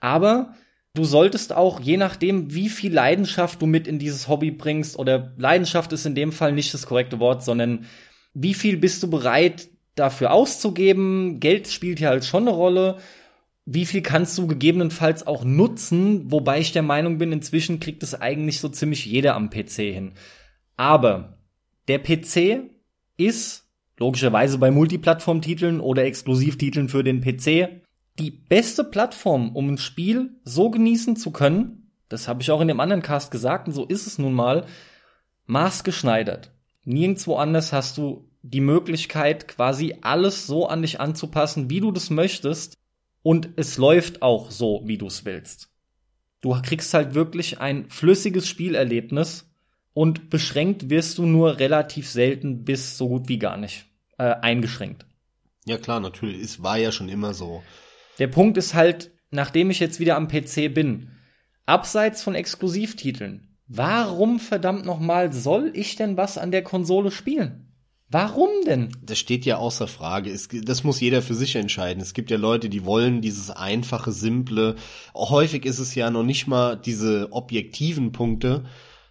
[0.00, 0.54] Aber
[0.94, 5.32] du solltest auch, je nachdem, wie viel Leidenschaft du mit in dieses Hobby bringst, oder
[5.36, 7.86] Leidenschaft ist in dem Fall nicht das korrekte Wort, sondern
[8.34, 11.40] wie viel bist du bereit dafür auszugeben?
[11.40, 12.98] Geld spielt hier halt schon eine Rolle.
[13.66, 16.30] Wie viel kannst du gegebenenfalls auch nutzen?
[16.30, 20.12] Wobei ich der Meinung bin, inzwischen kriegt es eigentlich so ziemlich jeder am PC hin.
[20.76, 21.38] Aber
[21.88, 22.70] der PC
[23.16, 23.68] ist
[23.98, 27.82] logischerweise bei Multiplattform-Titeln oder Exklusivtiteln für den PC
[28.18, 31.90] die beste Plattform, um ein Spiel so genießen zu können.
[32.08, 34.66] Das habe ich auch in dem anderen Cast gesagt und so ist es nun mal
[35.46, 36.52] maßgeschneidert.
[36.84, 42.10] Nirgendwo anders hast du die Möglichkeit, quasi alles so an dich anzupassen, wie du das
[42.10, 42.74] möchtest.
[43.22, 45.68] Und es läuft auch so, wie du es willst.
[46.40, 49.50] Du kriegst halt wirklich ein flüssiges Spielerlebnis
[49.92, 53.86] und beschränkt wirst du nur relativ selten bis so gut wie gar nicht
[54.18, 55.04] äh, eingeschränkt.
[55.66, 56.40] Ja klar, natürlich.
[56.40, 57.62] Es war ja schon immer so.
[58.18, 61.10] Der Punkt ist halt, nachdem ich jetzt wieder am PC bin,
[61.66, 67.69] abseits von Exklusivtiteln, warum verdammt nochmal soll ich denn was an der Konsole spielen?
[68.12, 68.88] Warum denn?
[69.02, 70.30] Das steht ja außer Frage.
[70.30, 72.02] Es, das muss jeder für sich entscheiden.
[72.02, 74.74] Es gibt ja Leute, die wollen dieses einfache, simple.
[75.14, 78.64] Häufig ist es ja noch nicht mal diese objektiven Punkte,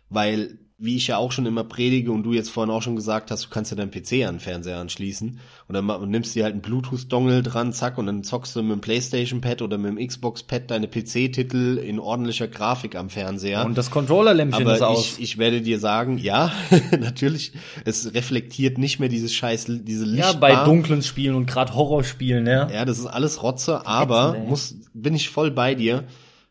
[0.10, 3.32] weil, wie ich ja auch schon immer predige und du jetzt vorhin auch schon gesagt
[3.32, 6.54] hast, du kannst ja deinen PC an den Fernseher anschließen und dann nimmst dir halt
[6.54, 10.72] einen Bluetooth-Dongle dran, zack, und dann zockst du mit dem Playstation-Pad oder mit dem Xbox-Pad
[10.72, 13.66] deine PC-Titel in ordentlicher Grafik am Fernseher.
[13.66, 15.18] Und das Controllerlämpchen ist aus.
[15.18, 16.54] ich, ich werde dir sagen, ja,
[16.98, 17.52] natürlich,
[17.84, 20.40] es reflektiert nicht mehr dieses scheiß, diese ja, Lichtbar.
[20.40, 22.70] bei dunklen Spielen und gerade Horrorspielen, ja.
[22.72, 26.06] Ja, das ist alles Rotze, aber Ätzend, muss, bin ich voll bei dir.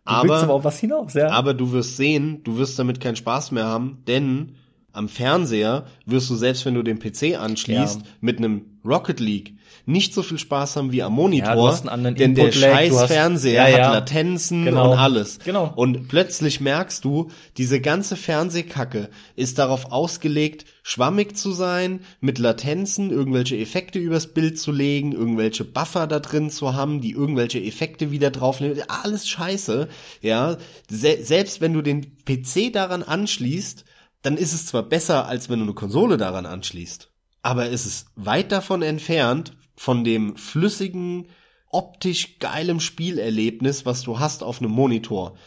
[0.09, 1.28] Aber Aber, was hinaus, ja.
[1.30, 4.55] aber du wirst sehen, du wirst damit keinen Spaß mehr haben, denn
[4.93, 8.06] am Fernseher wirst du selbst, wenn du den PC anschließt, Ja.
[8.20, 9.55] mit einem Rocket League
[9.85, 13.86] nicht so viel Spaß haben wie am Monitor, Ja, denn der scheiß hast- Fernseher Ja,
[13.86, 14.93] hat Latenzen Genau.
[14.93, 15.39] und alles.
[15.44, 15.73] Genau.
[15.77, 23.10] Und plötzlich merkst du, diese ganze Fernsehkacke ist darauf ausgelegt, schwammig zu sein, mit Latenzen
[23.10, 28.10] irgendwelche Effekte übers Bild zu legen, irgendwelche Buffer da drin zu haben, die irgendwelche Effekte
[28.10, 28.82] wieder drauflegen.
[28.89, 29.89] Alles scheiße.
[30.23, 30.56] Ja,
[30.90, 33.85] Se selbst wenn du den PC daran anschließt,
[34.29, 37.11] dann ist es zwar besser, als wenn du eine Konsole daran anschließt.
[37.41, 41.29] Aber es ist weit davon entfernt, von dem flüssigen,
[41.71, 45.39] optisch geilem Spielerlebnis, was du hast auf einem Monitor.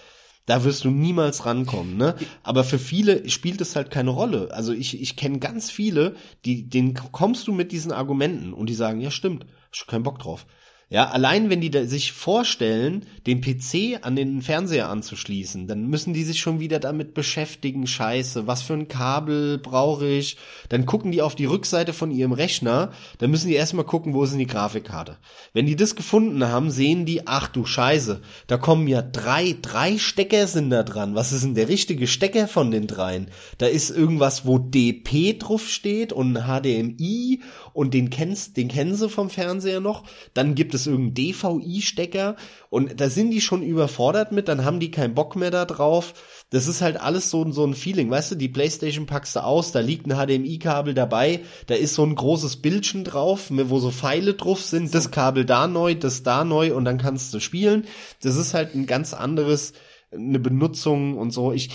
[0.48, 2.16] Da wirst du niemals rankommen, ne?
[2.42, 4.50] Aber für viele spielt es halt keine Rolle.
[4.52, 8.74] Also ich, ich kenne ganz viele, die, denen kommst du mit diesen Argumenten und die
[8.74, 9.46] sagen, ja stimmt,
[9.80, 10.48] hab keinen Bock drauf.
[10.94, 16.14] Ja, allein wenn die da sich vorstellen, den PC an den Fernseher anzuschließen, dann müssen
[16.14, 20.36] die sich schon wieder damit beschäftigen, scheiße, was für ein Kabel brauche ich?
[20.68, 24.26] Dann gucken die auf die Rückseite von ihrem Rechner, dann müssen die erstmal gucken, wo
[24.26, 25.16] ist denn die Grafikkarte?
[25.54, 29.98] Wenn die das gefunden haben, sehen die, ach du Scheiße, da kommen ja drei, drei
[29.98, 31.16] Stecker sind da dran.
[31.16, 33.30] Was ist denn der richtige Stecker von den dreien?
[33.60, 37.40] Da ist irgendwas, wo DP drauf steht und HDMI
[37.72, 40.04] und den kennst, den kennen sie vom Fernseher noch.
[40.34, 42.36] Dann gibt es irgendeinen DVI-Stecker
[42.70, 46.14] und da sind die schon überfordert mit, dann haben die keinen Bock mehr da drauf.
[46.50, 49.72] Das ist halt alles so, so ein Feeling, weißt du, die Playstation packst du aus,
[49.72, 54.34] da liegt ein HDMI-Kabel dabei, da ist so ein großes Bildchen drauf, wo so Pfeile
[54.34, 57.86] drauf sind, das Kabel da neu, das da neu und dann kannst du spielen.
[58.22, 59.74] Das ist halt ein ganz anderes,
[60.12, 61.52] eine Benutzung und so.
[61.54, 61.70] Ich,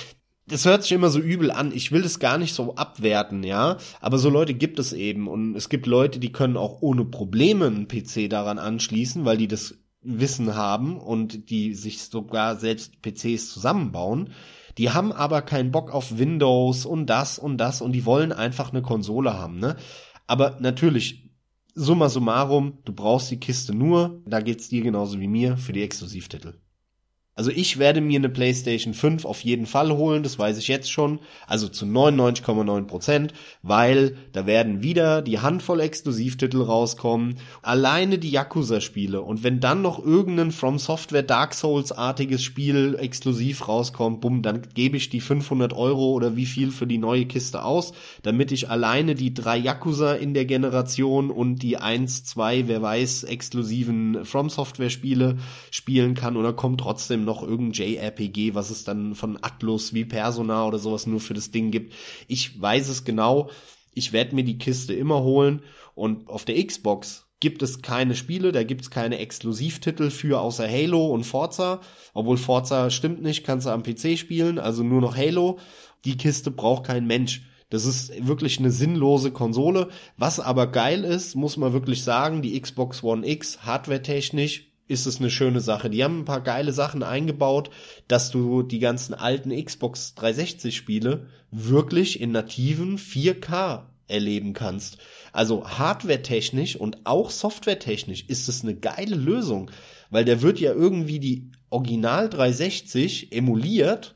[0.48, 1.72] das hört sich immer so übel an.
[1.72, 3.78] Ich will das gar nicht so abwerten, ja.
[4.00, 5.26] Aber so Leute gibt es eben.
[5.26, 9.48] Und es gibt Leute, die können auch ohne Probleme einen PC daran anschließen, weil die
[9.48, 14.30] das Wissen haben und die sich sogar selbst PCs zusammenbauen.
[14.78, 18.70] Die haben aber keinen Bock auf Windows und das und das und die wollen einfach
[18.70, 19.76] eine Konsole haben, ne?
[20.26, 21.30] Aber natürlich,
[21.74, 25.82] summa summarum, du brauchst die Kiste nur, da geht's dir genauso wie mir, für die
[25.82, 26.54] Exklusivtitel.
[27.38, 30.90] Also ich werde mir eine PlayStation 5 auf jeden Fall holen, das weiß ich jetzt
[30.90, 38.30] schon, also zu 99,9 Prozent, weil da werden wieder die Handvoll Exklusivtitel rauskommen, alleine die
[38.30, 39.20] Yakuza-Spiele.
[39.20, 44.96] Und wenn dann noch irgendein From Software Dark Souls-artiges Spiel exklusiv rauskommt, bumm, dann gebe
[44.96, 47.92] ich die 500 Euro oder wie viel für die neue Kiste aus,
[48.22, 53.24] damit ich alleine die drei Yakuza in der Generation und die 1, 2, wer weiß,
[53.24, 55.36] exklusiven From Software Spiele
[55.70, 60.66] spielen kann oder kommt trotzdem noch irgendein JRPG, was es dann von Atlus wie Persona
[60.66, 61.92] oder sowas nur für das Ding gibt.
[62.26, 63.50] Ich weiß es genau.
[63.92, 65.62] Ich werde mir die Kiste immer holen
[65.94, 70.68] und auf der Xbox gibt es keine Spiele, da gibt es keine Exklusivtitel für außer
[70.68, 71.80] Halo und Forza.
[72.14, 75.58] Obwohl Forza stimmt nicht, kannst du am PC spielen, also nur noch Halo.
[76.04, 77.42] Die Kiste braucht kein Mensch.
[77.68, 79.88] Das ist wirklich eine sinnlose Konsole.
[80.16, 85.18] Was aber geil ist, muss man wirklich sagen, die Xbox One X hardwaretechnisch ist es
[85.18, 85.90] eine schöne Sache.
[85.90, 87.70] Die haben ein paar geile Sachen eingebaut,
[88.08, 94.98] dass du die ganzen alten Xbox 360 Spiele wirklich in nativen 4K erleben kannst.
[95.32, 99.70] Also hardwaretechnisch und auch softwaretechnisch ist es eine geile Lösung,
[100.10, 104.14] weil der wird ja irgendwie die Original 360 emuliert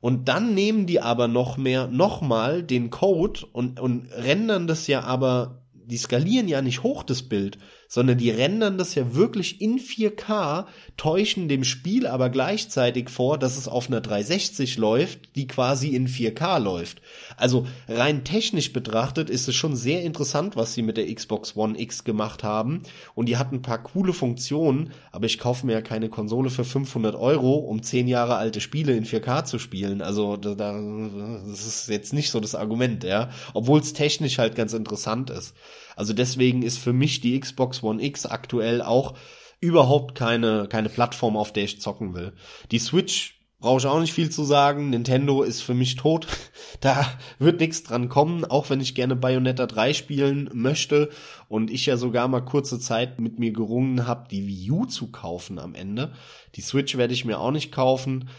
[0.00, 5.02] und dann nehmen die aber noch mehr, nochmal den Code und, und rendern das ja
[5.02, 7.58] aber, die skalieren ja nicht hoch das Bild,
[7.90, 10.64] sondern die rendern das ja wirklich in 4K,
[10.96, 16.06] täuschen dem Spiel aber gleichzeitig vor, dass es auf einer 360 läuft, die quasi in
[16.06, 17.02] 4K läuft.
[17.36, 21.78] Also rein technisch betrachtet ist es schon sehr interessant, was sie mit der Xbox One
[21.78, 22.84] X gemacht haben
[23.16, 26.64] und die hat ein paar coole Funktionen, aber ich kaufe mir ja keine Konsole für
[26.64, 30.00] 500 Euro, um 10 Jahre alte Spiele in 4K zu spielen.
[30.00, 34.74] Also da, das ist jetzt nicht so das Argument, ja, obwohl es technisch halt ganz
[34.74, 35.56] interessant ist.
[36.00, 39.18] Also deswegen ist für mich die Xbox One X aktuell auch
[39.60, 42.32] überhaupt keine, keine Plattform, auf der ich zocken will.
[42.70, 44.88] Die Switch brauche ich auch nicht viel zu sagen.
[44.88, 46.26] Nintendo ist für mich tot.
[46.80, 47.04] Da
[47.38, 51.10] wird nichts dran kommen, auch wenn ich gerne Bayonetta 3 spielen möchte
[51.48, 55.10] und ich ja sogar mal kurze Zeit mit mir gerungen habe, die Wii U zu
[55.10, 56.14] kaufen am Ende.
[56.54, 58.30] Die Switch werde ich mir auch nicht kaufen.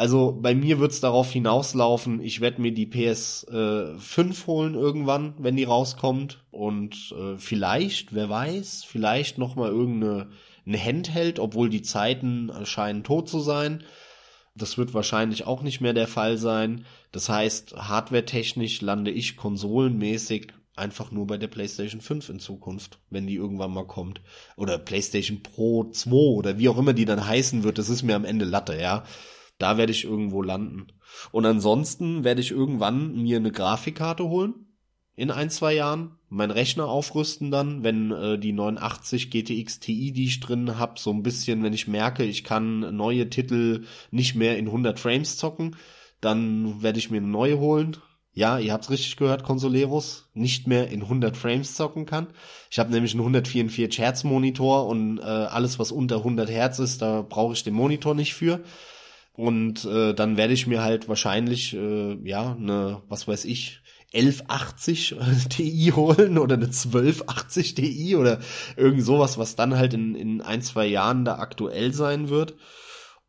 [0.00, 5.34] Also bei mir wird's darauf hinauslaufen, ich werde mir die PS äh, 5 holen irgendwann,
[5.36, 6.42] wenn die rauskommt.
[6.50, 10.30] Und äh, vielleicht, wer weiß, vielleicht noch mal irgendeine
[10.64, 13.84] eine Handheld, obwohl die Zeiten scheinen tot zu sein.
[14.54, 16.86] Das wird wahrscheinlich auch nicht mehr der Fall sein.
[17.12, 23.26] Das heißt, hardwaretechnisch lande ich konsolenmäßig einfach nur bei der PlayStation 5 in Zukunft, wenn
[23.26, 24.22] die irgendwann mal kommt.
[24.56, 28.16] Oder PlayStation Pro 2 oder wie auch immer die dann heißen wird, das ist mir
[28.16, 29.04] am Ende Latte, ja.
[29.60, 30.86] Da werde ich irgendwo landen.
[31.32, 34.54] Und ansonsten werde ich irgendwann mir eine Grafikkarte holen.
[35.16, 36.16] In ein, zwei Jahren.
[36.30, 41.10] Mein Rechner aufrüsten dann, wenn äh, die 89 GTX Ti, die ich drin hab, so
[41.10, 45.76] ein bisschen, wenn ich merke, ich kann neue Titel nicht mehr in 100 Frames zocken,
[46.22, 47.98] dann werde ich mir eine neue holen.
[48.32, 52.28] Ja, ihr habt's richtig gehört, Consoleros, nicht mehr in 100 Frames zocken kann.
[52.70, 57.02] Ich habe nämlich einen 144 Hertz Monitor und äh, alles, was unter 100 Hertz ist,
[57.02, 58.60] da brauche ich den Monitor nicht für.
[59.40, 63.80] Und äh, dann werde ich mir halt wahrscheinlich, äh, ja, eine, was weiß ich,
[64.12, 65.16] 1180
[65.48, 68.40] Ti holen oder eine 1280 Ti oder
[68.76, 72.54] irgend sowas, was dann halt in, in ein, zwei Jahren da aktuell sein wird.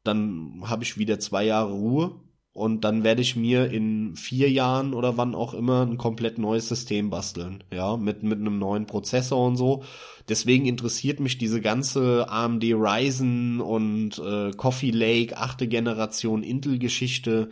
[0.03, 2.19] Dann habe ich wieder zwei Jahre Ruhe
[2.51, 6.67] und dann werde ich mir in vier Jahren oder wann auch immer ein komplett neues
[6.67, 9.85] System basteln, ja, mit, mit einem neuen Prozessor und so.
[10.31, 17.49] Deswegen interessiert mich diese ganze AMD Ryzen und äh, Coffee Lake, achte Generation Intel-Geschichte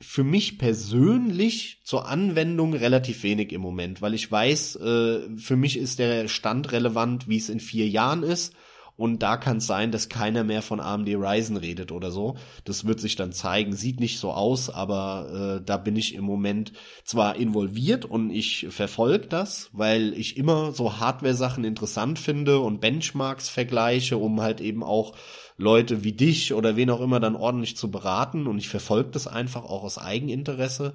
[0.00, 5.76] für mich persönlich zur Anwendung relativ wenig im Moment, weil ich weiß, äh, für mich
[5.76, 8.54] ist der Stand relevant, wie es in vier Jahren ist
[8.96, 12.36] und da kann es sein, dass keiner mehr von AMD Ryzen redet oder so.
[12.64, 13.74] Das wird sich dann zeigen.
[13.74, 16.72] Sieht nicht so aus, aber äh, da bin ich im Moment
[17.04, 23.50] zwar involviert und ich verfolge das, weil ich immer so Hardware-Sachen interessant finde und Benchmarks
[23.50, 25.14] vergleiche, um halt eben auch
[25.58, 29.26] Leute wie dich oder wen auch immer dann ordentlich zu beraten und ich verfolge das
[29.26, 30.94] einfach auch aus Eigeninteresse.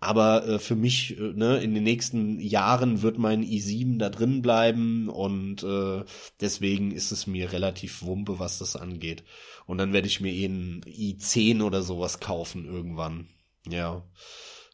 [0.00, 4.40] Aber äh, für mich, äh, ne, in den nächsten Jahren wird mein i7 da drin
[4.40, 6.04] bleiben und äh,
[6.40, 9.22] deswegen ist es mir relativ wumpe, was das angeht.
[9.66, 13.28] Und dann werde ich mir eh einen i10 oder sowas kaufen irgendwann.
[13.68, 14.02] Ja.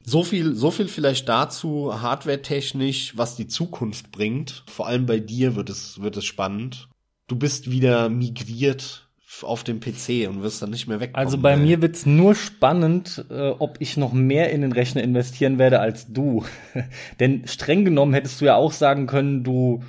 [0.04, 4.62] So viel, so viel vielleicht dazu, hardware-technisch, was die Zukunft bringt.
[4.68, 6.88] Vor allem bei dir wird es, wird es spannend.
[7.26, 9.05] du bist wieder migriert
[9.42, 11.10] auf dem PC und wirst dann nicht mehr weg.
[11.14, 15.58] Also bei mir wird's nur spannend, äh, ob ich noch mehr in den Rechner investieren
[15.58, 16.44] werde als du.
[17.20, 19.82] Denn streng genommen hättest du ja auch sagen können, du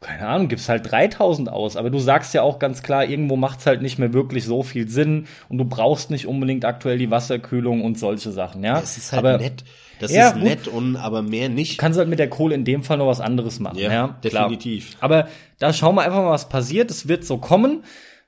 [0.00, 3.66] keine Ahnung, gibst halt 3000 aus, aber du sagst ja auch ganz klar, irgendwo macht's
[3.66, 7.82] halt nicht mehr wirklich so viel Sinn und du brauchst nicht unbedingt aktuell die Wasserkühlung
[7.84, 8.80] und solche Sachen, ja.
[8.80, 9.62] Das ist halt aber, nett.
[10.00, 10.42] Das Ja, ist gut.
[10.42, 11.74] nett und aber mehr nicht.
[11.74, 13.92] Du kannst halt mit der Kohle in dem Fall noch was anderes machen, ja.
[13.92, 14.48] Ja, klar.
[14.48, 14.96] definitiv.
[14.98, 15.28] Aber
[15.60, 16.90] da schauen wir einfach mal, was passiert.
[16.90, 17.84] Es wird so kommen.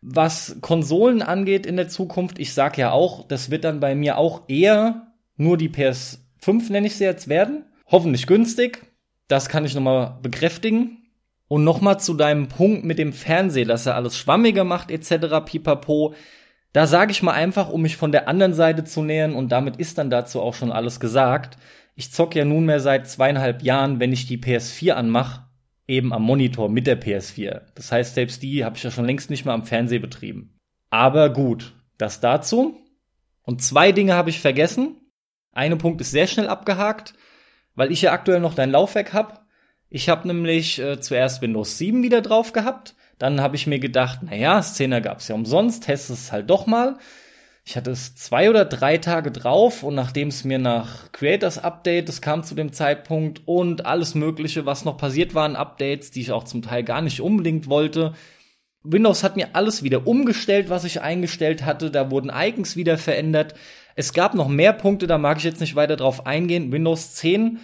[0.06, 4.18] Was Konsolen angeht in der Zukunft, ich sag ja auch, das wird dann bei mir
[4.18, 7.64] auch eher nur die PS5, nenne ich sie jetzt, werden.
[7.86, 8.82] Hoffentlich günstig.
[9.28, 10.98] Das kann ich nochmal bekräftigen.
[11.48, 15.42] Und nochmal zu deinem Punkt mit dem Fernseher, dass er alles schwammiger macht, etc.
[15.44, 16.14] pipapo.
[16.74, 19.76] Da sage ich mal einfach, um mich von der anderen Seite zu nähern, und damit
[19.76, 21.56] ist dann dazu auch schon alles gesagt.
[21.94, 25.43] Ich zock ja nunmehr seit zweieinhalb Jahren, wenn ich die PS4 anmache,
[25.86, 27.62] eben am Monitor mit der PS4.
[27.74, 30.58] Das heißt, selbst die habe ich ja schon längst nicht mehr am Fernseher betrieben.
[30.90, 32.76] Aber gut, das dazu.
[33.42, 34.96] Und zwei Dinge habe ich vergessen.
[35.52, 37.14] Eine Punkt ist sehr schnell abgehakt,
[37.74, 39.40] weil ich ja aktuell noch dein Laufwerk habe.
[39.88, 42.96] Ich habe nämlich äh, zuerst Windows 7 wieder drauf gehabt.
[43.18, 46.98] Dann habe ich mir gedacht, naja, Szene gab's ja umsonst, test es halt doch mal.
[47.66, 52.10] Ich hatte es zwei oder drei Tage drauf und nachdem es mir nach Creators Update,
[52.10, 56.32] das kam zu dem Zeitpunkt und alles Mögliche, was noch passiert waren, Updates, die ich
[56.32, 58.12] auch zum Teil gar nicht unbedingt wollte.
[58.82, 61.90] Windows hat mir alles wieder umgestellt, was ich eingestellt hatte.
[61.90, 63.54] Da wurden Icons wieder verändert.
[63.96, 66.70] Es gab noch mehr Punkte, da mag ich jetzt nicht weiter drauf eingehen.
[66.70, 67.60] Windows 10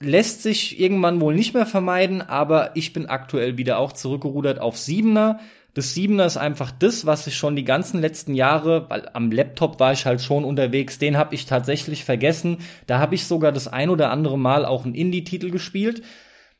[0.00, 4.76] lässt sich irgendwann wohl nicht mehr vermeiden, aber ich bin aktuell wieder auch zurückgerudert auf
[4.76, 5.38] 7er.
[5.78, 9.78] Das 7er ist einfach das, was ich schon die ganzen letzten Jahre, weil am Laptop
[9.78, 12.58] war ich halt schon unterwegs, den habe ich tatsächlich vergessen.
[12.88, 16.02] Da habe ich sogar das ein oder andere Mal auch einen Indie-Titel gespielt.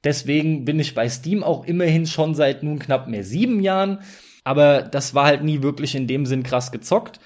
[0.05, 3.99] Deswegen bin ich bei Steam auch immerhin schon seit nun knapp mehr sieben Jahren.
[4.45, 7.19] Aber das war halt nie wirklich in dem Sinn krass gezockt.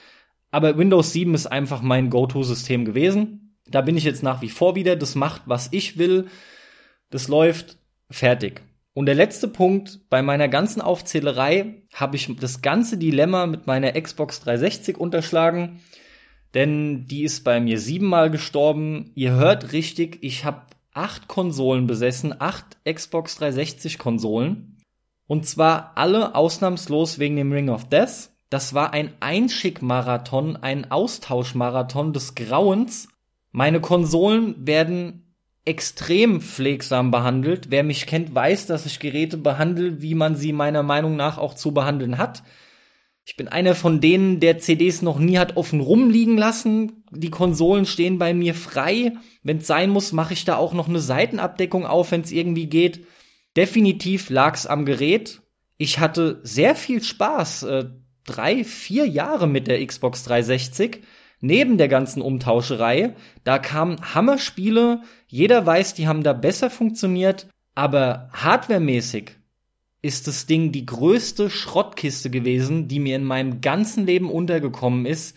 [0.50, 3.58] Aber Windows 7 ist einfach mein Go-To-System gewesen.
[3.66, 4.96] Da bin ich jetzt nach wie vor wieder.
[4.96, 6.28] Das macht, was ich will.
[7.10, 7.76] Das läuft
[8.10, 8.62] fertig.
[8.94, 13.92] Und der letzte Punkt, bei meiner ganzen Aufzählerei habe ich das ganze Dilemma mit meiner
[13.92, 15.80] Xbox 360 unterschlagen.
[16.54, 19.10] Denn die ist bei mir siebenmal gestorben.
[19.14, 20.62] Ihr hört richtig, ich habe
[20.92, 24.76] acht Konsolen besessen, acht Xbox 360 Konsolen.
[25.26, 28.28] Und zwar alle ausnahmslos wegen dem Ring of Death.
[28.50, 33.08] Das war ein Einschickmarathon, ein Austauschmarathon des Grauens.
[33.50, 35.21] Meine Konsolen werden
[35.64, 37.70] extrem pflegsam behandelt.
[37.70, 41.54] Wer mich kennt, weiß, dass ich Geräte behandle, wie man sie meiner Meinung nach auch
[41.54, 42.42] zu behandeln hat.
[43.24, 47.04] Ich bin einer von denen, der CDs noch nie hat offen rumliegen lassen.
[47.12, 49.12] Die Konsolen stehen bei mir frei.
[49.44, 52.66] Wenn es sein muss, mache ich da auch noch eine Seitenabdeckung auf, wenn es irgendwie
[52.66, 53.06] geht.
[53.56, 55.40] Definitiv lag's am Gerät.
[55.76, 57.84] Ich hatte sehr viel Spaß, äh,
[58.24, 61.02] drei, vier Jahre mit der Xbox 360.
[61.44, 65.02] Neben der ganzen Umtauscherei, da kamen Hammerspiele.
[65.26, 67.48] Jeder weiß, die haben da besser funktioniert.
[67.74, 69.32] Aber hardwaremäßig
[70.02, 75.36] ist das Ding die größte Schrottkiste gewesen, die mir in meinem ganzen Leben untergekommen ist.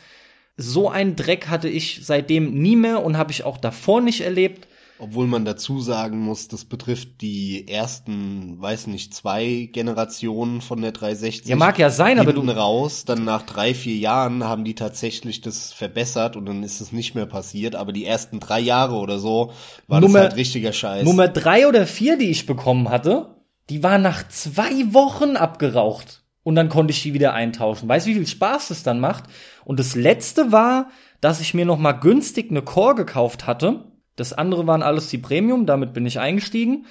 [0.58, 4.68] So einen Dreck hatte ich seitdem nie mehr und habe ich auch davor nicht erlebt.
[4.98, 10.94] Obwohl man dazu sagen muss, das betrifft die ersten, weiß nicht, zwei Generationen von der
[10.94, 11.48] 360.
[11.50, 14.74] Ja, mag ja sein, aber hinten du- raus, dann nach drei, vier Jahren haben die
[14.76, 17.76] tatsächlich das verbessert und dann ist es nicht mehr passiert.
[17.76, 19.52] Aber die ersten drei Jahre oder so
[19.88, 21.04] war Nummer- das halt richtiger Scheiß.
[21.04, 23.36] Nummer drei oder vier, die ich bekommen hatte,
[23.70, 26.22] die war nach zwei Wochen abgeraucht.
[26.44, 27.90] Und dann konnte ich die wieder eintauschen.
[27.90, 29.24] Weißt du, wie viel Spaß das dann macht?
[29.66, 30.90] Und das letzte war,
[31.20, 33.92] dass ich mir noch mal günstig eine Core gekauft hatte.
[34.16, 36.86] Das andere waren alles die Premium, damit bin ich eingestiegen,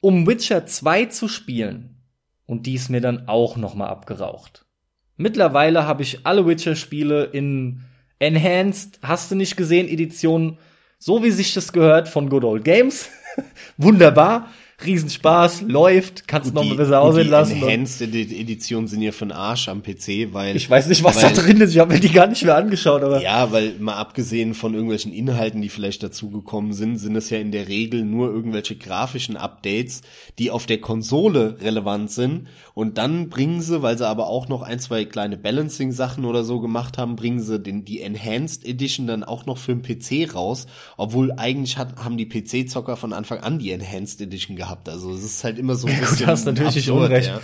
[0.00, 2.02] um Witcher 2 zu spielen.
[2.46, 4.64] Und die ist mir dann auch noch mal abgeraucht.
[5.16, 7.84] Mittlerweile habe ich alle Witcher-Spiele in
[8.18, 10.58] Enhanced, hast du nicht gesehen, Edition,
[10.98, 13.10] so wie sich das gehört von Good Old Games.
[13.76, 14.48] Wunderbar,
[14.84, 17.62] Riesenspaß, läuft, kannst noch mal besser gut, aussehen die lassen.
[17.62, 21.32] Enhanced Edi- Edition sind ja von Arsch am PC, weil Ich weiß nicht, was weil,
[21.34, 23.96] da drin ist, ich habe mir die gar nicht mehr angeschaut, aber Ja, weil mal
[23.96, 28.30] abgesehen von irgendwelchen Inhalten, die vielleicht dazugekommen sind, sind es ja in der Regel nur
[28.30, 30.02] irgendwelche grafischen Updates,
[30.38, 32.46] die auf der Konsole relevant sind.
[32.74, 36.60] Und dann bringen sie, weil sie aber auch noch ein, zwei kleine Balancing-Sachen oder so
[36.60, 40.66] gemacht haben, bringen sie den, die Enhanced Edition dann auch noch für den PC raus.
[40.96, 44.67] Obwohl eigentlich hat, haben die PC-Zocker von Anfang an die Enhanced Edition gehabt.
[44.88, 47.28] Also es ist halt immer so ein bisschen hast natürlich nicht absurd, Unrecht.
[47.28, 47.40] Ja.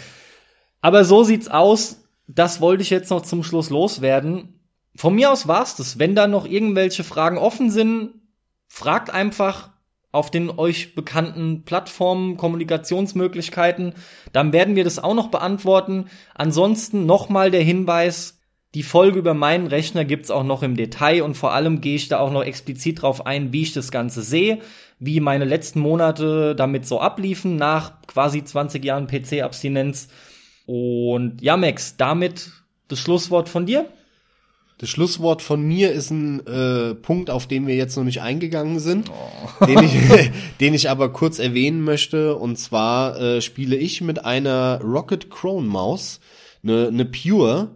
[0.81, 2.01] Aber so sieht's aus.
[2.27, 4.61] Das wollte ich jetzt noch zum Schluss loswerden.
[4.97, 5.99] Von mir aus war's das.
[5.99, 8.11] Wenn da noch irgendwelche Fragen offen sind,
[8.69, 9.71] fragt einfach.
[10.15, 13.95] auf den euch bekannten Plattformen, Kommunikationsmöglichkeiten,
[14.33, 16.07] dann werden wir das auch noch beantworten.
[16.35, 18.39] Ansonsten nochmal der Hinweis,
[18.75, 22.09] die Folge über meinen Rechner gibt's auch noch im Detail und vor allem gehe ich
[22.09, 24.59] da auch noch explizit drauf ein, wie ich das Ganze sehe,
[24.99, 30.09] wie meine letzten Monate damit so abliefen nach quasi 20 Jahren PC-Abstinenz.
[30.67, 32.51] Und ja, Max, damit
[32.89, 33.87] das Schlusswort von dir.
[34.79, 38.81] Das Schlusswort von mir ist ein äh, Punkt, auf den wir jetzt noch nicht eingegangen
[38.81, 39.65] sind, oh.
[39.67, 39.93] den, ich,
[40.61, 42.35] den ich aber kurz erwähnen möchte.
[42.35, 46.19] Und zwar äh, spiele ich mit einer Rocket Crone Maus,
[46.65, 47.71] eine, eine Pure.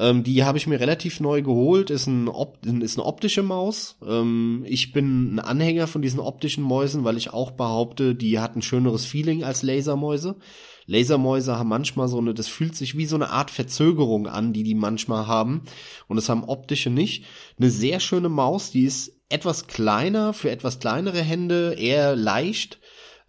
[0.00, 3.98] Ähm, die habe ich mir relativ neu geholt, ist, ein Op ist eine optische Maus.
[4.06, 8.56] Ähm, ich bin ein Anhänger von diesen optischen Mäusen, weil ich auch behaupte, die hat
[8.56, 10.36] ein schöneres Feeling als Lasermäuse.
[10.86, 14.62] Lasermäuse haben manchmal so eine, das fühlt sich wie so eine Art Verzögerung an, die
[14.62, 15.64] die manchmal haben.
[16.08, 17.26] Und das haben optische nicht.
[17.58, 22.80] Eine sehr schöne Maus, die ist etwas kleiner, für etwas kleinere Hände, eher leicht.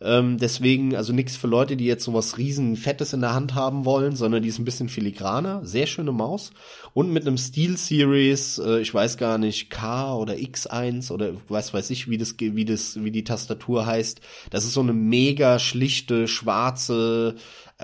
[0.04, 3.86] Ähm, deswegen, also nichts für Leute, die jetzt sowas riesen Fettes in der Hand haben
[3.86, 5.62] wollen, sondern die ist ein bisschen filigraner.
[5.64, 6.52] Sehr schöne Maus.
[6.94, 11.74] Und mit einem Steel Series, äh, ich weiß gar nicht, K oder X1 oder was
[11.74, 14.22] weiß ich, wie das, wie das, wie die Tastatur heißt.
[14.50, 17.36] Das ist so eine mega schlichte, schwarze,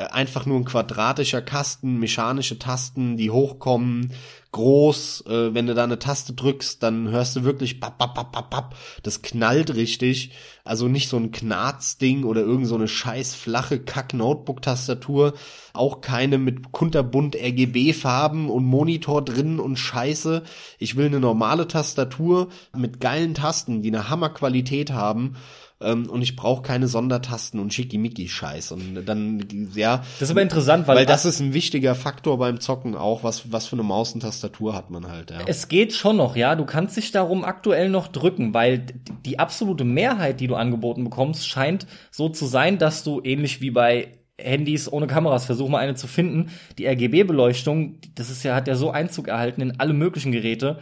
[0.05, 4.13] einfach nur ein quadratischer Kasten, mechanische Tasten, die hochkommen,
[4.51, 5.25] groß.
[5.27, 8.49] Äh, wenn du da eine Taste drückst, dann hörst du wirklich bap, bap, bap, bap,
[8.49, 8.75] bap.
[9.03, 10.31] Das knallt richtig.
[10.63, 15.33] Also nicht so ein Knarzding oder irgend so eine scheiß flache Kack-Notebook-Tastatur.
[15.73, 20.43] Auch keine mit kunterbunt RGB-Farben und Monitor drin und Scheiße.
[20.79, 25.35] Ich will eine normale Tastatur mit geilen Tasten, die eine Hammerqualität haben
[25.79, 28.71] ähm, und ich brauche keine Sondertasten und Schickimicki-Scheiß.
[28.71, 29.97] Und dann, ja.
[29.97, 33.51] Das ist aber interessant, weil, weil das ist ein wichtiger Faktor beim Zocken auch, was,
[33.51, 35.39] was für eine Maus und Tastatur hat man halt, ja.
[35.45, 36.55] Es geht schon noch, ja.
[36.55, 38.85] Du kannst dich darum aktuell noch drücken, weil
[39.25, 43.71] die absolute Mehrheit, die du angeboten bekommst, scheint so zu sein, dass du ähnlich wie
[43.71, 46.51] bei Handys ohne Kameras, versuch mal eine zu finden.
[46.77, 50.79] Die RGB-Beleuchtung, das ist ja, hat ja so Einzug erhalten in alle möglichen Geräte,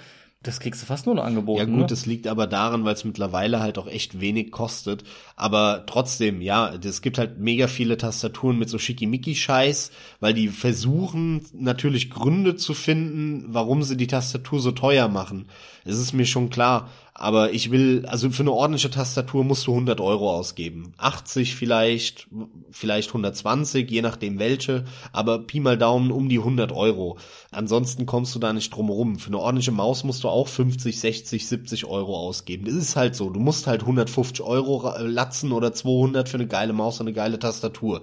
[0.47, 1.59] das kriegst du fast nur noch angeboten.
[1.59, 1.85] Ja gut, ne?
[1.87, 5.03] das liegt aber daran, weil es mittlerweile halt auch echt wenig kostet.
[5.35, 11.41] Aber trotzdem, ja, es gibt halt mega viele Tastaturen mit so schickimicki-Scheiß, weil die versuchen
[11.53, 15.47] natürlich Gründe zu finden, warum sie die Tastatur so teuer machen.
[15.83, 16.89] Es ist mir schon klar.
[17.17, 20.91] Aber ich will, also für eine ordentliche Tastatur musst du 100 Euro ausgeben.
[20.97, 22.27] 80 vielleicht,
[22.71, 24.83] vielleicht 120, je nachdem welche.
[25.13, 27.17] Aber Pi mal Daumen um die 100 Euro.
[27.51, 29.17] Ansonsten kommst du da nicht drum rum.
[29.17, 32.65] Für eine ordentliche Maus musst du auch 50, 60, 70 Euro ausgeben.
[32.65, 33.29] Das ist halt so.
[33.29, 37.39] Du musst halt 150 Euro latzen oder 200 für eine geile Maus und eine geile
[37.39, 38.01] Tastatur.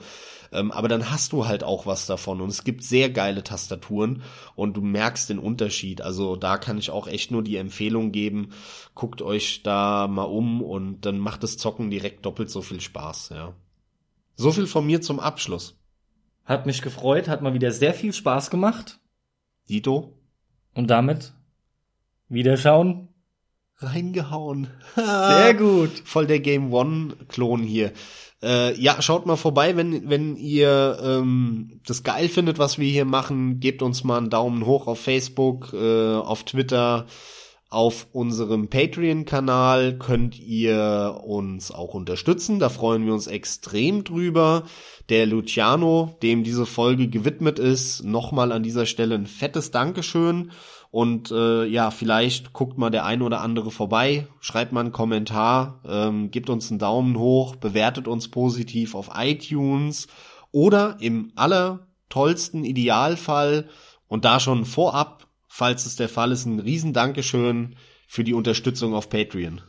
[0.52, 2.40] Ähm, aber dann hast du halt auch was davon.
[2.40, 4.22] Und es gibt sehr geile Tastaturen
[4.54, 6.02] und du merkst den Unterschied.
[6.02, 8.50] Also da kann ich auch echt nur die Empfehlung geben,
[8.94, 13.30] guckt euch da mal um und dann macht das Zocken direkt doppelt so viel Spaß,
[13.30, 13.54] ja.
[14.36, 15.78] So viel von mir zum Abschluss.
[16.44, 18.98] Hat mich gefreut, hat mal wieder sehr viel Spaß gemacht.
[19.68, 20.18] Dito.
[20.74, 21.32] Und damit
[22.28, 23.08] Wiederschauen.
[23.76, 24.68] Reingehauen.
[24.94, 25.90] Sehr gut.
[26.04, 27.92] Voll der Game One-Klon hier.
[28.42, 33.04] Äh, ja, schaut mal vorbei, wenn, wenn ihr ähm, das geil findet, was wir hier
[33.04, 33.60] machen.
[33.60, 37.06] Gebt uns mal einen Daumen hoch auf Facebook, äh, auf Twitter,
[37.72, 42.58] auf unserem Patreon-Kanal könnt ihr uns auch unterstützen.
[42.58, 44.64] Da freuen wir uns extrem drüber.
[45.08, 50.50] Der Luciano, dem diese Folge gewidmet ist, nochmal an dieser Stelle ein fettes Dankeschön.
[50.92, 55.80] Und äh, ja, vielleicht guckt mal der ein oder andere vorbei, schreibt mal einen Kommentar,
[55.88, 60.06] ähm, gibt uns einen Daumen hoch, bewertet uns positiv auf iTunes
[60.50, 63.70] oder im allertollsten Idealfall
[64.06, 68.92] und da schon vorab, falls es der Fall ist, ein riesen Dankeschön für die Unterstützung
[68.92, 69.62] auf Patreon.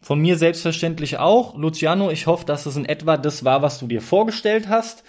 [0.00, 1.58] Von mir selbstverständlich auch.
[1.58, 5.04] Luciano, ich hoffe, dass es in etwa das war, was du dir vorgestellt hast.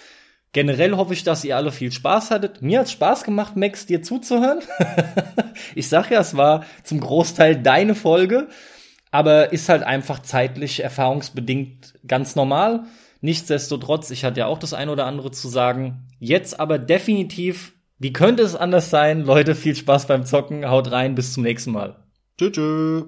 [0.56, 2.62] Generell hoffe ich, dass ihr alle viel Spaß hattet.
[2.62, 4.60] Mir hat Spaß gemacht, Max, dir zuzuhören.
[5.76, 8.48] ich sag ja, es war zum Großteil deine Folge,
[9.12, 12.86] aber ist halt einfach zeitlich erfahrungsbedingt ganz normal.
[13.20, 16.08] Nichtsdestotrotz, ich hatte ja auch das ein oder andere zu sagen.
[16.20, 19.26] Jetzt aber definitiv, wie könnte es anders sein?
[19.26, 20.70] Leute, viel Spaß beim Zocken.
[20.70, 21.98] Haut rein, bis zum nächsten Mal.
[22.40, 23.04] Tschüss.